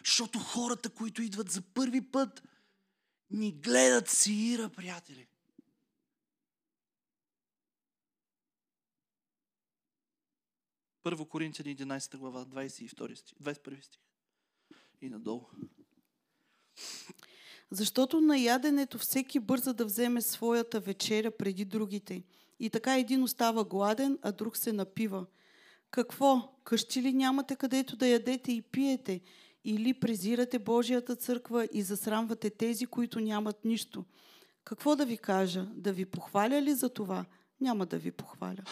Защото 0.06 0.40
хората, 0.40 0.90
които 0.90 1.22
идват 1.22 1.52
за 1.52 1.62
първи 1.62 2.12
път, 2.12 2.44
ни 3.32 3.52
гледат 3.52 4.10
си 4.10 4.34
ира, 4.34 4.70
приятели. 4.70 5.28
Първо 11.06 11.26
Коринтияни 11.26 11.78
11 11.78 12.18
глава, 12.18 12.46
22 12.46 13.16
стих, 13.16 13.38
21 13.38 13.82
стих. 13.82 14.02
И 15.02 15.10
надолу. 15.10 15.42
Защото 17.72 18.22
на 18.22 18.38
яденето 18.38 18.98
всеки 18.98 19.40
бърза 19.40 19.74
да 19.74 19.86
вземе 19.86 20.22
своята 20.22 20.80
вечеря 20.80 21.32
преди 21.32 21.66
другите. 21.66 22.24
И 22.60 22.70
така 22.70 22.98
един 22.98 23.24
остава 23.24 23.64
гладен, 23.64 24.20
а 24.22 24.32
друг 24.32 24.58
се 24.58 24.74
напива. 24.74 25.26
Какво? 25.92 26.56
Къщи 26.64 27.02
ли 27.02 27.14
нямате 27.14 27.56
където 27.56 27.96
да 27.96 28.08
ядете 28.08 28.52
и 28.52 28.62
пиете? 28.62 29.22
Или 29.64 29.94
презирате 29.94 30.60
Божията 30.60 31.16
църква 31.16 31.68
и 31.74 31.82
засрамвате 31.82 32.50
тези, 32.50 32.86
които 32.86 33.20
нямат 33.20 33.66
нищо? 33.66 34.06
Какво 34.64 34.96
да 34.96 35.06
ви 35.06 35.18
кажа? 35.18 35.66
Да 35.74 35.94
ви 35.94 36.06
похваля 36.06 36.62
ли 36.62 36.74
за 36.74 36.90
това? 36.90 37.26
Няма 37.62 37.86
да 37.86 37.98
ви 37.98 38.12
похваля. 38.12 38.64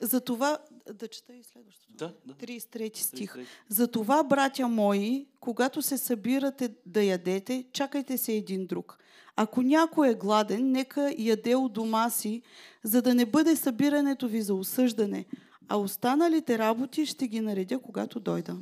За 0.00 0.20
това, 0.20 0.58
да 0.94 1.08
чета 1.08 1.34
и 1.34 1.42
следващото. 1.42 1.92
Да, 1.92 2.14
да. 2.26 2.34
33 2.34 2.96
стих. 2.96 3.34
33. 3.34 3.46
Затова, 3.68 4.22
братя 4.22 4.68
мои, 4.68 5.26
когато 5.40 5.82
се 5.82 5.98
събирате 5.98 6.74
да 6.86 7.02
ядете, 7.02 7.64
чакайте 7.72 8.18
се 8.18 8.32
един 8.32 8.66
друг. 8.66 8.98
Ако 9.36 9.62
някой 9.62 10.10
е 10.10 10.14
гладен, 10.14 10.70
нека 10.70 11.14
яде 11.18 11.54
у 11.56 11.68
дома 11.68 12.10
си, 12.10 12.42
за 12.82 13.02
да 13.02 13.14
не 13.14 13.26
бъде 13.26 13.56
събирането 13.56 14.28
ви 14.28 14.42
за 14.42 14.54
осъждане, 14.54 15.26
а 15.68 15.76
останалите 15.76 16.58
работи 16.58 17.06
ще 17.06 17.28
ги 17.28 17.40
наредя, 17.40 17.78
когато 17.82 18.20
дойда. 18.20 18.56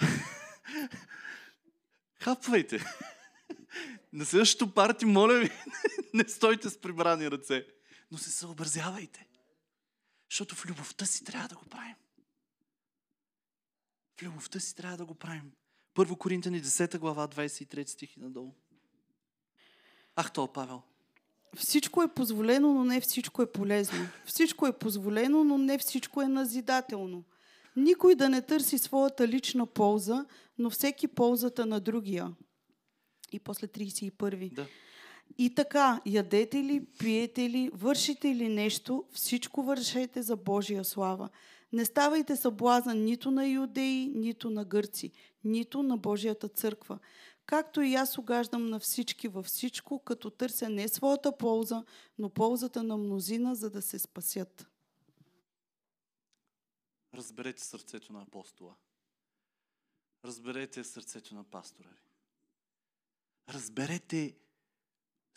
Хапвайте. 2.20 2.84
На 4.12 4.24
следващото 4.24 4.74
парти, 4.74 5.06
моля 5.06 5.34
ви, 5.34 5.50
не 6.14 6.24
стойте 6.28 6.70
с 6.70 6.80
прибрани 6.80 7.30
ръце. 7.30 7.66
Но 8.10 8.18
се 8.18 8.30
съобразявайте. 8.30 9.27
Защото 10.30 10.54
в 10.54 10.66
любовта 10.66 11.06
си 11.06 11.24
трябва 11.24 11.48
да 11.48 11.54
го 11.56 11.64
правим. 11.64 11.94
В 14.16 14.22
любовта 14.22 14.60
си 14.60 14.74
трябва 14.74 14.96
да 14.96 15.04
го 15.04 15.14
правим. 15.14 15.52
Първо 15.94 16.16
Коринтяни 16.16 16.62
10 16.62 16.98
глава, 16.98 17.28
23 17.28 17.88
стих 17.88 18.16
и 18.16 18.20
надолу. 18.20 18.54
Ах, 20.16 20.32
то 20.32 20.52
Павел. 20.52 20.82
Всичко 21.56 22.02
е 22.02 22.14
позволено, 22.14 22.74
но 22.74 22.84
не 22.84 23.00
всичко 23.00 23.42
е 23.42 23.52
полезно. 23.52 24.08
Всичко 24.26 24.66
е 24.66 24.78
позволено, 24.78 25.44
но 25.44 25.58
не 25.58 25.78
всичко 25.78 26.22
е 26.22 26.28
назидателно. 26.28 27.24
Никой 27.76 28.14
да 28.14 28.28
не 28.28 28.42
търси 28.42 28.78
своята 28.78 29.28
лична 29.28 29.66
полза, 29.66 30.26
но 30.58 30.70
всеки 30.70 31.08
ползата 31.08 31.66
на 31.66 31.80
другия. 31.80 32.34
И 33.32 33.38
после 33.38 33.66
31. 33.66 34.54
Да. 34.54 34.66
И 35.38 35.54
така, 35.54 36.00
ядете 36.06 36.64
ли, 36.64 36.86
пиете 36.98 37.50
ли, 37.50 37.70
вършите 37.74 38.34
ли 38.34 38.48
нещо, 38.48 39.04
всичко 39.12 39.62
вършете 39.62 40.22
за 40.22 40.36
Божия 40.36 40.84
слава. 40.84 41.28
Не 41.72 41.84
ставайте 41.84 42.36
съблазан 42.36 43.04
нито 43.04 43.30
на 43.30 43.46
юдеи, 43.46 44.12
нито 44.14 44.50
на 44.50 44.64
гърци, 44.64 45.12
нито 45.44 45.82
на 45.82 45.96
Божията 45.96 46.48
църква. 46.48 46.98
Както 47.46 47.80
и 47.80 47.94
аз 47.94 48.18
угаждам 48.18 48.66
на 48.66 48.80
всички 48.80 49.28
във 49.28 49.46
всичко, 49.46 49.98
като 49.98 50.30
търся 50.30 50.68
не 50.68 50.88
своята 50.88 51.36
полза, 51.36 51.84
но 52.18 52.30
ползата 52.30 52.82
на 52.82 52.96
мнозина, 52.96 53.54
за 53.54 53.70
да 53.70 53.82
се 53.82 53.98
спасят. 53.98 54.68
Разберете 57.14 57.64
сърцето 57.64 58.12
на 58.12 58.22
апостола. 58.22 58.74
Разберете 60.24 60.84
сърцето 60.84 61.34
на 61.34 61.44
пастора 61.44 61.88
ви. 61.88 62.08
Разберете, 63.48 64.36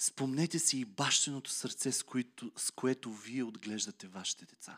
спомнете 0.02 0.60
си 0.60 0.80
и 0.80 0.86
бащеното 0.86 1.52
сърце, 1.52 1.92
с 1.92 2.04
което, 2.04 2.52
с 2.56 2.72
което 2.72 3.12
вие 3.12 3.44
отглеждате 3.44 4.08
вашите 4.08 4.46
деца. 4.46 4.78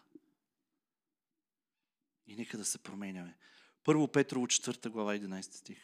И 2.28 2.36
нека 2.36 2.58
да 2.58 2.66
се 2.66 2.78
променяме. 2.78 3.38
Първо 3.84 4.08
Петрово 4.08 4.48
4 4.48 4.90
глава 4.90 5.16
11 5.16 5.42
стих. 5.42 5.84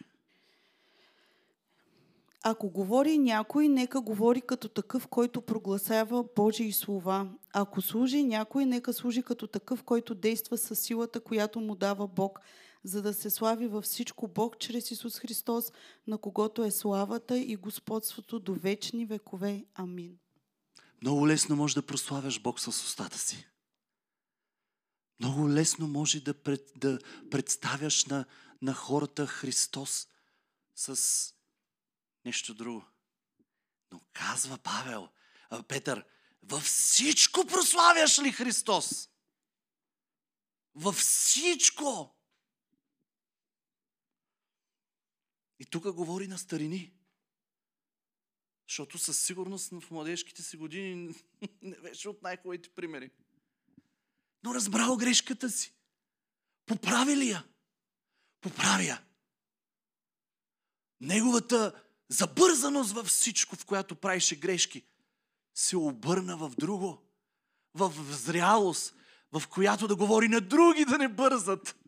Ако 2.44 2.70
говори 2.70 3.18
някой, 3.18 3.68
нека 3.68 4.02
говори 4.02 4.42
като 4.42 4.70
такъв, 4.70 5.08
който 5.08 5.42
прогласява 5.42 6.26
Божии 6.36 6.72
слова. 6.72 7.32
Ако 7.54 7.82
служи 7.82 8.24
някой, 8.24 8.66
нека 8.66 8.94
служи 8.94 9.24
като 9.24 9.48
такъв, 9.48 9.84
който 9.84 10.16
действа 10.16 10.58
със 10.58 10.80
силата, 10.80 11.20
която 11.20 11.60
му 11.60 11.76
дава 11.76 12.08
Бог, 12.08 12.40
за 12.84 13.02
да 13.02 13.14
се 13.14 13.30
слави 13.30 13.68
във 13.68 13.84
всичко 13.84 14.28
Бог 14.28 14.60
чрез 14.60 14.92
Исус 14.92 15.20
Христос, 15.20 15.72
на 16.08 16.18
когото 16.18 16.64
е 16.64 16.72
славата 16.72 17.38
и 17.38 17.56
господството 17.56 18.40
до 18.40 18.54
вечни 18.54 19.06
векове. 19.06 19.66
Амин. 19.74 20.20
Много 21.02 21.28
лесно 21.28 21.56
може 21.56 21.76
да 21.76 21.86
прославяш 21.86 22.40
Бог 22.42 22.60
с 22.60 22.68
устата 22.68 23.18
си. 23.18 23.48
Много 25.20 25.50
лесно 25.50 25.88
може 25.88 26.20
да, 26.20 26.34
пред, 26.34 26.72
да 26.76 27.00
представяш 27.32 28.06
на, 28.06 28.26
на 28.62 28.74
хората 28.74 29.28
Христос 29.28 30.08
с 30.76 31.34
нещо 32.26 32.54
друго. 32.54 32.86
Но 33.92 34.02
казва 34.14 34.58
Павел, 34.58 35.10
а, 35.50 35.64
Петър, 35.64 36.06
във 36.44 36.64
всичко 36.64 37.46
прославяш 37.46 38.20
ли 38.20 38.32
Христос? 38.32 39.10
Във 40.76 40.96
всичко! 40.96 42.19
И 45.60 45.66
тук 45.66 45.92
говори 45.92 46.28
на 46.28 46.38
старини. 46.38 46.94
Защото 48.68 48.98
със 48.98 49.26
сигурност 49.26 49.70
в 49.80 49.92
младежките 49.92 50.44
си 50.44 50.58
години 50.58 51.16
не 51.62 51.76
беше 51.76 52.10
от 52.10 52.22
най-хубавите 52.22 52.70
примери. 52.70 53.12
Но 54.44 54.56
разбрал 54.56 54.98
грешката 54.98 55.50
си. 55.50 55.74
Поправи 56.66 57.18
ли 57.18 57.30
я? 57.30 57.46
Поправи 58.42 58.88
я. 58.88 59.04
неговата 61.02 61.84
забързаност 62.10 62.92
във 62.92 63.08
всичко, 63.08 63.56
в 63.56 63.66
която 63.66 63.96
правише 63.96 64.36
грешки, 64.36 64.86
се 65.54 65.78
обърна 65.78 66.38
в 66.38 66.52
друго, 66.58 67.04
в 67.74 67.94
зрялост, 68.14 68.96
в 69.32 69.48
която 69.48 69.88
да 69.88 69.96
говори 69.96 70.28
на 70.28 70.42
други 70.42 70.86
да 70.86 70.98
не 70.98 71.08
бързат. 71.08 71.79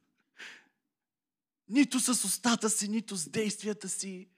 Нито 1.71 1.99
с 1.99 2.25
устата 2.25 2.69
си, 2.69 2.87
нито 2.87 3.15
с 3.15 3.29
действията 3.29 3.89
си. 3.89 4.29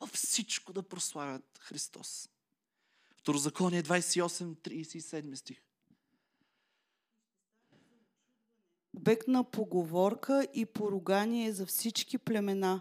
Във 0.00 0.10
всичко 0.10 0.72
да 0.72 0.82
прославят 0.82 1.58
Христос. 1.60 2.28
Второзаконие 3.16 3.82
28, 3.82 4.54
37 4.54 5.34
стих. 5.34 5.62
Обект 8.96 9.28
на 9.28 9.50
поговорка 9.50 10.48
и 10.54 10.66
поругание 10.66 11.52
за 11.52 11.66
всички 11.66 12.18
племена, 12.18 12.80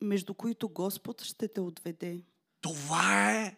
между 0.00 0.34
които 0.34 0.68
Господ 0.68 1.22
ще 1.22 1.48
те 1.48 1.60
отведе. 1.60 2.24
Това 2.60 3.32
е, 3.32 3.56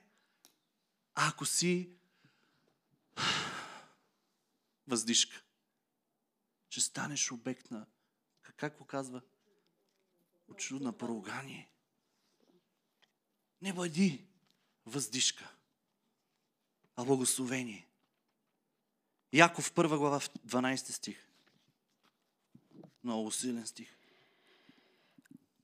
ако 1.14 1.46
си 1.46 1.90
въздишка. 4.86 5.42
Че 6.68 6.80
станеш 6.80 7.32
обект 7.32 7.70
на, 7.70 7.86
как 8.58 8.78
го 8.78 8.84
казва? 8.84 9.20
Очудна 10.48 10.92
поругание. 10.92 11.70
Не 13.62 13.72
бъди 13.72 14.24
въздишка, 14.86 15.54
а 16.96 17.04
благословение. 17.04 17.88
Яков 19.32 19.72
1 19.72 19.98
глава 19.98 20.20
12 20.20 20.76
стих. 20.76 21.28
Много 23.04 23.30
силен 23.30 23.66
стих. 23.66 23.98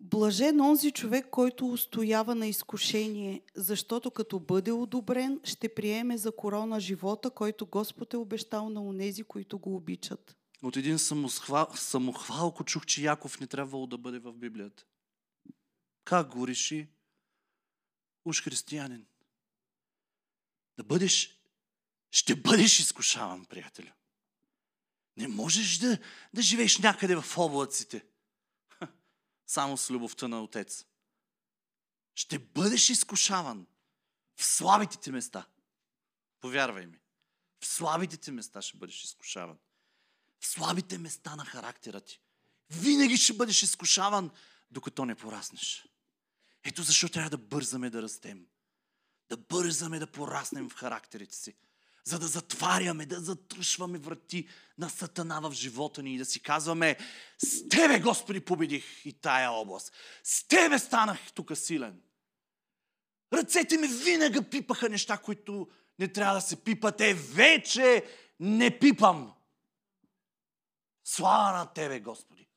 Блажен 0.00 0.60
онзи 0.60 0.90
човек, 0.90 1.26
който 1.30 1.68
устоява 1.68 2.34
на 2.34 2.46
изкушение, 2.46 3.42
защото 3.54 4.10
като 4.10 4.40
бъде 4.40 4.72
одобрен, 4.72 5.40
ще 5.44 5.74
приеме 5.74 6.18
за 6.18 6.36
корона 6.36 6.80
живота, 6.80 7.30
който 7.30 7.66
Господ 7.66 8.14
е 8.14 8.16
обещал 8.16 8.68
на 8.68 8.82
онези, 8.82 9.24
които 9.24 9.58
го 9.58 9.76
обичат. 9.76 10.36
От 10.64 10.76
един 10.76 10.98
самохвал, 10.98 11.76
самохвалко 11.76 12.64
чух, 12.64 12.86
че 12.86 13.02
Яков 13.02 13.40
не 13.40 13.46
трябвало 13.46 13.86
да 13.86 13.98
бъде 13.98 14.18
в 14.18 14.32
Библията. 14.32 14.84
Как 16.04 16.28
го 16.28 16.48
реши? 16.48 16.88
Уж 18.24 18.42
християнин. 18.42 19.06
Да 20.76 20.84
бъдеш, 20.84 21.38
ще 22.10 22.36
бъдеш 22.36 22.80
изкушаван, 22.80 23.44
приятелю. 23.44 23.90
Не 25.16 25.28
можеш 25.28 25.78
да, 25.78 25.98
да 26.34 26.42
живееш 26.42 26.78
някъде 26.78 27.16
в 27.16 27.38
облаците. 27.38 28.06
Само 29.46 29.76
с 29.76 29.90
любовта 29.90 30.28
на 30.28 30.42
Отец. 30.42 30.84
Ще 32.14 32.38
бъдеш 32.38 32.90
изкушаван 32.90 33.66
в 34.36 34.44
слабите 34.44 34.98
ти 35.00 35.10
места. 35.10 35.48
Повярвай 36.40 36.86
ми. 36.86 36.98
В 37.60 37.66
слабите 37.66 38.16
ти 38.16 38.30
места 38.30 38.62
ще 38.62 38.76
бъдеш 38.76 39.04
изкушаван. 39.04 39.58
Слабите 40.46 40.98
места 40.98 41.36
на 41.36 41.44
характера 41.44 42.00
ти. 42.00 42.20
Винаги 42.70 43.16
ще 43.16 43.32
бъдеш 43.32 43.62
изкушаван, 43.62 44.30
докато 44.70 45.04
не 45.04 45.14
пораснеш. 45.14 45.88
Ето 46.64 46.82
защо 46.82 47.08
трябва 47.08 47.30
да 47.30 47.38
бързаме 47.38 47.90
да 47.90 48.02
растем. 48.02 48.46
Да 49.28 49.36
бързаме 49.36 49.98
да 49.98 50.06
пораснем 50.06 50.68
в 50.68 50.74
характерите 50.74 51.36
си 51.36 51.54
за 52.04 52.18
да 52.18 52.26
затваряме, 52.26 53.06
да 53.06 53.20
затръшваме 53.20 53.98
врати 53.98 54.48
на 54.78 54.88
Сатана 54.90 55.40
в 55.40 55.52
живота 55.52 56.02
ни 56.02 56.14
и 56.14 56.18
да 56.18 56.24
си 56.24 56.40
казваме 56.40 56.96
с 57.38 57.68
Тебе, 57.68 58.00
Господи, 58.00 58.40
победих 58.40 59.06
и 59.06 59.12
тая 59.12 59.50
област. 59.50 59.92
С 60.24 60.48
Тебе 60.48 60.78
станах 60.78 61.18
тук 61.34 61.56
силен. 61.56 62.00
Ръцете 63.32 63.76
ми 63.76 63.88
винаги 63.88 64.40
пипаха 64.50 64.88
неща, 64.88 65.16
които 65.16 65.68
не 65.98 66.08
трябва 66.08 66.34
да 66.34 66.40
се 66.40 66.56
пипат. 66.56 67.00
Е, 67.00 67.14
вече 67.14 68.04
не 68.40 68.78
пипам. 68.78 69.32
Слава 71.04 71.58
на 71.58 71.72
Тебе, 71.72 72.00
Господи. 72.00 72.48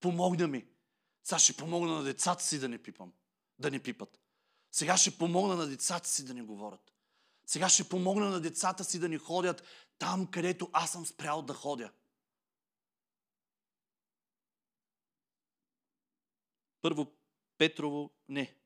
Помогна 0.00 0.48
ми. 0.48 0.66
Сега 1.22 1.38
ще 1.38 1.56
помогна 1.56 1.94
на 1.94 2.02
децата 2.02 2.44
си 2.44 2.58
да 2.58 2.68
не 2.68 2.82
пипам. 2.82 3.12
Да 3.58 3.70
не 3.70 3.82
пипат. 3.82 4.20
Сега 4.72 4.96
ще 4.96 5.18
помогна 5.18 5.56
на 5.56 5.66
децата 5.66 6.08
си 6.08 6.24
да 6.24 6.34
не 6.34 6.42
говорят. 6.42 6.92
Сега 7.46 7.68
ще 7.68 7.88
помогна 7.88 8.30
на 8.30 8.40
децата 8.40 8.84
си 8.84 8.98
да 8.98 9.08
ни 9.08 9.18
ходят 9.18 9.62
там, 9.98 10.30
където 10.30 10.70
аз 10.72 10.92
съм 10.92 11.06
спрял 11.06 11.42
да 11.42 11.54
ходя. 11.54 11.92
Първо 16.82 17.12
Петрово, 17.58 18.10
не. 18.28 18.56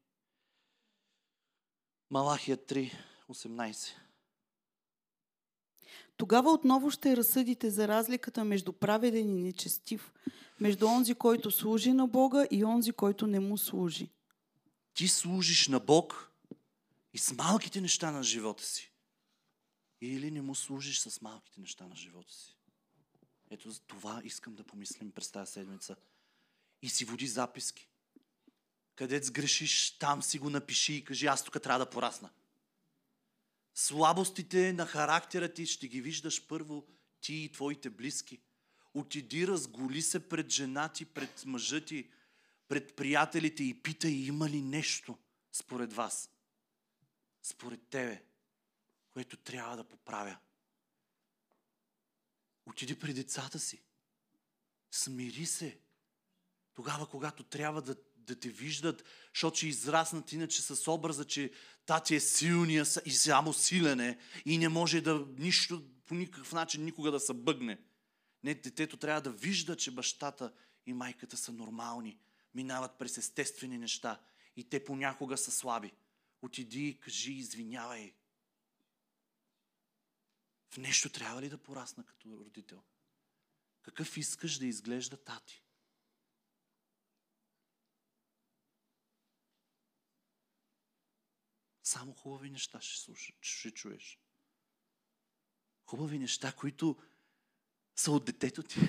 Малахия 2.10 2.56
3, 2.56 3.04
18. 3.28 3.96
Тогава 6.20 6.50
отново 6.50 6.90
ще 6.90 7.16
разсъдите 7.16 7.70
за 7.70 7.88
разликата 7.88 8.44
между 8.44 8.72
праведен 8.72 9.28
и 9.28 9.42
нечестив, 9.42 10.12
между 10.60 10.86
онзи, 10.86 11.14
който 11.14 11.50
служи 11.50 11.92
на 11.92 12.06
Бога 12.06 12.46
и 12.50 12.64
онзи, 12.64 12.92
който 12.92 13.26
не 13.26 13.40
му 13.40 13.58
служи. 13.58 14.10
Ти 14.94 15.08
служиш 15.08 15.68
на 15.68 15.80
Бог, 15.80 16.32
и 17.14 17.18
с 17.18 17.34
малките 17.34 17.80
неща 17.80 18.10
на 18.10 18.22
живота 18.22 18.64
си. 18.64 18.92
Или 20.00 20.30
не 20.30 20.42
му 20.42 20.54
служиш 20.54 21.00
с 21.00 21.20
малките 21.20 21.60
неща 21.60 21.86
на 21.86 21.96
живота 21.96 22.32
си. 22.32 22.56
Ето 23.50 23.70
за 23.70 23.80
това 23.80 24.22
искам 24.24 24.54
да 24.54 24.64
помислим 24.64 25.12
през 25.12 25.30
тази 25.30 25.52
седмица. 25.52 25.96
И 26.82 26.88
си 26.88 27.04
води 27.04 27.26
записки. 27.26 27.88
Където 28.96 29.26
сгрешиш, 29.26 29.90
там 29.90 30.22
си 30.22 30.38
го 30.38 30.50
напиши 30.50 30.94
и 30.94 31.04
кажи, 31.04 31.26
аз 31.26 31.44
тук 31.44 31.62
трябва 31.62 31.84
да 31.84 31.90
порасна. 31.90 32.30
Слабостите 33.80 34.72
на 34.72 34.86
характера 34.86 35.54
ти 35.54 35.66
ще 35.66 35.88
ги 35.88 36.00
виждаш 36.00 36.46
първо 36.46 36.86
ти 37.20 37.34
и 37.34 37.52
твоите 37.52 37.90
близки. 37.90 38.40
Отиди, 38.94 39.46
разголи 39.46 40.02
се 40.02 40.28
пред 40.28 40.50
жена 40.50 40.88
ти, 40.88 41.04
пред 41.04 41.44
мъжа 41.46 41.84
ти, 41.84 42.10
пред 42.68 42.96
приятелите 42.96 43.64
и 43.64 43.82
питай 43.82 44.10
има 44.10 44.48
ли 44.48 44.62
нещо 44.62 45.18
според 45.52 45.92
вас 45.92 46.30
според 47.42 47.88
тебе, 47.88 48.24
което 49.10 49.36
трябва 49.36 49.76
да 49.76 49.88
поправя. 49.88 50.38
Отиди 52.66 52.98
при 52.98 53.14
децата 53.14 53.58
си. 53.58 53.82
Смири 54.90 55.46
се. 55.46 55.80
Тогава, 56.74 57.08
когато 57.08 57.42
трябва 57.42 57.82
да, 57.82 57.96
да 58.34 58.40
те 58.40 58.48
виждат, 58.48 59.04
защото 59.34 59.56
ще 59.56 59.66
израснат 59.66 60.32
иначе 60.32 60.62
с 60.62 60.92
образа, 60.92 61.24
че 61.24 61.52
тати 61.86 62.14
е 62.14 62.20
силния 62.20 62.84
и 63.04 63.10
само 63.10 63.52
силен 63.52 64.00
е 64.00 64.18
и 64.46 64.58
не 64.58 64.68
може 64.68 65.00
да 65.00 65.26
нищо, 65.38 65.84
по 66.06 66.14
никакъв 66.14 66.52
начин 66.52 66.84
никога 66.84 67.10
да 67.10 67.20
се 67.20 67.34
бъгне. 67.34 67.78
Не, 68.44 68.54
детето 68.54 68.96
трябва 68.96 69.20
да 69.20 69.30
вижда, 69.30 69.76
че 69.76 69.90
бащата 69.90 70.52
и 70.86 70.92
майката 70.92 71.36
са 71.36 71.52
нормални, 71.52 72.18
минават 72.54 72.98
през 72.98 73.18
естествени 73.18 73.78
неща 73.78 74.20
и 74.56 74.64
те 74.64 74.84
понякога 74.84 75.36
са 75.36 75.50
слаби. 75.50 75.92
Отиди 76.42 76.88
и 76.88 77.00
кажи, 77.00 77.32
извинявай. 77.32 78.12
В 80.70 80.76
нещо 80.76 81.08
трябва 81.08 81.42
ли 81.42 81.48
да 81.48 81.58
порасна 81.58 82.04
като 82.04 82.28
родител? 82.44 82.82
Какъв 83.82 84.16
искаш 84.16 84.58
да 84.58 84.66
изглежда 84.66 85.16
тати? 85.16 85.62
Само 91.90 92.12
хубави 92.12 92.50
неща 92.50 92.80
ще, 92.80 93.00
слуша, 93.00 93.32
ще 93.40 93.70
чуеш. 93.70 94.20
Хубави 95.84 96.18
неща, 96.18 96.52
които 96.52 97.02
са 97.96 98.12
от 98.12 98.24
детето 98.24 98.62
ти. 98.62 98.80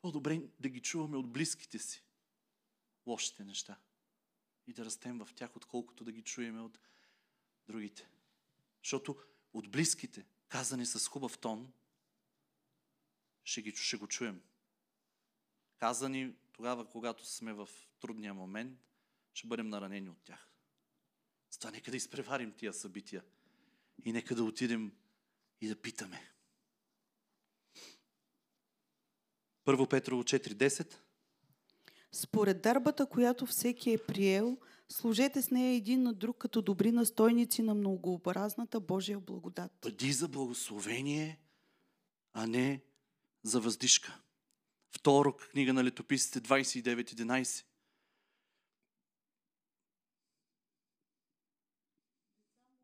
По-добре 0.00 0.40
да 0.60 0.68
ги 0.68 0.82
чуваме 0.82 1.16
от 1.16 1.32
близките 1.32 1.78
си. 1.78 2.04
Лошите 3.06 3.44
неща 3.44 3.80
и 4.66 4.72
да 4.72 4.84
растем 4.84 5.18
в 5.18 5.28
тях, 5.34 5.56
отколкото 5.56 6.04
да 6.04 6.12
ги 6.12 6.22
чуеме 6.22 6.60
от 6.60 6.78
другите. 7.66 8.10
Защото 8.82 9.22
от 9.52 9.70
близките, 9.70 10.26
казани 10.48 10.86
с 10.86 11.08
хубав 11.08 11.38
тон, 11.38 11.72
ще, 13.44 13.62
ги, 13.62 13.76
ще 13.76 13.96
го 13.96 14.08
чуем. 14.08 14.42
Казани 15.76 16.34
тогава, 16.52 16.90
когато 16.90 17.26
сме 17.26 17.52
в 17.52 17.68
трудния 18.00 18.34
момент, 18.34 18.78
ще 19.34 19.46
бъдем 19.46 19.68
наранени 19.68 20.08
от 20.08 20.22
тях. 20.24 20.50
Затова 21.50 21.70
нека 21.70 21.90
да 21.90 21.96
изпреварим 21.96 22.52
тия 22.52 22.72
събития 22.72 23.24
и 24.04 24.12
нека 24.12 24.34
да 24.34 24.44
отидем 24.44 24.92
и 25.60 25.68
да 25.68 25.76
питаме. 25.76 26.32
Първо 29.64 29.86
Петрово 29.86 30.22
4.10 30.22 30.94
според 32.12 32.62
дарбата, 32.62 33.06
която 33.06 33.46
всеки 33.46 33.90
е 33.92 33.98
приел, 33.98 34.58
служете 34.88 35.42
с 35.42 35.50
нея 35.50 35.76
един 35.76 36.02
на 36.02 36.12
друг 36.12 36.38
като 36.38 36.62
добри 36.62 36.92
настойници 36.92 37.62
на 37.62 37.74
многообразната 37.74 38.80
Божия 38.80 39.20
благодат. 39.20 39.72
Бъди 39.82 40.12
за 40.12 40.28
благословение, 40.28 41.40
а 42.32 42.46
не 42.46 42.80
за 43.42 43.60
въздишка. 43.60 44.20
Второ, 44.90 45.36
книга 45.36 45.72
на 45.72 45.84
летописите 45.84 46.40
29.11. 46.40 47.64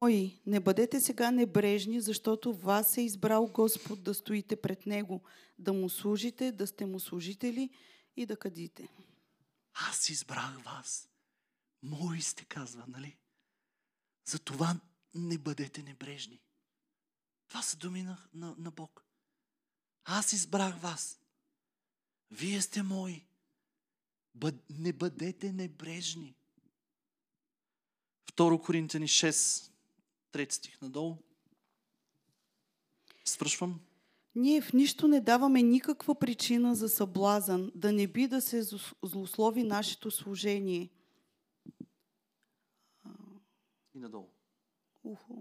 Мои, 0.01 0.40
не 0.47 0.61
бъдете 0.61 1.01
сега 1.01 1.30
небрежни, 1.30 2.01
защото 2.01 2.55
вас 2.55 2.97
е 2.97 3.03
избрал 3.03 3.47
Господ 3.47 4.03
да 4.03 4.14
стоите 4.14 4.57
пред 4.57 4.86
Него, 4.86 5.22
да 5.59 5.72
му 5.72 5.90
служите, 5.90 6.53
да 6.53 6.66
сте 6.66 6.86
му 6.86 7.01
служители 7.01 7.70
и 8.16 8.26
да 8.26 8.36
кадите. 8.36 8.88
Аз 9.74 10.09
избрах 10.09 10.64
вас. 10.64 11.09
Мои 11.82 12.20
сте, 12.22 12.44
казва, 12.44 12.84
нали? 12.88 13.16
Затова 14.24 14.80
не 15.14 15.38
бъдете 15.38 15.82
небрежни. 15.82 16.40
Това 17.49 17.62
са 17.62 17.76
думи 17.76 18.03
на, 18.03 18.18
на, 18.34 18.55
на 18.59 18.70
Бог. 18.70 19.05
Аз 20.05 20.32
избрах 20.32 20.80
вас. 20.80 21.20
Вие 22.30 22.62
сте 22.62 22.82
мои. 22.82 23.26
Бъд, 24.34 24.55
не 24.70 24.92
бъдете 24.92 25.53
небрежни. 25.53 26.34
Второ 28.30 28.62
Коринтияни 28.62 29.09
6, 29.09 29.70
трети 30.33 30.55
стих 30.55 30.81
надолу. 30.83 31.16
Свършвам. 33.24 33.81
Ние 34.35 34.61
в 34.61 34.72
нищо 34.72 35.09
не 35.09 35.20
даваме 35.20 35.62
никаква 35.62 36.14
причина 36.14 36.74
за 36.74 36.89
съблазън, 36.89 37.72
да 37.74 37.93
не 37.93 38.07
би 38.07 38.27
да 38.27 38.41
се 38.41 38.62
зл- 38.62 38.95
злослови 39.03 39.62
нашето 39.62 40.11
служение. 40.11 40.91
И 43.95 43.99
надолу. 43.99 44.29
Уху. 45.05 45.35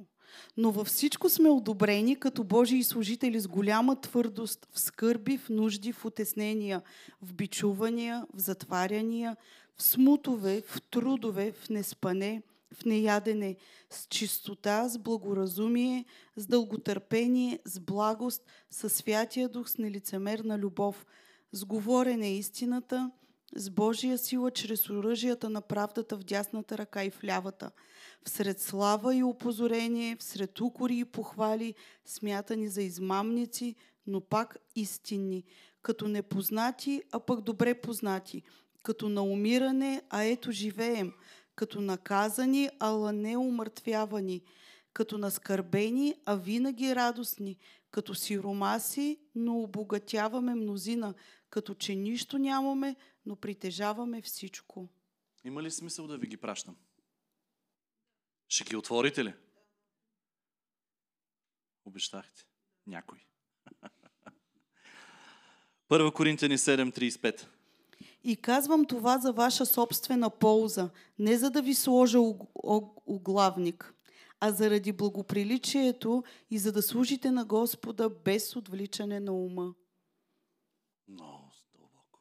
Но 0.57 0.71
във 0.71 0.87
всичко 0.87 1.29
сме 1.29 1.49
одобрени 1.49 2.19
като 2.19 2.43
Божии 2.43 2.83
служители 2.83 3.39
с 3.39 3.47
голяма 3.47 4.01
твърдост 4.01 4.67
в 4.71 4.79
скърби, 4.79 5.37
в 5.37 5.49
нужди, 5.49 5.91
в 5.93 6.05
утеснения, 6.05 6.81
в 7.21 7.33
бичувания, 7.33 8.25
в 8.33 8.39
затваряния, 8.39 9.37
в 9.75 9.83
смутове, 9.83 10.61
в 10.61 10.81
трудове, 10.81 11.51
в 11.51 11.69
неспане, 11.69 12.41
в 12.75 12.85
неядене, 12.85 13.55
с 13.89 14.07
чистота, 14.07 14.89
с 14.89 14.97
благоразумие, 14.97 16.05
с 16.35 16.47
дълготърпение, 16.47 17.59
с 17.65 17.79
благост, 17.79 18.43
със 18.69 18.93
святия 18.93 19.49
дух, 19.49 19.69
с 19.69 19.77
нелицемерна 19.77 20.57
любов, 20.57 21.05
с 21.51 21.65
говорене 21.65 22.37
истината, 22.37 23.11
с 23.55 23.69
Божия 23.69 24.17
сила 24.17 24.51
чрез 24.51 24.89
оръжията 24.89 25.49
на 25.49 25.61
правдата 25.61 26.17
в 26.17 26.23
дясната 26.23 26.77
ръка 26.77 27.03
и 27.03 27.09
в 27.09 27.23
лявата, 27.23 27.71
всред 28.25 28.59
слава 28.59 29.15
и 29.15 29.23
опозорение, 29.23 30.15
всред 30.19 30.61
укори 30.61 30.97
и 30.97 31.05
похвали, 31.05 31.75
смятани 32.05 32.67
за 32.67 32.81
измамници, 32.81 33.75
но 34.07 34.21
пак 34.21 34.57
истинни, 34.75 35.43
като 35.81 36.07
непознати, 36.07 37.01
а 37.11 37.19
пък 37.19 37.41
добре 37.41 37.81
познати, 37.81 38.43
като 38.83 39.09
на 39.09 39.23
умиране, 39.23 40.01
а 40.09 40.23
ето 40.23 40.51
живеем, 40.51 41.13
като 41.55 41.81
наказани, 41.81 42.69
ала 42.79 43.13
не 43.13 43.37
умъртвявани, 43.37 44.41
като 44.93 45.17
наскърбени, 45.17 46.15
а 46.25 46.35
винаги 46.35 46.95
радостни, 46.95 47.57
като 47.91 48.15
сиромаси, 48.15 49.19
но 49.35 49.59
обогатяваме 49.59 50.55
мнозина, 50.55 51.13
като 51.49 51.73
че 51.73 51.95
нищо 51.95 52.37
нямаме, 52.37 52.95
но 53.25 53.35
притежаваме 53.35 54.21
всичко. 54.21 54.89
Има 55.43 55.63
ли 55.63 55.71
смисъл 55.71 56.07
да 56.07 56.17
ви 56.17 56.27
ги 56.27 56.37
пращам? 56.37 56.75
Ще 58.47 58.63
ги 58.63 58.75
отворите 58.75 59.25
ли? 59.25 59.33
Обещахте. 61.85 62.45
Някой. 62.87 63.25
Първа 65.87 66.13
Коринтияни 66.13 66.57
7.35. 66.57 67.47
И 68.27 68.35
казвам 68.35 68.85
това 68.85 69.17
за 69.17 69.33
ваша 69.33 69.65
собствена 69.65 70.29
полза, 70.29 70.89
не 71.19 71.37
за 71.37 71.51
да 71.51 71.61
ви 71.61 71.75
сложа 71.75 72.19
оглавник, 73.05 73.93
а 74.39 74.51
заради 74.51 74.91
благоприличието 74.91 76.23
и 76.51 76.59
за 76.59 76.71
да 76.71 76.81
служите 76.81 77.31
на 77.31 77.45
Господа 77.45 78.09
без 78.09 78.55
отвличане 78.55 79.19
на 79.19 79.33
ума. 79.33 79.73
Много 81.07 81.51
дълбоко. 81.77 82.19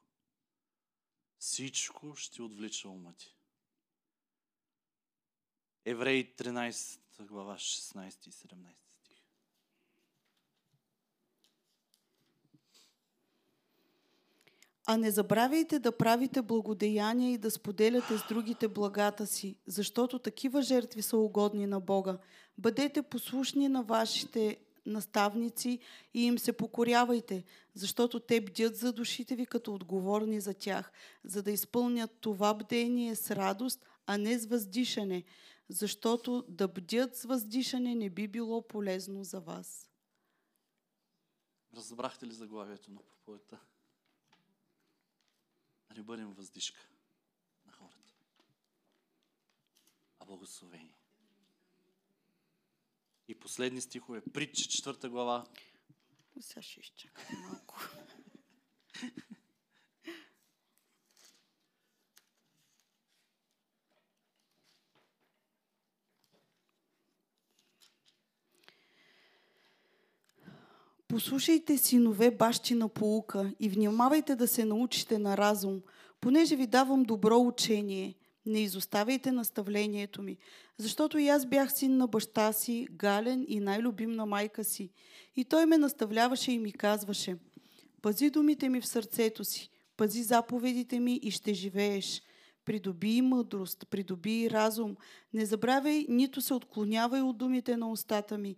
Всичко 1.38 2.16
ще 2.16 2.42
отвлича 2.42 2.88
ума 2.88 3.12
ти. 3.18 3.36
Евреи 5.84 6.34
13 6.36 7.00
глава 7.20 7.56
16 7.56 8.28
и 8.28 8.32
17 8.32 8.74
стих. 8.92 9.24
А 14.86 14.96
не 14.96 15.10
забравяйте 15.10 15.78
да 15.78 15.96
правите 15.96 16.42
благодеяния 16.42 17.32
и 17.32 17.38
да 17.38 17.50
споделяте 17.50 18.18
с 18.18 18.24
другите 18.28 18.68
благата 18.68 19.26
си, 19.26 19.56
защото 19.66 20.18
такива 20.18 20.62
жертви 20.62 21.02
са 21.02 21.16
угодни 21.16 21.66
на 21.66 21.80
Бога. 21.80 22.18
Бъдете 22.58 23.02
послушни 23.02 23.68
на 23.68 23.82
вашите 23.82 24.58
наставници 24.86 25.78
и 26.14 26.24
им 26.24 26.38
се 26.38 26.52
покорявайте, 26.52 27.44
защото 27.74 28.20
те 28.20 28.40
бдят 28.40 28.76
за 28.76 28.92
душите 28.92 29.36
ви 29.36 29.46
като 29.46 29.74
отговорни 29.74 30.40
за 30.40 30.54
тях, 30.54 30.92
за 31.24 31.42
да 31.42 31.50
изпълнят 31.50 32.10
това 32.20 32.54
бдение 32.54 33.16
с 33.16 33.30
радост, 33.30 33.86
а 34.06 34.18
не 34.18 34.38
с 34.38 34.46
въздишане, 34.46 35.24
защото 35.68 36.44
да 36.48 36.68
бдят 36.68 37.16
с 37.16 37.24
въздишане 37.24 37.94
не 37.94 38.10
би 38.10 38.28
било 38.28 38.68
полезно 38.68 39.24
за 39.24 39.40
вас. 39.40 39.90
Разбрахте 41.76 42.26
ли 42.26 42.32
заглавието 42.32 42.90
на 42.90 43.00
проповедта? 43.00 43.60
Да 45.94 46.00
не 46.00 46.04
бъдем 46.04 46.32
въздишка 46.32 46.88
на 47.66 47.72
хората, 47.72 48.14
а 50.18 50.24
благословени. 50.24 50.94
И 53.28 53.40
последни 53.40 53.80
стихове, 53.80 54.22
притча, 54.32 54.68
четвърта 54.68 55.08
глава, 55.10 55.46
Сега 56.40 56.62
ще 56.62 56.80
изчакам 56.80 57.40
малко. 57.40 57.80
Послушайте, 71.14 71.78
синове, 71.78 72.30
бащи 72.30 72.74
на 72.74 72.88
полука 72.88 73.52
и 73.60 73.68
внимавайте 73.68 74.36
да 74.36 74.48
се 74.48 74.64
научите 74.64 75.18
на 75.18 75.36
разум, 75.36 75.80
понеже 76.20 76.56
ви 76.56 76.66
давам 76.66 77.02
добро 77.02 77.38
учение. 77.38 78.14
Не 78.46 78.60
изоставяйте 78.60 79.32
наставлението 79.32 80.22
ми, 80.22 80.36
защото 80.78 81.18
и 81.18 81.28
аз 81.28 81.46
бях 81.46 81.72
син 81.72 81.96
на 81.96 82.06
баща 82.06 82.52
си, 82.52 82.86
гален 82.90 83.44
и 83.48 83.60
най-любим 83.60 84.12
на 84.12 84.26
майка 84.26 84.64
си. 84.64 84.90
И 85.36 85.44
той 85.44 85.66
ме 85.66 85.78
наставляваше 85.78 86.52
и 86.52 86.58
ми 86.58 86.72
казваше, 86.72 87.36
пази 88.02 88.30
думите 88.30 88.68
ми 88.68 88.80
в 88.80 88.86
сърцето 88.86 89.44
си, 89.44 89.70
пази 89.96 90.22
заповедите 90.22 91.00
ми 91.00 91.20
и 91.22 91.30
ще 91.30 91.54
живееш. 91.54 92.22
Придоби 92.64 93.22
мъдрост, 93.22 93.86
придоби 93.90 94.50
разум, 94.50 94.96
не 95.32 95.46
забравяй, 95.46 96.06
нито 96.08 96.40
се 96.40 96.54
отклонявай 96.54 97.20
от 97.20 97.38
думите 97.38 97.76
на 97.76 97.90
устата 97.90 98.38
ми. 98.38 98.56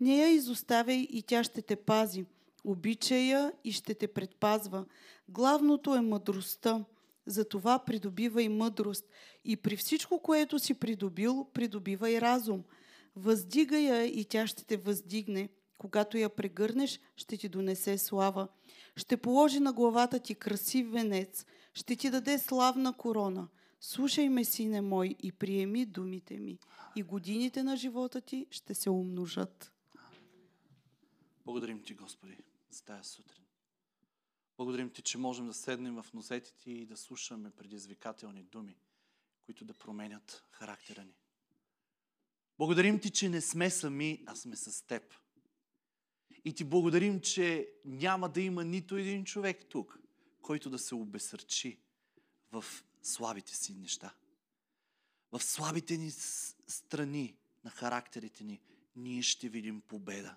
Не 0.00 0.16
я 0.16 0.28
изоставяй 0.28 1.06
и 1.10 1.22
тя 1.22 1.44
ще 1.44 1.62
те 1.62 1.76
пази. 1.76 2.24
Обичай 2.64 3.20
я 3.20 3.52
и 3.64 3.72
ще 3.72 3.94
те 3.94 4.08
предпазва. 4.08 4.84
Главното 5.28 5.94
е 5.94 6.00
мъдростта. 6.00 6.84
Затова 7.26 7.78
придобивай 7.78 8.48
мъдрост 8.48 9.04
и 9.44 9.56
при 9.56 9.76
всичко, 9.76 10.18
което 10.18 10.58
си 10.58 10.74
придобил, 10.74 11.46
придобивай 11.54 12.20
разум. 12.20 12.64
Въздигай 13.16 13.82
я 13.82 14.04
и 14.04 14.24
тя 14.24 14.46
ще 14.46 14.64
те 14.64 14.76
въздигне. 14.76 15.48
Когато 15.78 16.18
я 16.18 16.28
прегърнеш, 16.28 17.00
ще 17.16 17.36
ти 17.36 17.48
донесе 17.48 17.98
слава. 17.98 18.48
Ще 18.96 19.16
положи 19.16 19.60
на 19.60 19.72
главата 19.72 20.18
ти 20.18 20.34
красив 20.34 20.90
венец, 20.90 21.46
ще 21.74 21.96
ти 21.96 22.10
даде 22.10 22.38
славна 22.38 22.92
корона. 22.92 23.48
Слушай 23.80 24.28
ме, 24.28 24.44
сине 24.44 24.80
мой, 24.80 25.14
и 25.22 25.32
приеми 25.32 25.86
думите 25.86 26.38
ми, 26.38 26.58
и 26.96 27.02
годините 27.02 27.62
на 27.62 27.76
живота 27.76 28.20
ти 28.20 28.46
ще 28.50 28.74
се 28.74 28.90
умножат. 28.90 29.73
Благодарим 31.44 31.82
ти, 31.82 31.94
Господи, 31.94 32.38
за 32.70 32.84
тази 32.84 33.10
сутрин. 33.10 33.44
Благодарим 34.56 34.90
ти, 34.90 35.02
че 35.02 35.18
можем 35.18 35.46
да 35.46 35.54
седнем 35.54 36.02
в 36.02 36.12
нозете 36.14 36.54
ти 36.54 36.72
и 36.72 36.86
да 36.86 36.96
слушаме 36.96 37.50
предизвикателни 37.50 38.42
думи, 38.42 38.76
които 39.42 39.64
да 39.64 39.74
променят 39.74 40.44
характера 40.50 41.04
ни. 41.04 41.14
Благодарим 42.58 43.00
ти, 43.00 43.10
че 43.10 43.28
не 43.28 43.40
сме 43.40 43.70
сами, 43.70 44.24
а 44.26 44.36
сме 44.36 44.56
с 44.56 44.86
теб. 44.86 45.14
И 46.44 46.54
ти 46.54 46.64
благодарим, 46.64 47.20
че 47.20 47.72
няма 47.84 48.28
да 48.28 48.40
има 48.40 48.64
нито 48.64 48.96
един 48.96 49.24
човек 49.24 49.66
тук, 49.68 49.98
който 50.42 50.70
да 50.70 50.78
се 50.78 50.94
обесърчи 50.94 51.78
в 52.52 52.64
слабите 53.02 53.56
си 53.56 53.74
неща. 53.74 54.14
В 55.32 55.42
слабите 55.42 55.96
ни 55.96 56.10
страни 56.66 57.36
на 57.64 57.70
характерите 57.70 58.44
ни 58.44 58.60
ние 58.96 59.22
ще 59.22 59.48
видим 59.48 59.80
победа. 59.80 60.36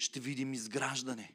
Ще 0.00 0.20
видим 0.20 0.54
изграждане. 0.54 1.34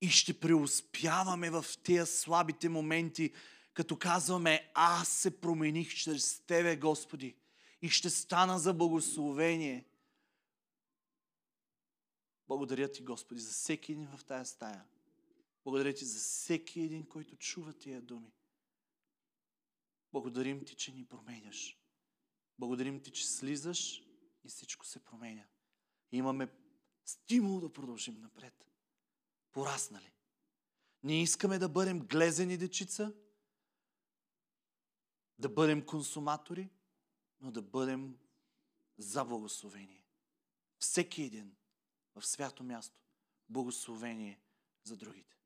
И 0.00 0.08
ще 0.08 0.40
преуспяваме 0.40 1.50
в 1.50 1.64
тези 1.84 2.12
слабите 2.12 2.68
моменти, 2.68 3.32
като 3.74 3.98
казваме, 3.98 4.70
аз 4.74 5.08
се 5.08 5.40
промених 5.40 5.94
чрез 5.94 6.40
Тебе, 6.40 6.76
Господи, 6.76 7.36
и 7.82 7.88
ще 7.88 8.10
стана 8.10 8.58
за 8.58 8.74
благословение. 8.74 9.84
Благодаря 12.48 12.92
Ти, 12.92 13.02
Господи, 13.02 13.40
за 13.40 13.52
всеки 13.52 13.92
един 13.92 14.08
в 14.16 14.24
тая 14.24 14.46
стая. 14.46 14.84
Благодаря 15.64 15.94
Ти 15.94 16.04
за 16.04 16.18
всеки 16.18 16.80
един, 16.80 17.06
който 17.06 17.36
чува 17.36 17.72
тия 17.72 18.02
думи. 18.02 18.32
Благодарим 20.12 20.64
Ти, 20.64 20.74
че 20.74 20.92
ни 20.92 21.04
променяш. 21.04 21.78
Благодарим 22.58 23.00
Ти, 23.00 23.10
че 23.10 23.26
слизаш 23.26 24.02
и 24.44 24.48
всичко 24.48 24.86
се 24.86 25.04
променя. 25.04 25.44
Имаме 26.12 26.48
стимул 27.04 27.60
да 27.60 27.72
продължим 27.72 28.20
напред. 28.20 28.66
Пораснали. 29.52 30.12
Ние 31.02 31.22
искаме 31.22 31.58
да 31.58 31.68
бъдем 31.68 32.00
глезени 32.00 32.56
дечица, 32.56 33.14
да 35.38 35.48
бъдем 35.48 35.86
консуматори, 35.86 36.70
но 37.40 37.50
да 37.50 37.62
бъдем 37.62 38.18
за 38.98 39.24
благословение. 39.24 40.04
Всеки 40.78 41.22
един 41.22 41.56
в 42.14 42.26
свято 42.26 42.62
място. 42.62 43.00
Благословение 43.48 44.40
за 44.84 44.96
другите. 44.96 45.36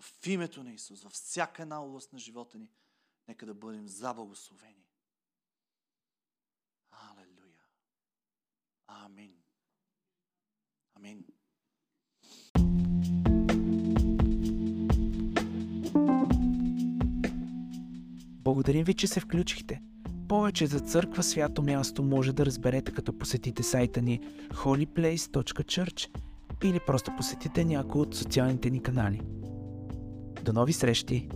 В 0.00 0.26
името 0.26 0.62
на 0.62 0.72
Исус, 0.72 1.02
във 1.02 1.12
всяка 1.12 1.62
една 1.62 1.82
област 1.82 2.12
на 2.12 2.18
живота 2.18 2.58
ни, 2.58 2.70
нека 3.28 3.46
да 3.46 3.54
бъдем 3.54 3.88
за 3.88 4.14
благословение. 4.14 4.90
Алелуя. 6.90 7.66
Амин. 8.86 9.45
Амин. 10.96 11.24
Благодарим 18.44 18.84
ви, 18.84 18.94
че 18.94 19.06
се 19.06 19.20
включихте. 19.20 19.80
Повече 20.28 20.66
за 20.66 20.80
църква 20.80 21.22
свято 21.22 21.62
място 21.62 22.02
може 22.02 22.32
да 22.32 22.46
разберете 22.46 22.92
като 22.92 23.18
посетите 23.18 23.62
сайта 23.62 24.02
ни 24.02 24.20
holyplace.church 24.52 26.08
или 26.64 26.80
просто 26.86 27.10
посетите 27.16 27.64
някой 27.64 28.00
от 28.00 28.14
социалните 28.14 28.70
ни 28.70 28.82
канали. 28.82 29.20
До 30.44 30.52
нови 30.52 30.72
срещи! 30.72 31.28